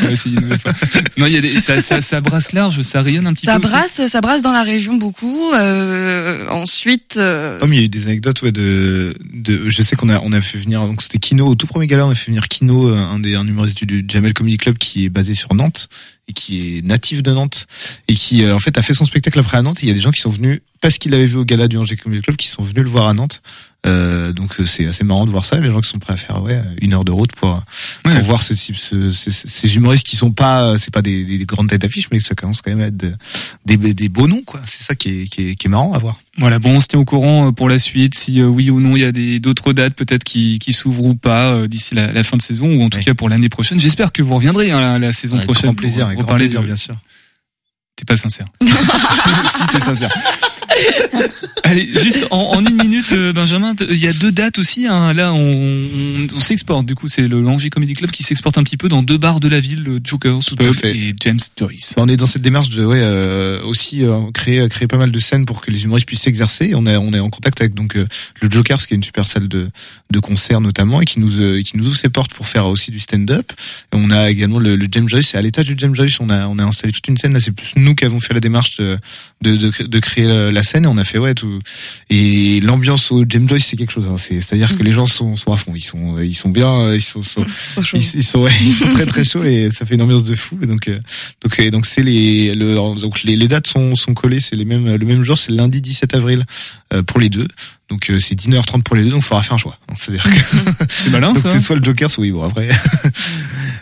Je 0.00 0.06
vais 0.06 0.12
essayer 0.12 0.36
une 0.36 0.42
nouvelle 0.42 0.58
fois. 0.60 0.72
non, 1.16 1.26
il 1.26 1.32
y 1.32 1.36
a 1.36 1.40
des, 1.40 1.58
ça, 1.60 1.80
ça, 1.80 2.00
ça 2.00 2.20
brasse 2.20 2.52
large, 2.52 2.80
ça 2.82 3.02
rayonne 3.02 3.26
un 3.26 3.34
petit 3.34 3.46
Ça 3.46 3.58
peu. 3.58 3.64
aussi. 3.64 3.72
brasse, 3.72 4.06
ça 4.06 4.20
brasse 4.20 4.42
dans 4.42 4.52
la 4.52 4.62
région 4.62 4.94
beaucoup. 4.94 5.52
Euh, 5.52 6.48
ensuite, 6.48 7.16
euh, 7.16 7.58
Oh, 7.60 7.66
mais 7.66 7.74
il 7.76 7.78
y 7.80 7.82
a 7.82 7.86
eu 7.86 7.88
des 7.88 8.04
anecdotes 8.04 8.40
ouais, 8.42 8.52
de, 8.52 9.16
de 9.34 9.68
je 9.68 9.82
sais 9.82 9.96
qu'on 9.96 10.08
a 10.10 10.20
on 10.20 10.32
a 10.32 10.40
fait 10.40 10.58
venir 10.58 10.86
donc 10.86 11.02
c'était 11.02 11.18
Kino 11.18 11.46
au 11.48 11.54
tout 11.56 11.66
premier 11.66 11.86
gala 11.88 12.06
on 12.06 12.10
a 12.10 12.14
fait 12.14 12.26
venir 12.30 12.46
Kino 12.48 12.88
euh, 12.88 12.96
un 12.96 13.18
des 13.18 13.34
un 13.34 13.46
humoriste 13.46 13.84
du 13.84 14.04
Jamel 14.06 14.34
Comedy 14.34 14.58
Club 14.58 14.78
qui 14.78 15.04
est 15.04 15.08
basé 15.08 15.34
sur 15.34 15.54
Nantes 15.54 15.88
et 16.28 16.32
qui 16.32 16.78
est 16.78 16.82
natif 16.86 17.22
de 17.22 17.32
Nantes 17.32 17.66
et 18.08 18.14
qui 18.14 18.44
euh, 18.44 18.54
en 18.54 18.58
fait 18.60 18.78
a 18.78 18.82
fait 18.82 18.94
son 18.94 19.04
spectacle 19.04 19.38
après 19.40 19.56
à 19.58 19.62
Nantes 19.62 19.78
et 19.80 19.86
il 19.86 19.88
y 19.88 19.90
a 19.90 19.94
des 19.94 20.00
gens 20.00 20.12
qui 20.12 20.20
sont 20.20 20.30
venus 20.30 20.60
parce 20.80 20.98
qu'il 20.98 21.10
l'avait 21.12 21.26
vu 21.26 21.36
au 21.36 21.44
gala 21.44 21.66
du 21.68 21.76
Angers 21.78 21.96
Comedy 21.96 22.22
Club 22.22 22.36
qui 22.36 22.46
sont 22.48 22.62
venus 22.62 22.84
le 22.84 22.90
voir 22.90 23.08
à 23.08 23.14
Nantes 23.14 23.42
euh, 23.84 24.32
donc 24.32 24.60
euh, 24.60 24.66
c'est 24.66 24.86
assez 24.86 25.02
marrant 25.02 25.24
de 25.26 25.30
voir 25.30 25.44
ça 25.44 25.58
les 25.58 25.68
gens 25.70 25.80
qui 25.80 25.88
sont 25.90 25.98
prêts 25.98 26.12
à 26.12 26.16
faire 26.16 26.40
ouais 26.42 26.62
une 26.80 26.94
heure 26.94 27.04
de 27.04 27.10
route 27.10 27.32
pour 27.32 27.62
Ouais. 28.04 28.14
pour 28.14 28.22
voir 28.24 28.40
ce 28.40 28.54
type 28.54 28.76
ce- 28.76 29.10
ce- 29.10 29.30
ces 29.30 29.74
humoristes 29.76 30.06
qui 30.06 30.14
sont 30.16 30.30
pas 30.30 30.78
c'est 30.78 30.92
pas 30.92 31.02
des, 31.02 31.24
des 31.24 31.44
grandes 31.44 31.68
têtes 31.68 31.82
d'affiche 31.82 32.08
mais 32.12 32.20
ça 32.20 32.34
commence 32.36 32.62
quand 32.62 32.70
même 32.70 32.80
à 32.80 32.86
être 32.86 32.96
de- 32.96 33.12
des, 33.66 33.76
des 33.94 34.08
beaux 34.08 34.28
noms 34.28 34.42
quoi 34.46 34.60
c'est 34.66 34.84
ça 34.84 34.94
qui 34.94 35.08
est, 35.22 35.24
qui 35.26 35.48
est 35.50 35.54
qui 35.56 35.66
est 35.66 35.70
marrant 35.70 35.92
à 35.94 35.98
voir 35.98 36.20
Voilà, 36.38 36.58
bon, 36.60 36.76
on 36.76 36.80
se 36.80 36.86
tient 36.86 36.98
au 37.00 37.04
courant 37.04 37.48
euh, 37.48 37.52
pour 37.52 37.68
la 37.68 37.78
suite, 37.78 38.14
si 38.14 38.40
euh, 38.40 38.46
oui 38.46 38.70
ou 38.70 38.78
non 38.80 38.94
il 38.96 39.00
y 39.00 39.04
a 39.04 39.10
des 39.12 39.40
d'autres 39.40 39.72
dates 39.72 39.94
peut-être 39.94 40.22
qui, 40.24 40.58
qui 40.60 40.72
s'ouvrent 40.72 41.04
ou 41.04 41.14
pas 41.16 41.52
euh, 41.52 41.66
d'ici 41.66 41.94
la, 41.96 42.12
la 42.12 42.22
fin 42.22 42.36
de 42.36 42.42
saison 42.42 42.68
ou 42.72 42.82
en 42.84 42.88
tout 42.88 43.00
cas 43.00 43.14
pour 43.14 43.28
l'année 43.28 43.48
prochaine. 43.48 43.80
J'espère 43.80 44.12
que 44.12 44.22
vous 44.22 44.34
reviendrez 44.36 44.70
hein, 44.70 44.80
la, 44.80 44.98
la 45.00 45.12
saison 45.12 45.34
avec 45.36 45.46
prochaine. 45.46 45.70
grand 45.70 45.74
plaisir 45.74 45.98
pour 46.02 46.06
avec 46.06 46.18
grand 46.20 46.34
plaisir 46.36 46.60
de- 46.60 46.66
bien 46.66 46.76
sûr 46.76 46.94
T'es 47.96 48.04
pas 48.04 48.16
sincère. 48.16 48.46
si 48.62 49.66
t'es 49.72 49.80
sincère. 49.80 50.10
Allez, 51.64 51.88
juste 52.02 52.26
en, 52.30 52.52
en 52.56 52.64
une 52.64 52.76
minute, 52.76 53.12
euh, 53.12 53.32
Benjamin, 53.32 53.74
il 53.90 53.96
y 53.98 54.06
a 54.08 54.12
deux 54.12 54.32
dates 54.32 54.58
aussi. 54.58 54.86
hein. 54.86 55.12
Là, 55.12 55.32
on, 55.32 55.38
on, 55.38 56.26
on 56.34 56.40
s'exporte. 56.40 56.86
Du 56.86 56.94
coup, 56.94 57.08
c'est 57.08 57.26
le 57.28 57.46
Angers 57.46 57.70
Comedy 57.70 57.94
Club 57.94 58.10
qui 58.10 58.22
s'exporte 58.22 58.58
un 58.58 58.64
petit 58.64 58.76
peu 58.76 58.88
dans 58.88 59.02
deux 59.02 59.18
bars 59.18 59.40
de 59.40 59.48
la 59.48 59.60
ville, 59.60 59.82
le 59.82 60.00
Joker 60.02 60.36
à 60.36 60.56
Pub 60.56 60.72
fait. 60.74 60.96
et 60.96 61.14
James 61.20 61.38
Joyce. 61.58 61.94
On 61.96 62.08
est 62.08 62.16
dans 62.16 62.26
cette 62.26 62.42
démarche 62.42 62.70
de 62.70 62.84
ouais 62.84 63.00
euh, 63.00 63.62
aussi 63.64 64.02
euh, 64.02 64.30
créer 64.32 64.68
créer 64.68 64.88
pas 64.88 64.96
mal 64.96 65.10
de 65.12 65.18
scènes 65.18 65.46
pour 65.46 65.60
que 65.60 65.70
les 65.70 65.84
humoristes 65.84 66.06
puissent 66.06 66.22
s'exercer. 66.22 66.72
On 66.74 66.86
est 66.86 66.96
on 66.96 67.12
est 67.12 67.20
en 67.20 67.30
contact 67.30 67.60
avec 67.60 67.74
donc 67.74 67.96
euh, 67.96 68.06
le 68.40 68.50
Joker, 68.50 68.80
ce 68.80 68.86
qui 68.86 68.94
est 68.94 68.96
une 68.96 69.02
super 69.04 69.26
salle 69.26 69.48
de 69.48 69.70
de 70.10 70.18
concert 70.18 70.60
notamment 70.60 71.00
et 71.00 71.04
qui 71.04 71.20
nous 71.20 71.40
euh, 71.40 71.62
qui 71.62 71.76
nous 71.76 71.86
ouvre 71.86 71.96
ses 71.96 72.08
portes 72.08 72.32
pour 72.34 72.46
faire 72.48 72.66
aussi 72.66 72.90
du 72.90 73.00
stand-up. 73.00 73.52
On 73.92 74.10
a 74.10 74.30
également 74.30 74.58
le, 74.58 74.76
le 74.76 74.86
James 74.90 75.08
Joyce. 75.08 75.34
Et 75.34 75.38
à 75.38 75.42
l'étage 75.42 75.66
du 75.66 75.74
James 75.78 75.94
Joyce, 75.94 76.18
on 76.20 76.28
a 76.30 76.46
on 76.48 76.58
a 76.58 76.64
installé 76.64 76.92
toute 76.92 77.06
une 77.08 77.16
scène. 77.16 77.32
Là, 77.34 77.40
c'est 77.40 77.52
plus 77.52 77.72
nous 77.76 77.94
qui 77.94 78.04
avons 78.04 78.20
fait 78.20 78.34
la 78.34 78.40
démarche 78.40 78.76
de 78.78 78.98
de, 79.42 79.56
de, 79.56 79.84
de 79.86 79.98
créer 80.00 80.26
la, 80.26 80.61
la 80.62 80.64
scène. 80.64 80.84
Et 80.84 80.88
on 80.88 80.96
a 80.96 81.04
fait 81.04 81.18
ouais 81.18 81.34
tout. 81.34 81.58
Et 82.10 82.60
l'ambiance 82.60 83.10
au 83.12 83.24
James 83.28 83.48
Joyce, 83.48 83.66
c'est 83.66 83.76
quelque 83.76 83.92
chose. 83.92 84.08
Hein. 84.08 84.16
C'est 84.16 84.40
c'est 84.40 84.54
à 84.54 84.58
dire 84.58 84.76
que 84.76 84.82
les 84.82 84.92
gens 84.92 85.06
sont 85.06 85.36
sont 85.36 85.52
à 85.52 85.56
fond. 85.56 85.72
Ils 85.74 85.80
sont 85.80 86.18
ils 86.20 86.34
sont 86.34 86.48
bien. 86.50 86.70
euh, 86.86 86.96
Ils 86.96 87.00
sont, 87.02 87.22
sont 87.22 87.44
ils, 87.94 87.98
ils 88.14 88.22
sont 88.24 88.40
ouais, 88.42 88.52
ils 88.62 88.72
sont 88.72 88.88
très 88.88 89.06
très 89.06 89.24
chauds 89.24 89.44
et 89.44 89.70
ça 89.70 89.84
fait 89.84 89.94
une 89.96 90.02
ambiance 90.02 90.24
de 90.24 90.34
fou. 90.34 90.58
Et 90.62 90.66
donc 90.66 90.88
euh, 90.88 90.98
donc 91.42 91.58
et 91.58 91.70
donc 91.70 91.86
c'est 91.86 92.02
les 92.02 92.54
le, 92.54 92.74
donc 93.00 93.22
les, 93.24 93.36
les 93.36 93.48
dates 93.48 93.66
sont 93.66 93.94
sont 93.96 94.14
collées. 94.14 94.40
C'est 94.40 94.56
les 94.56 94.64
mêmes 94.64 94.94
le 94.94 95.06
même 95.06 95.22
jour. 95.24 95.36
C'est 95.38 95.50
le 95.50 95.56
lundi 95.58 95.80
17 95.80 96.14
avril 96.14 96.44
euh, 96.94 97.02
pour 97.02 97.18
les 97.20 97.28
deux. 97.28 97.48
Donc 97.92 98.08
euh, 98.10 98.18
c'est 98.18 98.34
19h30 98.34 98.82
pour 98.82 98.96
les 98.96 99.04
deux. 99.04 99.10
Donc 99.10 99.22
il 99.22 99.26
faudra 99.26 99.42
faire 99.42 99.52
un 99.52 99.58
choix. 99.58 99.78
C'est-à-dire 99.98 100.24
que 100.24 100.84
C'est 100.88 101.10
malin, 101.10 101.28
donc 101.32 101.38
c'est 101.38 101.60
soit 101.60 101.76
le 101.76 101.84
Joker, 101.84 102.10
soit 102.10 102.22
oui. 102.22 102.30
Bon 102.30 102.42
après. 102.42 102.68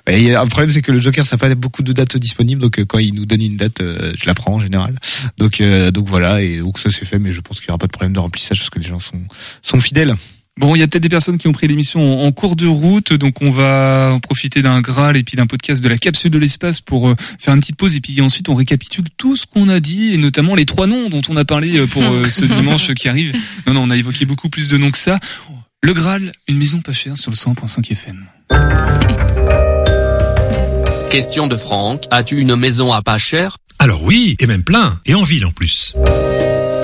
Ouais, 0.07 0.21
il 0.21 0.29
y 0.29 0.35
a 0.35 0.41
un 0.41 0.47
problème, 0.47 0.71
c'est 0.71 0.83
que 0.83 0.93
le 0.93 0.99
Joker, 0.99 1.27
ça 1.27 1.37
n'a 1.37 1.39
pas 1.39 1.55
beaucoup 1.55 1.83
de 1.83 1.93
dates 1.93 2.17
disponibles, 2.17 2.61
donc 2.61 2.79
euh, 2.79 2.85
quand 2.85 2.99
il 2.99 3.15
nous 3.15 3.27
donne 3.27 3.43
une 3.43 3.57
date, 3.57 3.81
euh, 3.81 4.13
je 4.17 4.27
la 4.27 4.35
prends 4.35 4.55
en 4.55 4.59
général. 4.59 4.95
Donc, 5.39 5.61
euh, 5.61 5.91
donc 5.91 6.09
voilà, 6.09 6.43
et 6.43 6.59
donc 6.59 6.79
ça 6.79 6.91
c'est 6.91 7.05
fait, 7.05 7.19
mais 7.19 7.33
je 7.33 7.41
pense 7.41 7.61
qu'il 7.61 7.69
n'y 7.69 7.73
aura 7.73 7.79
pas 7.79 7.87
de 7.87 7.93
problème 7.93 8.13
de 8.13 8.19
remplissage 8.19 8.59
parce 8.59 8.71
que 8.71 8.79
les 8.79 8.87
gens 8.87 8.99
sont 8.99 9.21
sont 9.63 9.81
fidèles. 9.81 10.17
Bon, 10.61 10.75
il 10.75 10.81
y 10.81 10.83
a 10.83 10.87
peut-être 10.87 11.03
des 11.03 11.09
personnes 11.09 11.39
qui 11.39 11.49
ont 11.49 11.53
pris 11.53 11.69
l'émission 11.69 12.21
en, 12.21 12.27
en 12.27 12.33
cours 12.33 12.55
de 12.55 12.67
route, 12.67 13.15
donc 13.15 13.41
on 13.41 13.51
va 13.51 14.11
en 14.13 14.21
profiter 14.21 14.61
d'un 14.61 14.83
Graal 14.83 15.17
et 15.17 15.23
puis 15.23 15.35
d'un 15.35 15.47
podcast 15.47 15.83
de 15.83 15.89
la 15.89 15.97
capsule 15.97 16.31
de 16.31 16.37
l'espace 16.37 16.83
pour 16.83 17.09
euh, 17.09 17.15
faire 17.39 17.55
une 17.55 17.61
petite 17.61 17.77
pause 17.77 17.97
et 17.97 18.03
puis 18.03 18.21
ensuite 18.21 18.51
on 18.51 18.55
récapitule 18.55 19.07
tout 19.17 19.37
ce 19.37 19.47
qu'on 19.47 19.71
a 19.71 19.81
dit 19.81 20.13
et 20.13 20.19
notamment 20.19 20.55
les 20.55 20.67
trois 20.67 20.87
noms 20.87 21.09
dont 21.09 21.23
on 21.31 21.37
a 21.37 21.47
parlé 21.47 21.79
euh, 21.79 21.87
pour 21.87 22.03
euh, 22.03 22.25
ce 22.25 22.45
dimanche 22.61 22.93
qui 22.93 23.09
arrive. 23.09 23.35
Non, 23.67 23.73
non, 23.73 23.85
on 23.85 23.91
a 23.91 23.97
évoqué 23.97 24.27
beaucoup 24.27 24.51
plus 24.51 24.69
de 24.69 24.77
noms 24.77 24.91
que 24.91 24.99
ça. 24.99 25.19
Le 25.83 25.95
Graal, 25.95 26.31
une 26.47 26.59
maison 26.59 26.83
pas 26.83 26.93
chère 26.93 27.17
sur 27.17 27.31
le 27.31 27.37
100.5 27.37 27.93
FM. 27.93 28.27
Question 31.11 31.47
de 31.47 31.57
Franck, 31.57 32.05
as-tu 32.11 32.39
une 32.39 32.55
maison 32.55 32.93
à 32.93 33.01
pas 33.01 33.17
cher? 33.17 33.57
Alors 33.79 34.05
oui, 34.05 34.37
et 34.39 34.47
même 34.47 34.63
plein, 34.63 35.01
et 35.07 35.15
en 35.15 35.23
ville 35.23 35.47
en 35.47 35.53
plus. 35.53 35.95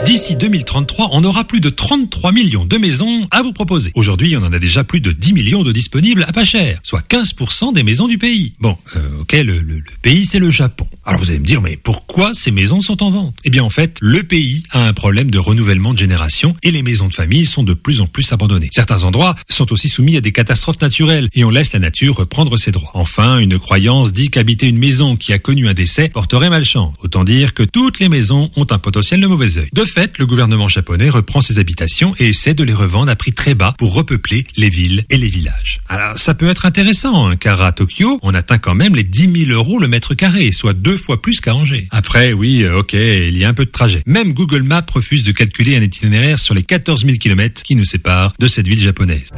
D'ici 0.06 0.36
2033, 0.36 1.08
on 1.10 1.24
aura 1.24 1.42
plus 1.42 1.60
de 1.60 1.68
33 1.68 2.30
millions 2.30 2.64
de 2.64 2.78
maisons 2.78 3.26
à 3.32 3.42
vous 3.42 3.52
proposer. 3.52 3.90
Aujourd'hui, 3.96 4.36
on 4.36 4.42
en 4.44 4.52
a 4.52 4.60
déjà 4.60 4.84
plus 4.84 5.00
de 5.00 5.10
10 5.10 5.32
millions 5.32 5.64
de 5.64 5.72
disponibles 5.72 6.24
à 6.28 6.32
pas 6.32 6.44
cher, 6.44 6.78
soit 6.84 7.02
15% 7.08 7.72
des 7.72 7.82
maisons 7.82 8.06
du 8.06 8.16
pays. 8.16 8.54
Bon, 8.60 8.78
euh, 8.94 9.22
ok, 9.22 9.32
le, 9.32 9.82
pays, 10.02 10.24
c'est 10.24 10.38
le 10.38 10.48
Japon. 10.48 10.86
Alors 11.04 11.18
vous 11.18 11.30
allez 11.30 11.40
me 11.40 11.44
dire, 11.44 11.60
mais 11.60 11.76
pourquoi 11.76 12.34
ces 12.34 12.52
maisons 12.52 12.80
sont 12.80 13.02
en 13.02 13.10
vente? 13.10 13.34
Eh 13.42 13.50
bien, 13.50 13.64
en 13.64 13.70
fait, 13.70 13.98
le 14.00 14.22
pays 14.22 14.62
a 14.70 14.86
un 14.86 14.92
problème 14.92 15.28
de 15.28 15.40
renouvellement 15.40 15.92
de 15.92 15.98
génération 15.98 16.54
et 16.62 16.70
les 16.70 16.82
maisons 16.82 17.08
de 17.08 17.14
famille 17.14 17.44
sont 17.44 17.64
de 17.64 17.74
plus 17.74 18.00
en 18.00 18.06
plus 18.06 18.32
abandonnées. 18.32 18.68
Certains 18.70 19.02
endroits 19.02 19.34
sont 19.48 19.72
aussi 19.72 19.88
soumis 19.88 20.16
à 20.16 20.20
des 20.20 20.30
catastrophes 20.30 20.80
naturelles 20.80 21.28
et 21.34 21.42
on 21.42 21.50
laisse 21.50 21.72
la 21.72 21.80
nature 21.80 22.14
reprendre 22.14 22.56
ses 22.56 22.70
droits. 22.70 22.92
Enfin, 22.94 23.38
une 23.38 23.58
croyance 23.58 24.12
dit 24.12 24.30
qu'habiter 24.30 24.68
une 24.68 24.78
maison 24.78 25.16
qui 25.16 25.32
a 25.32 25.40
connu 25.40 25.66
un 25.66 25.74
décès 25.74 26.10
porterait 26.10 26.50
malchance. 26.50 26.94
Autant 27.02 27.24
dire 27.24 27.54
que 27.54 27.64
toutes 27.64 27.98
les 27.98 28.08
maisons 28.08 28.52
ont 28.54 28.66
un 28.70 28.78
potentiel 28.78 29.20
de 29.20 29.26
mauvais. 29.26 29.46
De 29.72 29.84
fait, 29.96 30.18
le 30.18 30.26
gouvernement 30.26 30.68
japonais 30.68 31.08
reprend 31.08 31.40
ces 31.40 31.58
habitations 31.58 32.14
et 32.18 32.26
essaie 32.26 32.52
de 32.52 32.62
les 32.62 32.74
revendre 32.74 33.10
à 33.10 33.16
prix 33.16 33.32
très 33.32 33.54
bas 33.54 33.74
pour 33.78 33.94
repeupler 33.94 34.46
les 34.54 34.68
villes 34.68 35.06
et 35.08 35.16
les 35.16 35.30
villages. 35.30 35.80
Alors, 35.88 36.18
ça 36.18 36.34
peut 36.34 36.50
être 36.50 36.66
intéressant, 36.66 37.28
hein, 37.28 37.36
car 37.36 37.62
à 37.62 37.72
Tokyo, 37.72 38.18
on 38.22 38.34
atteint 38.34 38.58
quand 38.58 38.74
même 38.74 38.94
les 38.94 39.04
10 39.04 39.46
000 39.46 39.52
euros 39.52 39.78
le 39.78 39.88
mètre 39.88 40.12
carré, 40.12 40.52
soit 40.52 40.74
deux 40.74 40.98
fois 40.98 41.22
plus 41.22 41.40
qu'à 41.40 41.54
Angers. 41.54 41.88
Après, 41.92 42.34
oui, 42.34 42.62
euh, 42.62 42.80
ok, 42.80 42.92
il 42.92 43.38
y 43.38 43.44
a 43.46 43.48
un 43.48 43.54
peu 43.54 43.64
de 43.64 43.70
trajet. 43.70 44.02
Même 44.04 44.34
Google 44.34 44.64
Maps 44.64 44.84
refuse 44.92 45.22
de 45.22 45.32
calculer 45.32 45.78
un 45.78 45.82
itinéraire 45.82 46.38
sur 46.38 46.52
les 46.52 46.62
14 46.62 47.06
000 47.06 47.16
kilomètres 47.16 47.62
qui 47.62 47.74
nous 47.74 47.86
séparent 47.86 48.34
de 48.38 48.48
cette 48.48 48.68
ville 48.68 48.80
japonaise. 48.80 49.30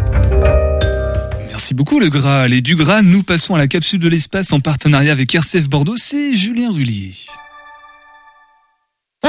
Merci 1.46 1.74
beaucoup 1.74 2.00
le 2.00 2.08
Graal. 2.08 2.52
Et 2.52 2.62
du 2.62 2.74
Graal, 2.74 3.04
nous 3.04 3.22
passons 3.22 3.54
à 3.54 3.58
la 3.58 3.68
capsule 3.68 4.00
de 4.00 4.08
l'espace 4.08 4.52
en 4.52 4.58
partenariat 4.58 5.12
avec 5.12 5.32
RCF 5.32 5.68
Bordeaux, 5.68 5.96
c'est 5.96 6.34
Julien 6.34 6.72
Rullier. 6.72 7.12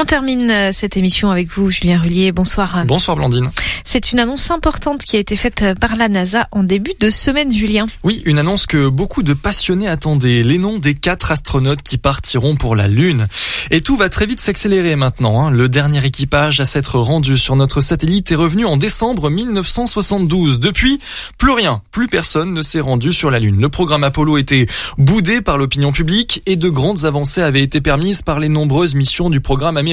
On 0.00 0.06
termine 0.06 0.50
euh, 0.50 0.70
cette 0.72 0.96
émission 0.96 1.30
avec 1.30 1.48
vous, 1.50 1.68
Julien 1.68 1.98
Rullier. 1.98 2.32
Bonsoir. 2.32 2.86
Bonsoir 2.86 3.18
Blandine. 3.18 3.50
C'est 3.84 4.12
une 4.12 4.18
annonce 4.18 4.50
importante 4.50 5.02
qui 5.02 5.16
a 5.16 5.18
été 5.18 5.36
faite 5.36 5.60
euh, 5.60 5.74
par 5.74 5.94
la 5.94 6.08
NASA 6.08 6.48
en 6.52 6.62
début 6.62 6.94
de 6.98 7.10
semaine, 7.10 7.52
Julien. 7.52 7.86
Oui, 8.02 8.22
une 8.24 8.38
annonce 8.38 8.64
que 8.64 8.88
beaucoup 8.88 9.22
de 9.22 9.34
passionnés 9.34 9.88
attendaient, 9.88 10.42
les 10.42 10.56
noms 10.56 10.78
des 10.78 10.94
quatre 10.94 11.32
astronautes 11.32 11.82
qui 11.82 11.98
partiront 11.98 12.56
pour 12.56 12.76
la 12.76 12.88
Lune. 12.88 13.28
Et 13.70 13.82
tout 13.82 13.94
va 13.94 14.08
très 14.08 14.24
vite 14.24 14.40
s'accélérer 14.40 14.96
maintenant. 14.96 15.42
hein. 15.42 15.50
Le 15.50 15.68
dernier 15.68 16.02
équipage 16.02 16.60
à 16.60 16.64
s'être 16.64 16.98
rendu 16.98 17.36
sur 17.36 17.54
notre 17.54 17.82
satellite 17.82 18.32
est 18.32 18.36
revenu 18.36 18.64
en 18.64 18.78
décembre 18.78 19.28
1972. 19.28 20.60
Depuis, 20.60 20.98
plus 21.36 21.52
rien, 21.52 21.82
plus 21.90 22.08
personne 22.08 22.54
ne 22.54 22.62
s'est 22.62 22.80
rendu 22.80 23.12
sur 23.12 23.30
la 23.30 23.38
Lune. 23.38 23.60
Le 23.60 23.68
programme 23.68 24.04
Apollo 24.04 24.38
était 24.38 24.66
boudé 24.96 25.42
par 25.42 25.58
l'opinion 25.58 25.92
publique 25.92 26.42
et 26.46 26.56
de 26.56 26.70
grandes 26.70 27.04
avancées 27.04 27.42
avaient 27.42 27.62
été 27.62 27.82
permises 27.82 28.22
par 28.22 28.40
les 28.40 28.48
nombreuses 28.48 28.94
missions 28.94 29.28
du 29.28 29.42
programme 29.42 29.76
américain. 29.76 29.89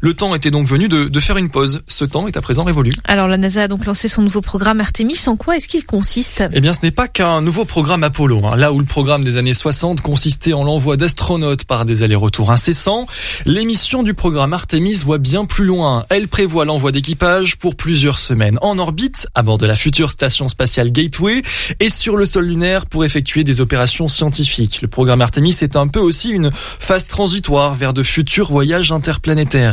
Le 0.00 0.14
temps 0.14 0.34
était 0.34 0.50
donc 0.50 0.66
venu 0.66 0.88
de, 0.88 1.04
de 1.04 1.20
faire 1.20 1.36
une 1.36 1.50
pause. 1.50 1.82
Ce 1.88 2.04
temps 2.04 2.26
est 2.26 2.36
à 2.36 2.42
présent 2.42 2.64
révolu. 2.64 2.92
Alors 3.04 3.28
la 3.28 3.36
NASA 3.36 3.62
a 3.64 3.68
donc 3.68 3.84
lancé 3.86 4.08
son 4.08 4.22
nouveau 4.22 4.40
programme 4.40 4.80
Artemis. 4.80 5.18
En 5.26 5.36
quoi 5.36 5.56
est-ce 5.56 5.68
qu'il 5.68 5.84
consiste? 5.84 6.44
Eh 6.52 6.60
bien, 6.60 6.72
ce 6.72 6.80
n'est 6.82 6.90
pas 6.90 7.08
qu'un 7.08 7.40
nouveau 7.40 7.64
programme 7.64 8.04
Apollo. 8.04 8.44
hein. 8.46 8.56
Là 8.56 8.72
où 8.72 8.78
le 8.78 8.84
programme 8.84 9.24
des 9.24 9.36
années 9.36 9.52
60 9.52 10.00
consistait 10.00 10.52
en 10.52 10.64
l'envoi 10.64 10.96
d'astronautes 10.96 11.64
par 11.64 11.84
des 11.84 12.02
allers-retours 12.02 12.50
incessants, 12.50 13.06
l'émission 13.46 14.02
du 14.02 14.14
programme 14.14 14.52
Artemis 14.52 15.00
voit 15.04 15.18
bien 15.18 15.44
plus 15.44 15.64
loin. 15.64 16.04
Elle 16.08 16.28
prévoit 16.28 16.64
l'envoi 16.64 16.92
d'équipage 16.92 17.56
pour 17.56 17.76
plusieurs 17.76 18.18
semaines 18.18 18.58
en 18.62 18.78
orbite, 18.78 19.28
à 19.34 19.42
bord 19.42 19.58
de 19.58 19.66
la 19.66 19.74
future 19.74 20.10
station 20.12 20.48
spatiale 20.48 20.90
Gateway, 20.90 21.42
et 21.80 21.88
sur 21.88 22.16
le 22.16 22.26
sol 22.26 22.44
lunaire 22.46 22.86
pour 22.86 23.04
effectuer 23.04 23.44
des 23.44 23.60
opérations 23.60 24.08
scientifiques. 24.08 24.80
Le 24.82 24.88
programme 24.88 25.20
Artemis 25.20 25.56
est 25.62 25.76
un 25.76 25.88
peu 25.88 26.00
aussi 26.00 26.30
une 26.30 26.50
phase 26.52 27.06
transitoire 27.06 27.74
vers 27.74 27.92
de 27.94 28.02
futurs 28.02 28.50
voyages 28.50 28.92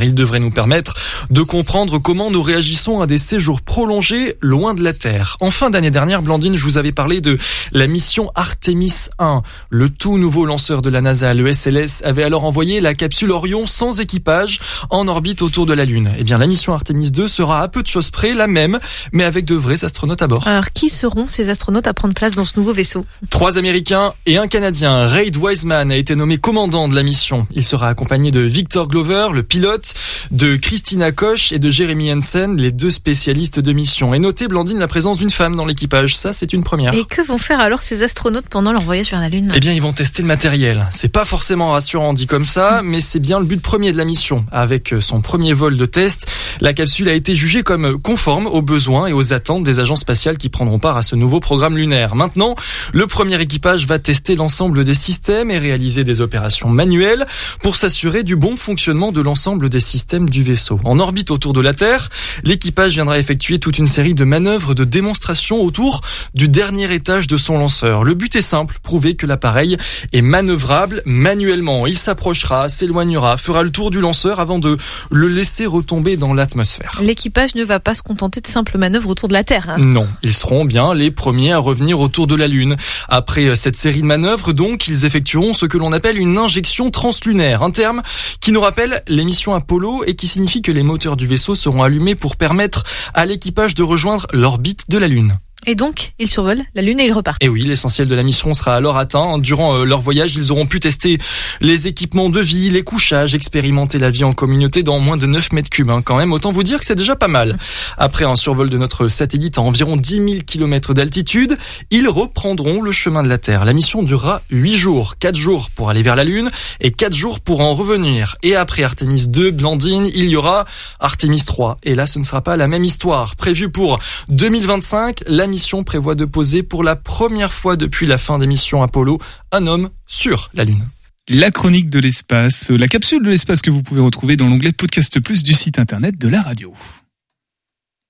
Il 0.01 0.13
devrait 0.13 0.39
nous 0.39 0.51
permettre 0.51 0.95
de 1.29 1.41
comprendre 1.41 1.99
comment 1.99 2.31
nous 2.31 2.41
réagissons 2.41 3.01
à 3.01 3.07
des 3.07 3.17
séjours 3.17 3.61
prolongés 3.61 4.35
loin 4.41 4.73
de 4.73 4.83
la 4.83 4.93
Terre. 4.93 5.37
En 5.39 5.51
fin 5.51 5.69
d'année 5.69 5.91
dernière, 5.91 6.21
Blandine, 6.21 6.57
je 6.57 6.63
vous 6.63 6.77
avais 6.77 6.91
parlé 6.91 7.21
de 7.21 7.37
la 7.71 7.87
mission 7.87 8.31
Artemis 8.35 9.09
1. 9.19 9.43
Le 9.69 9.89
tout 9.89 10.17
nouveau 10.17 10.45
lanceur 10.45 10.81
de 10.81 10.89
la 10.89 11.01
NASA, 11.01 11.33
le 11.33 11.51
SLS, 11.51 12.03
avait 12.03 12.23
alors 12.23 12.43
envoyé 12.43 12.81
la 12.81 12.93
capsule 12.93 13.31
Orion 13.31 13.67
sans 13.67 13.99
équipage 13.99 14.59
en 14.89 15.07
orbite 15.07 15.41
autour 15.41 15.65
de 15.65 15.73
la 15.73 15.85
Lune. 15.85 16.11
Eh 16.17 16.23
bien, 16.23 16.37
la 16.37 16.47
mission 16.47 16.73
Artemis 16.73 17.11
2 17.11 17.27
sera 17.27 17.61
à 17.61 17.67
peu 17.67 17.83
de 17.83 17.87
choses 17.87 18.09
près 18.09 18.33
la 18.33 18.47
même, 18.47 18.79
mais 19.11 19.23
avec 19.23 19.45
de 19.45 19.55
vrais 19.55 19.83
astronautes 19.83 20.21
à 20.21 20.27
bord. 20.27 20.47
Alors 20.47 20.71
qui 20.73 20.89
seront 20.89 21.27
ces 21.27 21.49
astronautes 21.49 21.87
à 21.87 21.93
prendre 21.93 22.13
place 22.13 22.35
dans 22.35 22.45
ce 22.45 22.57
nouveau 22.57 22.73
vaisseau? 22.73 23.05
Trois 23.29 23.57
Américains 23.57 24.13
et 24.25 24.37
un 24.37 24.47
Canadien. 24.47 25.07
Reid 25.07 25.37
Wiseman 25.37 25.91
a 25.91 25.97
été 25.97 26.15
nommé 26.15 26.37
commandant 26.37 26.87
de 26.87 26.95
la 26.95 27.03
mission. 27.03 27.47
Il 27.51 27.65
sera 27.65 27.89
accompagné 27.89 28.31
de 28.31 28.39
Victor 28.39 28.87
Glover, 28.87 29.18
le 29.27 29.43
pilote, 29.43 29.93
de 30.31 30.55
Christina 30.55 31.11
Koch 31.11 31.51
et 31.51 31.59
de 31.59 31.69
Jeremy 31.69 32.13
Hansen, 32.13 32.55
les 32.55 32.71
deux 32.71 32.89
spécialistes 32.89 33.59
de 33.59 33.73
mission. 33.73 34.13
Et 34.13 34.19
notez, 34.19 34.47
Blandine, 34.47 34.79
la 34.79 34.87
présence 34.87 35.17
d'une 35.17 35.29
femme 35.29 35.55
dans 35.55 35.65
l'équipage. 35.65 36.15
Ça, 36.15 36.31
c'est 36.31 36.53
une 36.53 36.63
première. 36.63 36.93
Et 36.93 37.03
que 37.03 37.21
vont 37.21 37.37
faire 37.37 37.59
alors 37.59 37.81
ces 37.81 38.03
astronautes 38.03 38.47
pendant 38.49 38.71
leur 38.71 38.81
voyage 38.81 39.11
vers 39.11 39.19
la 39.19 39.29
Lune 39.29 39.51
Eh 39.53 39.59
bien, 39.59 39.73
ils 39.73 39.81
vont 39.81 39.93
tester 39.93 40.21
le 40.21 40.27
matériel. 40.27 40.87
C'est 40.91 41.11
pas 41.11 41.25
forcément 41.25 41.71
rassurant 41.71 42.13
dit 42.13 42.27
comme 42.27 42.45
ça, 42.45 42.81
mais 42.83 43.01
c'est 43.01 43.19
bien 43.19 43.39
le 43.39 43.45
but 43.45 43.61
premier 43.61 43.91
de 43.91 43.97
la 43.97 44.05
mission. 44.05 44.45
Avec 44.51 44.95
son 44.99 45.21
premier 45.21 45.53
vol 45.53 45.75
de 45.75 45.85
test, 45.85 46.27
la 46.61 46.73
capsule 46.73 47.09
a 47.09 47.13
été 47.13 47.35
jugée 47.35 47.63
comme 47.63 47.99
conforme 48.01 48.47
aux 48.47 48.61
besoins 48.61 49.07
et 49.07 49.13
aux 49.13 49.33
attentes 49.33 49.63
des 49.63 49.79
agences 49.79 50.01
spatiales 50.01 50.37
qui 50.37 50.49
prendront 50.49 50.79
part 50.79 50.97
à 50.97 51.03
ce 51.03 51.15
nouveau 51.15 51.39
programme 51.39 51.77
lunaire. 51.77 52.15
Maintenant, 52.15 52.55
le 52.93 53.07
premier 53.07 53.41
équipage 53.41 53.85
va 53.85 53.99
tester 53.99 54.35
l'ensemble 54.35 54.83
des 54.83 54.93
systèmes 54.93 55.51
et 55.51 55.57
réaliser 55.57 56.03
des 56.03 56.21
opérations 56.21 56.69
manuelles 56.69 57.25
pour 57.61 57.75
s'assurer 57.75 58.23
du 58.23 58.35
bon 58.35 58.55
fonctionnement 58.55 59.08
de 59.11 59.21
l'ensemble 59.21 59.69
des 59.69 59.79
systèmes 59.79 60.29
du 60.29 60.43
vaisseau. 60.43 60.79
En 60.83 60.99
orbite 60.99 61.31
autour 61.31 61.53
de 61.53 61.61
la 61.61 61.73
Terre, 61.73 62.09
l'équipage 62.43 62.93
viendra 62.93 63.19
effectuer 63.19 63.59
toute 63.59 63.77
une 63.77 63.85
série 63.85 64.13
de 64.13 64.23
manœuvres 64.23 64.73
de 64.73 64.83
démonstration 64.83 65.61
autour 65.61 66.01
du 66.33 66.49
dernier 66.49 66.93
étage 66.93 67.27
de 67.27 67.37
son 67.37 67.57
lanceur. 67.57 68.03
Le 68.03 68.13
but 68.13 68.35
est 68.35 68.41
simple, 68.41 68.79
prouver 68.83 69.15
que 69.15 69.25
l'appareil 69.25 69.77
est 70.13 70.21
manœuvrable 70.21 71.01
manuellement. 71.05 71.87
Il 71.87 71.97
s'approchera, 71.97 72.69
s'éloignera, 72.69 73.37
fera 73.37 73.63
le 73.63 73.71
tour 73.71 73.91
du 73.91 73.99
lanceur 74.01 74.39
avant 74.39 74.59
de 74.59 74.77
le 75.11 75.27
laisser 75.27 75.65
retomber 75.65 76.17
dans 76.17 76.33
l'atmosphère. 76.33 76.99
L'équipage 77.01 77.55
ne 77.55 77.63
va 77.63 77.79
pas 77.79 77.93
se 77.93 78.01
contenter 78.01 78.41
de 78.41 78.47
simples 78.47 78.77
manœuvres 78.77 79.09
autour 79.09 79.27
de 79.27 79.33
la 79.33 79.43
Terre. 79.43 79.69
hein. 79.69 79.77
Non, 79.79 80.07
ils 80.23 80.33
seront 80.33 80.65
bien 80.65 80.93
les 80.93 81.11
premiers 81.11 81.53
à 81.53 81.57
revenir 81.57 81.99
autour 81.99 82.27
de 82.27 82.35
la 82.35 82.47
Lune. 82.47 82.75
Après 83.07 83.45
euh, 83.45 83.55
cette 83.55 83.75
série 83.75 84.01
de 84.01 84.05
manœuvres, 84.05 84.53
donc, 84.53 84.87
ils 84.87 85.05
effectueront 85.05 85.53
ce 85.53 85.65
que 85.65 85.77
l'on 85.77 85.91
appelle 85.91 86.17
une 86.17 86.37
injection 86.37 86.91
translunaire, 86.91 87.63
un 87.63 87.71
terme 87.71 88.01
qui 88.41 88.51
nous 88.51 88.61
rappelle 88.61 88.98
l'émission 89.07 89.53
Apollo 89.53 90.03
et 90.05 90.15
qui 90.15 90.27
signifie 90.27 90.61
que 90.61 90.71
les 90.71 90.83
moteurs 90.83 91.15
du 91.15 91.27
vaisseau 91.27 91.55
seront 91.55 91.83
allumés 91.83 92.15
pour 92.15 92.35
permettre 92.35 92.83
à 93.13 93.25
l'équipage 93.25 93.75
de 93.75 93.83
rejoindre 93.83 94.27
l'orbite 94.33 94.89
de 94.89 94.97
la 94.97 95.07
Lune. 95.07 95.37
Et 95.67 95.75
donc, 95.75 96.13
ils 96.19 96.29
survolent 96.29 96.63
la 96.73 96.81
Lune 96.81 96.99
et 96.99 97.05
ils 97.05 97.11
repartent. 97.11 97.43
Et 97.43 97.49
oui, 97.49 97.63
l'essentiel 97.63 98.07
de 98.07 98.15
la 98.15 98.23
mission 98.23 98.53
sera 98.53 98.75
alors 98.75 98.97
atteint. 98.97 99.37
Durant 99.37 99.75
euh, 99.75 99.83
leur 99.83 99.99
voyage, 99.99 100.35
ils 100.35 100.51
auront 100.51 100.65
pu 100.65 100.79
tester 100.79 101.17
les 101.59 101.87
équipements 101.87 102.29
de 102.29 102.39
vie, 102.39 102.69
les 102.69 102.81
couchages, 102.83 103.35
expérimenter 103.35 103.99
la 103.99 104.09
vie 104.09 104.23
en 104.23 104.33
communauté 104.33 104.83
dans 104.83 104.99
moins 104.99 105.17
de 105.17 105.25
9 105.25 105.51
mètres 105.51 105.69
cubes. 105.69 105.89
hein. 105.89 106.01
Quand 106.01 106.17
même, 106.17 106.31
autant 106.31 106.51
vous 106.51 106.63
dire 106.63 106.79
que 106.79 106.85
c'est 106.85 106.95
déjà 106.95 107.15
pas 107.15 107.27
mal. 107.27 107.57
Après 107.97 108.23
un 108.25 108.35
survol 108.37 108.69
de 108.69 108.77
notre 108.77 109.09
satellite 109.09 109.57
à 109.57 109.61
environ 109.61 109.97
10 109.97 110.15
000 110.15 110.27
km 110.47 110.93
d'altitude, 110.93 111.57
ils 111.91 112.07
reprendront 112.07 112.81
le 112.81 112.91
chemin 112.93 113.21
de 113.21 113.27
la 113.29 113.37
Terre. 113.37 113.65
La 113.65 113.73
mission 113.73 114.01
durera 114.01 114.41
8 114.51 114.75
jours. 114.77 115.15
4 115.19 115.35
jours 115.35 115.69
pour 115.75 115.89
aller 115.89 116.01
vers 116.03 116.15
la 116.15 116.23
Lune 116.23 116.49
et 116.79 116.91
4 116.91 117.13
jours 117.13 117.41
pour 117.41 117.59
en 117.61 117.73
revenir. 117.73 118.37
Et 118.43 118.55
après 118.55 118.83
Artemis 118.83 119.27
2, 119.27 119.51
Blandine, 119.51 120.09
il 120.13 120.25
y 120.29 120.37
aura 120.37 120.65
Artemis 121.01 121.43
3. 121.45 121.79
Et 121.83 121.95
là, 121.95 122.07
ce 122.07 122.17
ne 122.17 122.23
sera 122.23 122.41
pas 122.41 122.55
la 122.55 122.67
même 122.67 122.85
histoire. 122.85 123.35
Prévue 123.35 123.69
pour 123.69 123.99
2025, 124.29 125.23
la 125.27 125.48
mission 125.49 125.83
prévoit 125.83 126.15
de 126.15 126.25
poser 126.25 126.63
pour 126.63 126.83
la 126.83 126.95
première 126.95 127.53
fois 127.53 127.75
depuis 127.75 128.07
la 128.07 128.17
fin 128.17 128.39
des 128.39 128.47
missions 128.47 128.81
Apollo 128.81 129.19
un 129.51 129.67
homme 129.67 129.89
sur 130.07 130.49
la 130.53 130.63
Lune. 130.63 130.87
La 131.27 131.51
chronique 131.51 131.89
de 131.89 131.99
l'espace, 131.99 132.71
euh, 132.71 132.77
la 132.77 132.87
capsule 132.87 133.21
de 133.21 133.29
l'espace 133.29 133.61
que 133.61 133.69
vous 133.69 133.83
pouvez 133.83 134.01
retrouver 134.01 134.35
dans 134.35 134.47
l'onglet 134.47 134.71
Podcast 134.71 135.19
Plus 135.19 135.43
du 135.43 135.53
site 135.53 135.77
internet 135.77 136.17
de 136.17 136.27
la 136.27 136.41
radio. 136.41 136.73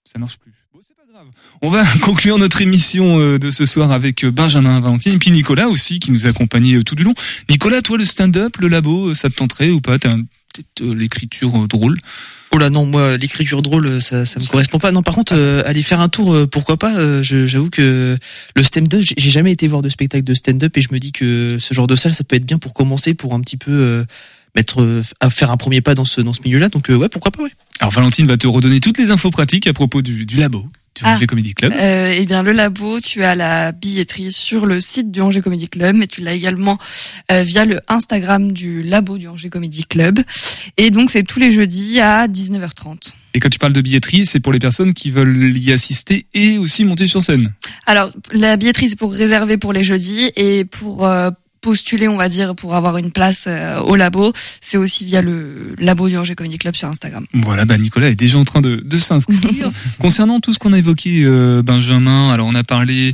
Ça 0.06 0.20
marche 0.20 0.38
plus. 0.38 0.54
Bon, 0.74 0.80
c'est 0.82 0.96
pas 0.96 1.04
grave. 1.12 1.28
On 1.62 1.70
va 1.70 1.84
conclure 2.02 2.38
notre 2.38 2.62
émission 2.62 3.20
euh, 3.20 3.38
de 3.38 3.52
ce 3.52 3.66
soir 3.66 3.92
avec 3.92 4.24
euh, 4.24 4.32
Benjamin 4.32 4.80
Valentine 4.80 5.16
et 5.16 5.20
puis 5.20 5.32
Nicolas 5.32 5.68
aussi 5.68 6.00
qui 6.00 6.12
nous 6.12 6.28
accompagnait 6.28 6.82
tout 6.84 6.96
du 6.96 7.04
long. 7.04 7.14
Nicolas, 7.50 7.82
toi 7.82 7.98
le 7.98 8.06
stand-up, 8.06 8.56
le 8.58 8.70
labo, 8.70 9.14
ça 9.14 9.30
te 9.30 9.36
tenterait 9.36 9.70
ou 9.70 9.82
pas? 9.82 10.00
T'as 10.00 10.16
peut-être 10.16 10.84
l'écriture 10.84 11.68
drôle? 11.68 11.98
Oh 12.52 12.58
là 12.58 12.70
non, 12.72 12.86
moi 12.86 13.16
l'écriture 13.18 13.62
drôle, 13.62 14.02
ça 14.02 14.26
ça 14.26 14.40
me 14.40 14.46
correspond 14.48 14.80
pas. 14.80 14.92
Non, 14.92 15.04
par 15.04 15.14
contre, 15.14 15.34
euh, 15.36 15.62
aller 15.66 15.84
faire 15.84 16.00
un 16.00 16.10
tour, 16.10 16.34
euh, 16.34 16.48
pourquoi 16.48 16.78
pas 16.78 16.96
euh, 16.98 17.22
J'avoue 17.22 17.70
que 17.70 18.18
le 18.56 18.64
stand-up, 18.64 19.02
j'ai- 19.04 19.30
jamais 19.30 19.52
été 19.52 19.68
voir 19.68 19.84
de 19.84 19.90
spectacle 19.90 20.24
de 20.24 20.34
stand-up 20.34 20.76
et 20.76 20.82
je 20.82 20.88
me 20.92 20.98
dis 21.00 21.12
que 21.12 21.58
ce 21.60 21.74
genre 21.76 21.86
de 21.86 21.96
salle, 21.96 22.16
ça 22.16 22.24
peut 22.24 22.36
être 22.36 22.46
bien 22.46 22.58
pour 22.58 22.74
commencer, 22.74 23.14
pour 23.14 23.36
un 23.36 23.42
petit 23.42 23.58
peu 23.58 23.72
euh, 23.72 24.04
mettre 24.56 24.82
euh, 24.82 25.04
à 25.20 25.30
faire 25.30 25.52
un 25.52 25.58
premier 25.58 25.82
pas 25.82 25.94
dans 25.94 26.06
ce 26.06 26.22
dans 26.22 26.34
ce 26.34 26.42
milieu-là. 26.44 26.70
Donc 26.70 26.90
euh, 26.90 26.96
ouais, 26.96 27.08
pourquoi 27.10 27.30
pas 27.32 27.44
ouais. 27.44 27.52
Alors 27.82 27.92
Valentine 27.92 28.26
va 28.26 28.36
te 28.38 28.48
redonner 28.48 28.80
toutes 28.80 28.98
les 28.98 29.12
infos 29.12 29.30
pratiques 29.30 29.68
à 29.68 29.74
propos 29.74 30.02
du, 30.02 30.26
du 30.26 30.38
labo 30.38 30.66
du 31.00 31.06
Ah. 31.06 31.16
Angers 31.16 31.28
Comedy 31.28 31.54
Club. 31.54 31.74
Euh, 31.78 32.14
eh 32.18 32.26
bien, 32.26 32.44
le 32.44 32.52
labo, 32.52 33.00
tu 33.00 33.24
as 33.24 33.36
la 33.36 33.72
billetterie 33.72 34.32
sur 34.32 34.66
le 34.66 34.80
site 34.82 35.12
du 35.12 35.22
Angers 35.22 35.42
Comedy 35.42 35.68
Club, 35.68 35.96
mais 35.96 36.08
tu 36.08 36.22
l'as 36.22 36.34
également 36.34 36.78
euh, 37.32 37.44
via 37.44 37.66
le 37.66 37.80
Instagram 37.88 38.52
du 38.52 38.84
labo 38.84 39.18
du 39.18 39.28
Angers 39.28 39.50
Comedy 39.50 39.84
Club. 39.86 40.20
Et 40.78 40.90
donc, 40.92 41.10
c'est 41.10 41.24
tous 41.24 41.40
les 41.40 41.52
jeudis 41.52 42.00
à 42.00 42.28
19h30. 42.28 43.14
Et 43.36 43.40
quand 43.40 43.50
tu 43.50 43.60
parles 43.60 43.74
de 43.74 43.82
billetterie, 43.82 44.26
c'est 44.26 44.40
pour 44.40 44.52
les 44.54 44.60
personnes 44.60 44.94
qui 44.94 45.12
veulent 45.12 45.56
y 45.58 45.72
assister 45.72 46.26
et 46.34 46.58
aussi 46.58 46.84
monter 46.84 47.08
sur 47.08 47.22
scène. 47.24 47.54
Alors, 47.86 48.12
la 48.32 48.58
billetterie, 48.58 48.90
c'est 48.90 48.98
pour 49.00 49.14
réserver 49.14 49.58
pour 49.58 49.72
les 49.72 49.84
jeudis 49.84 50.32
et 50.36 50.66
pour 50.66 51.06
euh, 51.06 51.30
postuler, 51.62 52.08
on 52.08 52.18
va 52.18 52.30
dire, 52.30 52.56
pour 52.56 52.76
avoir 52.76 52.98
une 52.98 53.12
place 53.12 53.46
euh, 53.48 53.80
au 53.82 53.96
labo, 53.96 54.34
c'est 54.62 54.78
aussi 54.78 55.06
via 55.06 55.22
le 55.22 55.76
labo 55.78 56.10
du 56.10 56.18
Angers 56.18 56.36
Comedy 56.36 56.58
Club 56.58 56.76
sur 56.76 56.88
Instagram. 56.88 57.26
Voilà, 57.34 57.66
bah 57.66 57.78
Nicolas 57.78 58.10
est 58.10 58.16
déjà 58.16 58.38
en 58.38 58.46
train 58.46 58.62
de, 58.62 58.76
de 58.78 58.98
s'inscrire. 58.98 59.72
Concernant 60.00 60.40
tout 60.40 60.54
ce 60.54 60.60
qu'on 60.60 60.74
a 60.74 60.78
évoqué, 60.78 61.24
euh, 61.24 61.62
Benjamin, 61.62 62.32
alors 62.32 62.48
on 62.48 62.56
a 62.56 62.64
parlé 62.64 63.14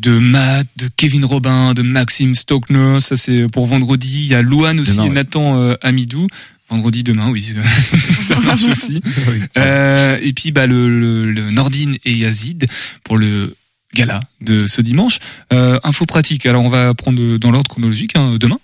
de 0.00 0.18
Matt, 0.18 0.66
de 0.76 0.88
Kevin 0.96 1.24
Robin, 1.24 1.74
de 1.74 1.82
Maxime 1.82 2.34
Stockner, 2.34 2.98
ça 3.00 3.16
c'est 3.16 3.46
pour 3.48 3.66
vendredi. 3.66 4.22
Il 4.22 4.26
y 4.26 4.34
a 4.34 4.42
Louane 4.42 4.80
aussi 4.80 4.96
Demain, 4.96 5.06
et. 5.06 5.10
Nathan 5.10 5.58
euh, 5.58 5.74
Amidou. 5.82 6.26
Vendredi 6.70 7.02
demain, 7.02 7.28
oui, 7.28 7.54
ça 8.20 8.40
marche 8.40 8.66
aussi. 8.66 9.00
Euh, 9.56 10.18
et 10.20 10.32
puis 10.32 10.50
bah 10.50 10.66
le, 10.66 10.88
le, 10.88 11.30
le 11.30 11.50
Nordine 11.50 11.96
et 12.04 12.16
Yazid 12.16 12.66
pour 13.04 13.18
le 13.18 13.54
gala 13.94 14.20
de 14.40 14.66
ce 14.66 14.82
dimanche. 14.82 15.18
Euh, 15.52 15.78
info 15.84 16.06
pratique. 16.06 16.46
Alors 16.46 16.64
on 16.64 16.68
va 16.68 16.94
prendre 16.94 17.38
dans 17.38 17.50
l'ordre 17.50 17.70
chronologique 17.70 18.16
hein, 18.16 18.36
demain. 18.38 18.58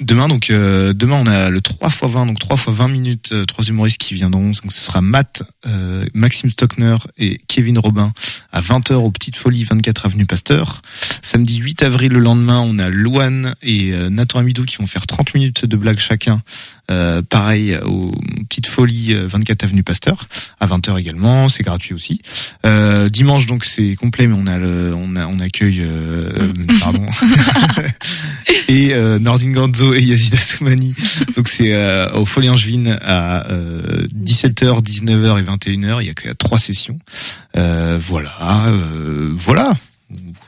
Demain, 0.00 0.28
donc 0.28 0.50
euh, 0.50 0.92
demain 0.92 1.16
on 1.16 1.26
a 1.26 1.50
le 1.50 1.60
3 1.60 1.88
x 1.88 2.00
20, 2.02 2.26
donc 2.26 2.38
3 2.38 2.56
x 2.56 2.68
20 2.68 2.88
minutes, 2.88 3.30
euh, 3.32 3.44
trois 3.44 3.64
humoristes 3.64 3.98
qui 3.98 4.14
viendront. 4.14 4.46
Donc 4.46 4.72
ce 4.72 4.80
sera 4.80 5.00
Matt, 5.00 5.42
euh, 5.66 6.04
Maxime 6.14 6.50
Stockner 6.50 6.96
et 7.16 7.40
Kevin 7.48 7.78
Robin 7.78 8.12
à 8.52 8.60
20h 8.60 8.94
au 8.94 9.10
Petites 9.10 9.36
Folies, 9.36 9.64
24 9.64 10.06
avenue 10.06 10.26
Pasteur. 10.26 10.82
Samedi 11.22 11.58
8 11.58 11.82
avril 11.82 12.12
le 12.12 12.20
lendemain, 12.20 12.60
on 12.60 12.78
a 12.78 12.88
Louane 12.88 13.54
et 13.62 13.92
euh, 13.92 14.10
Nathan 14.10 14.40
Amidou 14.40 14.64
qui 14.64 14.76
vont 14.76 14.86
faire 14.86 15.06
30 15.06 15.34
minutes 15.34 15.64
de 15.64 15.76
blagues 15.76 15.98
chacun. 15.98 16.42
Euh, 16.90 17.22
pareil 17.22 17.78
aux 17.86 18.12
Petites 18.48 18.66
Folies, 18.66 19.14
euh, 19.14 19.26
24 19.26 19.64
avenue 19.64 19.82
Pasteur 19.82 20.28
à 20.60 20.66
20h 20.66 20.98
également, 20.98 21.48
c'est 21.48 21.62
gratuit 21.62 21.94
aussi. 21.94 22.20
Euh, 22.66 23.08
dimanche 23.08 23.46
donc 23.46 23.64
c'est 23.64 23.94
complet, 23.96 24.26
mais 24.26 24.36
on 24.38 24.46
a 24.46 24.58
le, 24.58 24.94
on 24.94 25.16
a 25.16 25.26
on 25.26 25.40
accueille 25.40 25.80
euh, 25.80 26.52
pardon 26.80 27.06
et 28.68 28.92
euh, 28.92 29.18
Nordin 29.18 29.52
Ganzo 29.54 29.94
et 29.94 30.02
Yazida 30.02 30.38
Soumani. 30.38 30.94
Donc 31.36 31.48
c'est 31.48 31.72
euh, 31.72 32.12
au 32.12 32.24
Folie 32.24 32.50
Angevine 32.50 32.98
à 33.00 33.50
euh, 33.50 34.06
17h, 34.14 34.82
19h 34.82 35.40
et 35.40 35.42
21h. 35.42 36.02
Il 36.02 36.06
y 36.06 36.10
a 36.28 36.34
trois 36.34 36.58
sessions. 36.58 36.98
Euh, 37.56 37.98
voilà, 38.00 38.66
euh, 38.68 39.30
voilà. 39.32 39.74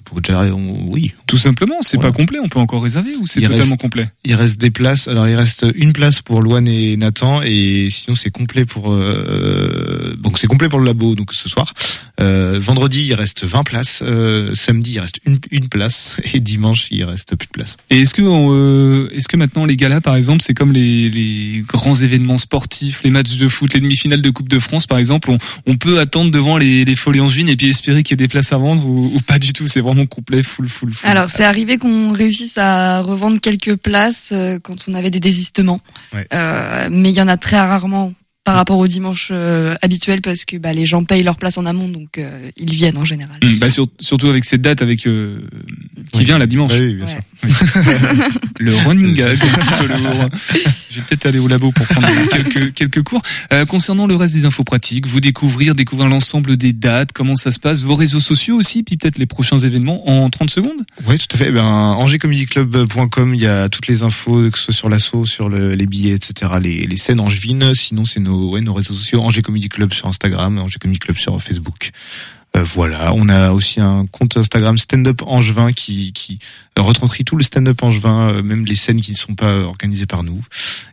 Pour 0.06 0.20
déjà, 0.22 0.42
on- 0.54 0.86
oui. 0.90 1.12
Tout 1.26 1.36
simplement, 1.36 1.74
c'est 1.82 1.96
Voilà. 1.98 2.12
pas 2.12 2.16
complet. 2.16 2.38
On 2.42 2.48
peut 2.48 2.58
encore 2.58 2.82
réserver 2.82 3.10
ou 3.20 3.26
c'est 3.26 3.40
totalement 3.42 3.64
reste- 3.72 3.80
complet? 3.80 4.06
Il 4.24 4.34
reste 4.34 4.58
des 4.58 4.70
places. 4.70 5.08
Alors 5.08 5.28
il 5.28 5.34
reste 5.34 5.66
une 5.74 5.92
place 5.92 6.22
pour 6.22 6.40
Loane 6.40 6.68
et 6.68 6.96
Nathan 6.96 7.42
et 7.42 7.88
sinon 7.90 8.14
c'est 8.14 8.30
complet 8.30 8.64
pour 8.64 8.92
euh, 8.92 10.14
donc 10.18 10.38
c'est 10.38 10.46
complet 10.46 10.68
pour 10.68 10.78
le 10.78 10.86
labo 10.86 11.14
donc 11.14 11.32
ce 11.34 11.48
soir. 11.48 11.72
Euh, 12.20 12.58
vendredi 12.60 13.04
il 13.06 13.14
reste 13.14 13.44
20 13.44 13.64
places. 13.64 14.02
Euh, 14.06 14.54
samedi 14.54 14.92
il 14.94 15.00
reste 15.00 15.18
une, 15.26 15.38
une 15.50 15.68
place 15.68 16.16
et 16.34 16.40
dimanche 16.40 16.88
il 16.90 17.04
reste 17.04 17.34
plus 17.36 17.46
de 17.46 17.52
place. 17.52 17.76
Et 17.90 17.98
est-ce 18.00 18.14
que, 18.14 18.22
euh, 18.22 19.08
est-ce 19.12 19.28
que 19.28 19.36
maintenant 19.36 19.64
les 19.64 19.76
galas, 19.76 20.00
par 20.00 20.16
exemple, 20.16 20.42
c'est 20.42 20.54
comme 20.54 20.72
les, 20.72 21.08
les 21.08 21.64
grands 21.66 21.94
événements 21.96 22.38
sportifs, 22.38 23.02
les 23.04 23.10
matchs 23.10 23.36
de 23.38 23.48
foot, 23.48 23.74
les 23.74 23.80
demi-finales 23.80 24.22
de 24.22 24.30
Coupe 24.30 24.48
de 24.48 24.58
France, 24.58 24.86
par 24.86 24.98
exemple, 24.98 25.30
on, 25.30 25.38
on 25.66 25.76
peut 25.76 25.98
attendre 25.98 26.30
devant 26.30 26.58
les, 26.58 26.84
les 26.84 26.94
folies 26.94 27.20
angevines 27.20 27.48
et 27.48 27.56
puis 27.56 27.68
espérer 27.68 28.02
qu'il 28.02 28.12
y 28.12 28.22
ait 28.22 28.24
des 28.26 28.28
places 28.28 28.52
à 28.52 28.58
vendre 28.58 28.84
ou, 28.86 29.10
ou 29.14 29.20
pas 29.20 29.38
du 29.38 29.52
tout 29.52 29.66
C'est 29.66 29.80
vraiment 29.80 29.95
complet, 30.04 30.42
full, 30.42 30.68
full, 30.68 30.92
full. 30.92 31.08
Alors, 31.08 31.30
c'est 31.30 31.44
arrivé 31.44 31.78
qu'on 31.78 32.12
réussisse 32.12 32.58
à 32.58 33.00
revendre 33.00 33.40
quelques 33.40 33.76
places 33.76 34.30
euh, 34.32 34.58
quand 34.62 34.76
on 34.88 34.94
avait 34.94 35.10
des 35.10 35.20
désistements. 35.20 35.80
Ouais. 36.12 36.26
Euh, 36.34 36.88
mais 36.90 37.08
il 37.08 37.14
y 37.16 37.22
en 37.22 37.28
a 37.28 37.38
très 37.38 37.56
rarement 37.58 38.12
par 38.44 38.54
rapport 38.54 38.78
au 38.78 38.86
dimanche 38.86 39.30
euh, 39.32 39.74
habituel 39.82 40.20
parce 40.20 40.44
que 40.44 40.56
bah, 40.56 40.72
les 40.72 40.86
gens 40.86 41.02
payent 41.02 41.24
leur 41.24 41.34
place 41.36 41.58
en 41.58 41.66
amont, 41.66 41.88
donc 41.88 42.18
euh, 42.18 42.50
ils 42.56 42.70
viennent 42.74 42.96
en 42.98 43.04
général. 43.04 43.38
Hum, 43.42 43.58
bah, 43.58 43.70
sur- 43.70 43.88
surtout 43.98 44.28
avec 44.28 44.44
cette 44.44 44.62
date 44.62 44.82
avec 44.82 45.04
euh, 45.08 45.40
qui 46.12 46.18
Oui. 46.18 46.24
vient 46.24 46.38
la 46.38 46.46
dimanche. 46.46 46.70
Bah 46.72 46.78
oui, 46.80 46.94
bien 46.94 47.06
Ouais. 47.06 47.10
sûr. 47.10 48.28
le 48.60 48.76
running 48.86 49.14
gag, 49.14 49.38
un 49.42 49.58
petit 49.58 49.86
peu 49.86 49.86
lourd. 50.00 50.28
Je 50.96 51.00
vais 51.02 51.06
peut-être 51.06 51.26
aller 51.26 51.38
au 51.38 51.46
labo 51.46 51.72
pour 51.72 51.86
prendre 51.88 52.08
quelques, 52.30 52.72
quelques 52.72 53.02
cours. 53.02 53.20
Euh, 53.52 53.66
concernant 53.66 54.06
le 54.06 54.16
reste 54.16 54.34
des 54.34 54.46
infos 54.46 54.64
pratiques, 54.64 55.06
vous 55.06 55.20
découvrir, 55.20 55.74
découvrir 55.74 56.08
l'ensemble 56.08 56.56
des 56.56 56.72
dates, 56.72 57.12
comment 57.12 57.36
ça 57.36 57.52
se 57.52 57.58
passe, 57.58 57.82
vos 57.82 57.94
réseaux 57.96 58.20
sociaux 58.20 58.56
aussi, 58.56 58.82
puis 58.82 58.96
peut-être 58.96 59.18
les 59.18 59.26
prochains 59.26 59.58
événements 59.58 60.08
en 60.08 60.30
30 60.30 60.48
secondes? 60.48 60.86
Oui, 61.06 61.18
tout 61.18 61.26
à 61.34 61.36
fait. 61.36 61.48
Eh 61.48 61.52
Ben, 61.52 61.96
il 62.06 63.40
y 63.40 63.46
a 63.46 63.68
toutes 63.68 63.86
les 63.88 64.02
infos, 64.02 64.50
que 64.50 64.58
ce 64.58 64.64
soit 64.66 64.74
sur 64.74 64.88
l'assaut, 64.88 65.26
sur 65.26 65.48
le- 65.50 65.74
les 65.74 65.86
billets, 65.86 66.14
etc., 66.14 66.52
les, 66.62 66.86
les 66.86 66.96
scènes 66.96 67.20
angevines. 67.20 67.74
Sinon, 67.74 68.04
c'est 68.06 68.20
nos, 68.20 68.50
ouais, 68.52 68.60
nos 68.62 68.72
réseaux 68.72 68.94
sociaux, 68.94 69.20
Angers 69.22 69.42
Comedy 69.42 69.68
Club 69.68 69.92
sur 69.92 70.06
Instagram, 70.06 70.58
Angers 70.58 70.78
Comedy 70.80 70.98
Club 70.98 71.18
sur 71.18 71.40
Facebook. 71.42 71.90
Euh, 72.56 72.62
voilà, 72.64 73.12
on 73.14 73.28
a 73.28 73.50
aussi 73.52 73.80
un 73.80 74.06
compte 74.06 74.36
Instagram 74.36 74.78
Stand 74.78 75.06
Up 75.06 75.22
Angevin 75.26 75.72
qui, 75.72 76.12
qui 76.12 76.38
retranscrit 76.76 77.24
tout 77.24 77.36
le 77.36 77.42
stand-up 77.42 77.82
angevin, 77.82 78.30
euh, 78.30 78.42
même 78.42 78.64
les 78.64 78.74
scènes 78.74 79.00
qui 79.00 79.12
ne 79.12 79.16
sont 79.16 79.34
pas 79.34 79.60
organisées 79.60 80.06
par 80.06 80.22
nous. 80.22 80.42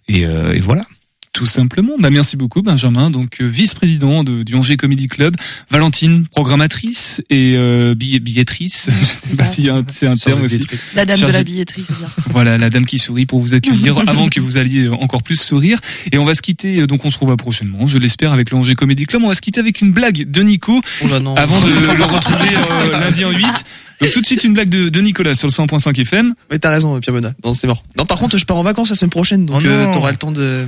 Et, 0.08 0.26
euh, 0.26 0.54
et 0.54 0.60
voilà. 0.60 0.86
Tout 1.34 1.48
simplement. 1.48 1.94
Bah, 2.00 2.12
merci 2.12 2.38
beaucoup, 2.38 2.62
Benjamin. 2.62 3.10
Donc, 3.10 3.38
euh, 3.42 3.48
vice-président 3.48 4.24
de- 4.24 4.44
du 4.44 4.54
Angers 4.54 4.78
Comedy 4.78 5.08
Club. 5.08 5.36
Valentine, 5.72 6.28
programmatrice 6.30 7.24
et 7.32 7.56
euh, 7.58 7.96
billet- 7.96 8.20
billettrice. 8.20 8.90
Je 9.00 9.04
sais 9.30 9.36
pas 9.36 9.46
si 9.46 9.68
un- 9.68 9.84
c'est 9.88 10.06
un 10.06 10.16
terme 10.16 10.44
aussi. 10.44 10.60
La 10.94 11.06
dame 11.06 11.20
de 11.20 11.26
la 11.26 11.44
bien. 11.44 11.66
Voilà, 12.30 12.60
la 12.60 12.70
dame 12.70 12.86
qui 12.86 13.00
sourit 13.00 13.26
pour 13.26 13.40
vous 13.42 13.56
accueillir 13.56 13.98
avant 14.08 14.30
que 14.30 14.40
vous 14.40 14.58
alliez 14.58 14.88
encore 14.90 15.24
plus 15.24 15.40
sourire. 15.42 15.80
Et 16.12 16.20
on 16.20 16.26
va 16.26 16.36
se 16.36 16.44
quitter, 16.44 16.82
euh, 16.82 16.88
donc 16.88 17.04
on 17.04 17.10
se 17.10 17.18
revoit 17.18 17.36
prochainement, 17.36 17.88
je 17.88 17.98
l'espère, 17.98 18.32
avec 18.32 18.52
le 18.52 18.58
Angers 18.58 18.76
Comedy 18.76 19.06
Club. 19.06 19.24
On 19.24 19.28
va 19.30 19.36
se 19.36 19.42
quitter 19.42 19.60
avec 19.60 19.82
une 19.82 19.92
blague 19.92 20.30
de 20.30 20.42
Nico 20.44 20.82
Oh 21.04 21.08
là 21.08 21.20
non. 21.20 21.36
avant 21.36 21.60
de 21.62 21.72
le 21.98 22.04
retrouver 22.04 22.50
euh, 22.56 22.92
lundi 23.00 23.26
en 23.26 23.32
8. 23.32 23.44
Donc 24.02 24.12
tout 24.12 24.22
de 24.22 24.26
suite 24.28 24.44
une 24.44 24.54
blague 24.54 24.70
de, 24.70 24.90
de 24.90 25.02
Nicolas 25.02 25.34
sur 25.34 25.48
le 25.48 25.52
100.5 25.52 26.00
FM. 26.00 26.36
Ouais, 26.52 26.60
t'as 26.60 26.70
raison, 26.70 27.00
Pierre 27.00 27.16
Bonnat. 27.16 27.34
Non, 27.44 27.56
c'est 27.56 27.66
mort. 27.68 27.84
Non, 27.98 28.06
par 28.06 28.20
contre, 28.20 28.38
je 28.38 28.46
pars 28.46 28.58
en 28.58 28.64
vacances 28.64 28.90
la 28.92 28.96
semaine 28.96 29.10
prochaine, 29.10 29.48
donc 29.48 29.62
Oh 29.64 29.68
euh, 29.68 29.92
t'auras 29.92 30.12
le 30.12 30.18
temps 30.18 30.32
de. 30.32 30.66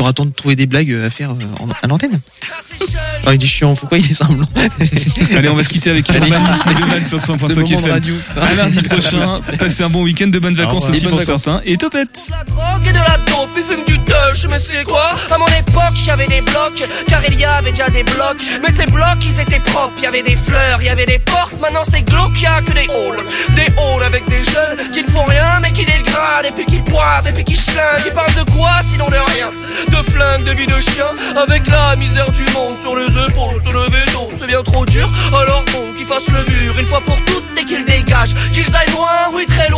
T'auras 0.00 0.12
temps 0.14 0.24
de 0.24 0.32
trouver 0.32 0.56
des 0.56 0.64
blagues 0.64 0.90
à 1.04 1.10
faire 1.10 1.32
euh, 1.32 1.62
en- 1.62 1.68
à 1.82 1.86
l'antenne. 1.86 2.20
Oh, 3.26 3.30
il 3.34 3.44
est 3.44 3.46
chiant, 3.46 3.74
pourquoi 3.74 3.98
il 3.98 4.10
est 4.10 4.14
semblant 4.14 4.46
Allez, 5.36 5.50
on 5.50 5.54
va 5.54 5.62
se 5.62 5.68
quitter 5.68 5.90
avec 5.90 6.08
Allez. 6.08 6.20
l'urbanisme 6.20 6.74
de 6.80 6.84
Val 6.86 7.06
sur 7.06 7.20
Ce 7.20 7.26
100.5 7.32 7.32
moment 7.32 7.66
de 7.66 7.72
FM. 7.74 7.90
radio, 7.90 8.14
putain. 8.14 8.40
À 8.46 8.54
lundi 8.54 8.82
prochain, 8.88 9.40
passez 9.58 9.82
un 9.82 9.90
bon 9.90 10.02
week-end, 10.04 10.28
de 10.28 10.38
bonnes 10.38 10.54
vacances 10.54 10.88
aussi 10.88 11.04
Et 11.04 11.08
pour 11.10 11.18
vacances. 11.18 11.42
certains. 11.44 11.60
Et 11.66 11.76
topette 11.76 12.30
drogue 12.46 12.86
et 12.88 12.92
de 12.92 12.94
la 12.96 13.18
dope, 13.26 13.50
ils 13.58 13.64
fument 13.64 13.84
du 13.84 13.98
touch, 14.04 14.46
mais 14.50 14.58
c'est 14.58 14.84
quoi? 14.84 15.10
À 15.30 15.36
mon 15.36 15.44
époque, 15.48 15.94
j'avais 16.06 16.26
des 16.28 16.40
blocs, 16.40 16.82
car 17.08 17.20
il 17.28 17.38
y 17.38 17.44
avait 17.44 17.70
déjà 17.72 17.90
des 17.90 18.04
blocs. 18.04 18.42
Mais 18.62 18.74
ces 18.74 18.90
blocs, 18.90 19.22
ils 19.26 19.38
étaient 19.38 19.60
propres, 19.60 19.92
il 19.98 20.04
y 20.04 20.06
avait 20.06 20.22
des 20.22 20.36
fleurs, 20.36 20.78
il 20.80 20.86
y 20.86 20.90
avait 20.90 21.04
des 21.06 21.18
portes. 21.18 21.52
Maintenant, 21.60 21.82
c'est 21.90 22.02
glauque, 22.02 22.40
y 22.40 22.46
a 22.46 22.62
que 22.62 22.72
des 22.72 22.88
halls. 22.88 23.24
Des 23.54 23.66
halls 23.76 24.02
avec 24.06 24.26
des 24.30 24.38
jeunes 24.42 24.78
qui 24.94 25.02
ne 25.04 25.10
font 25.10 25.24
rien, 25.26 25.60
mais 25.60 25.70
qui 25.72 25.84
dégradent, 25.84 26.46
et 26.48 26.52
puis 26.52 26.64
qui 26.64 26.78
boivent, 26.90 27.26
et 27.28 27.32
puis 27.32 27.44
qui 27.44 27.56
schlinguent. 27.56 28.04
Ils 28.06 28.12
parlent 28.14 28.34
de 28.34 28.50
quoi 28.50 28.70
sinon 28.90 29.08
de 29.08 29.16
rien? 29.34 29.50
De 29.90 30.10
flingues, 30.10 30.44
de 30.44 30.52
vie 30.52 30.66
de 30.66 30.76
chien, 30.76 31.06
avec 31.36 31.68
la 31.68 31.96
misère 31.96 32.30
du 32.30 32.44
monde 32.54 32.78
sur 32.80 32.94
les 32.96 33.06
épaules. 33.06 33.60
Se 33.66 33.72
lever 33.72 34.04
tôt, 34.12 34.30
c'est 34.38 34.46
bien 34.46 34.62
trop 34.62 34.84
dur. 34.86 35.08
Alors 35.32 35.64
bon, 35.72 35.92
qu'ils 35.96 36.06
fassent 36.06 36.28
le 36.28 36.44
mur 36.44 36.78
une 36.78 36.86
fois 36.86 37.00
pour 37.00 37.16
toutes 37.24 37.44
et 37.58 37.64
qu'ils 37.64 37.84
dégagent. 37.84 38.34
Qu'ils 38.52 38.74
aillent 38.76 38.90
loin, 38.92 39.28
oui, 39.32 39.46
très 39.46 39.68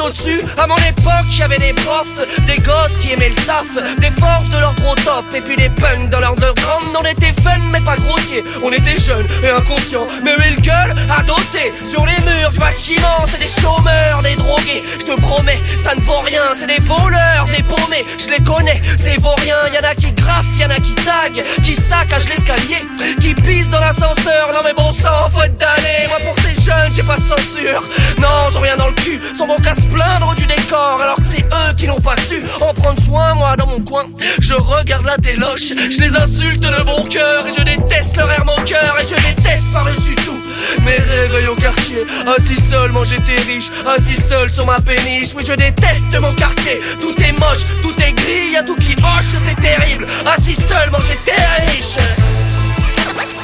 au-dessus. 0.00 0.42
À 0.58 0.66
mon 0.66 0.76
époque, 0.76 1.28
j'avais 1.30 1.58
des 1.58 1.72
profs, 1.72 2.26
des 2.46 2.56
gosses 2.58 2.96
qui 3.00 3.12
aimaient 3.12 3.28
le 3.28 3.34
taf, 3.34 3.68
des 3.98 4.10
forces 4.20 4.48
de 4.48 4.58
leur 4.58 4.74
gros 4.74 4.94
top, 4.96 5.24
et 5.34 5.40
puis 5.40 5.56
des 5.56 5.70
punks 5.70 6.10
dans 6.10 6.20
leur 6.20 6.32
underground. 6.32 6.96
On 6.98 7.04
était 7.04 7.32
fun, 7.42 7.58
mais 7.70 7.80
pas 7.80 7.96
grossier. 7.96 8.44
On 8.62 8.72
était 8.72 8.98
jeunes 8.98 9.26
et 9.42 9.48
inconscients, 9.48 10.06
mais 10.24 10.32
eux, 10.32 10.46
ils 10.50 10.60
gueulent 10.62 10.94
adossés 11.10 11.72
sur 11.90 12.04
les 12.06 12.20
murs 12.24 12.50
du 12.50 12.58
bâtiment. 12.58 13.26
C'est 13.28 13.40
des 13.40 13.60
chômeurs, 13.60 14.22
des 14.22 14.36
drogués. 14.36 14.82
Je 14.98 15.04
te 15.04 15.20
promets, 15.20 15.60
ça 15.78 15.94
ne 15.94 16.00
vaut 16.00 16.20
rien. 16.20 16.42
C'est 16.58 16.66
des 16.66 16.80
voleurs, 16.80 17.46
des 17.54 17.62
paumés. 17.62 18.06
Je 18.18 18.30
les 18.30 18.42
connais, 18.42 18.80
c'est 18.96 19.20
vaurien. 19.20 19.56
Y 19.72 19.78
en 19.78 19.88
a 19.88 19.94
qui 19.94 20.12
graffent, 20.12 20.46
y 20.58 20.64
en 20.64 20.70
a 20.70 20.76
qui 20.76 20.94
taguent, 20.94 21.44
qui 21.62 21.74
saccagent 21.74 22.28
l'escalier, 22.28 22.84
qui 23.20 23.34
pissent 23.34 23.70
dans 23.70 23.80
l'ascenseur. 23.80 24.52
Non 24.52 24.60
mais 24.64 24.74
bon 24.74 24.92
sang, 24.92 25.30
faut 25.32 25.42
être 25.42 25.58
damné. 25.58 26.08
Moi 26.08 26.18
pour 26.24 26.36
ces 26.42 26.54
jeunes, 26.60 26.92
j'ai 26.94 27.02
pas 27.02 27.16
de 27.16 27.22
censure. 27.22 27.82
Non, 28.18 28.56
ont 28.56 28.60
rien 28.60 28.76
dans 28.76 28.88
le 28.88 28.94
cul. 28.94 29.20
Sont 29.36 29.46
bon 29.46 29.56
qu'à 29.56 29.74
se 29.74 29.82
plaindre 29.92 30.34
du 30.34 30.46
décor, 30.46 30.98
alors 31.02 31.16
que 31.16 31.24
c'est 31.24 31.44
eux 31.44 31.74
qui 31.76 31.86
n'ont 31.86 32.00
pas 32.00 32.16
su 32.16 32.42
en 32.60 32.74
prendre 32.74 33.00
soin. 33.02 33.34
Moi 33.34 33.56
dans 33.56 33.66
mon 33.66 33.80
coin, 33.80 34.04
je 34.40 34.54
regarde 34.54 35.04
la 35.04 35.16
téloche, 35.16 35.68
je 35.68 36.00
les 36.00 36.16
insulte 36.16 36.62
de 36.62 36.82
bon 36.84 37.04
cœur 37.04 37.46
et 37.46 37.52
je 37.56 37.62
déteste 37.62 38.16
leur 38.16 38.30
air 38.30 38.44
moqueur 38.44 38.96
et 39.00 39.06
je 39.06 39.14
déteste 39.14 39.72
par-dessus 39.72 40.14
tout 40.24 40.40
mes 40.84 40.96
réveils 40.96 41.46
au 41.48 41.56
quartier. 41.56 42.06
Assis 42.36 42.60
seul, 42.60 42.92
manger 42.92 43.18
tes 43.18 43.40
riches, 43.50 43.70
assis 43.86 44.20
seul 44.20 44.50
sur 44.50 44.66
ma 44.66 44.80
péniche. 44.80 45.30
Oui, 45.36 45.44
je 45.46 45.52
déteste 45.52 46.20
mon 46.20 46.34
quartier. 46.34 46.80
Tout 47.00 47.14
est 47.22 47.32
moche, 47.32 47.66
tout 47.82 47.94
est 48.00 48.12
gris, 48.12 48.52
y'a 48.52 48.62
tout 48.62 48.76
qui 48.76 48.92
hoche, 48.92 49.40
c'est 49.46 49.60
terrible. 49.60 50.06
Assis 50.26 50.54
seul, 50.54 50.90
manger 50.90 51.18
tes 51.24 51.32
riches. 51.32 51.98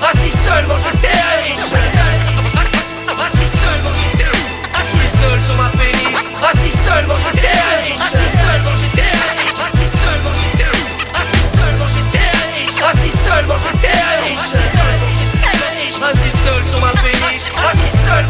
Assis 0.03 0.37
seul, 0.45 0.67
manger 0.67 0.95
tes 1.01 1.09
riches. 1.09 1.73
Assis 3.19 3.51
seul, 3.65 3.83
manger 3.83 4.11
tes 4.17 4.25
riches. 4.25 4.47
Assis 4.75 5.11
seul 5.21 5.41
sur 5.47 5.63
ma 5.63 5.69
péniche. 5.71 6.06
Assis 6.47 6.71
seul, 6.85 7.07
manger 7.07 7.33
tes 7.35 7.59
riches. 7.83 7.99
Assis 8.07 8.31
seul, 8.39 8.61
manger 8.63 8.89
tes 8.95 9.03
riches. 9.03 9.59
Assis 9.67 9.91
seul, 9.99 10.19
manger 10.23 10.51
tes 10.57 10.71
riches. 10.71 11.11
Assis 11.23 11.51
seul, 11.57 11.75
manger 11.81 12.05
tes 12.13 12.29
riches. 12.55 12.79
Assis 12.83 13.17
seul, 13.27 13.45
manger 13.51 13.75
tes 13.75 13.97
riches. 15.75 15.99
Assis 16.07 16.35
seul 16.45 16.63
sur 16.71 16.81
ma 16.81 16.93
péniche. 17.03 17.51
Assis 17.67 17.93
seul. 18.07 18.25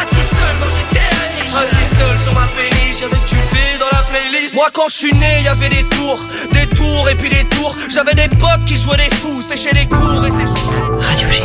Assis 0.00 0.26
seul, 0.36 0.54
manger 0.60 0.84
tes 0.92 1.08
riches. 1.32 1.56
Assis 1.56 1.88
seul 1.96 2.16
sur 2.24 2.34
ma 2.34 2.46
péniche 2.48 3.02
avec 3.02 3.24
du 3.24 3.36
V 3.36 3.78
dans 3.80 3.90
la 3.96 4.02
playlist. 4.02 4.52
Moi 4.54 4.68
quand 4.74 4.88
je 4.88 4.94
suis 4.94 5.14
né, 5.14 5.40
y 5.42 5.48
avait 5.48 5.70
des 5.70 5.84
tours, 5.84 6.20
des 6.52 6.66
tours 6.76 7.08
et 7.08 7.14
puis 7.14 7.30
des 7.30 7.44
tours. 7.44 7.74
J'avais 7.88 8.14
des 8.14 8.28
potes 8.28 8.64
qui 8.66 8.76
jouaient 8.76 8.98
des 8.98 9.14
fous, 9.16 9.40
séchaient 9.40 9.74
les 9.74 9.86
cours 9.88 10.26
et 10.26 10.30
c'est 10.30 11.06
Radio 11.06 11.28
G. 11.30 11.42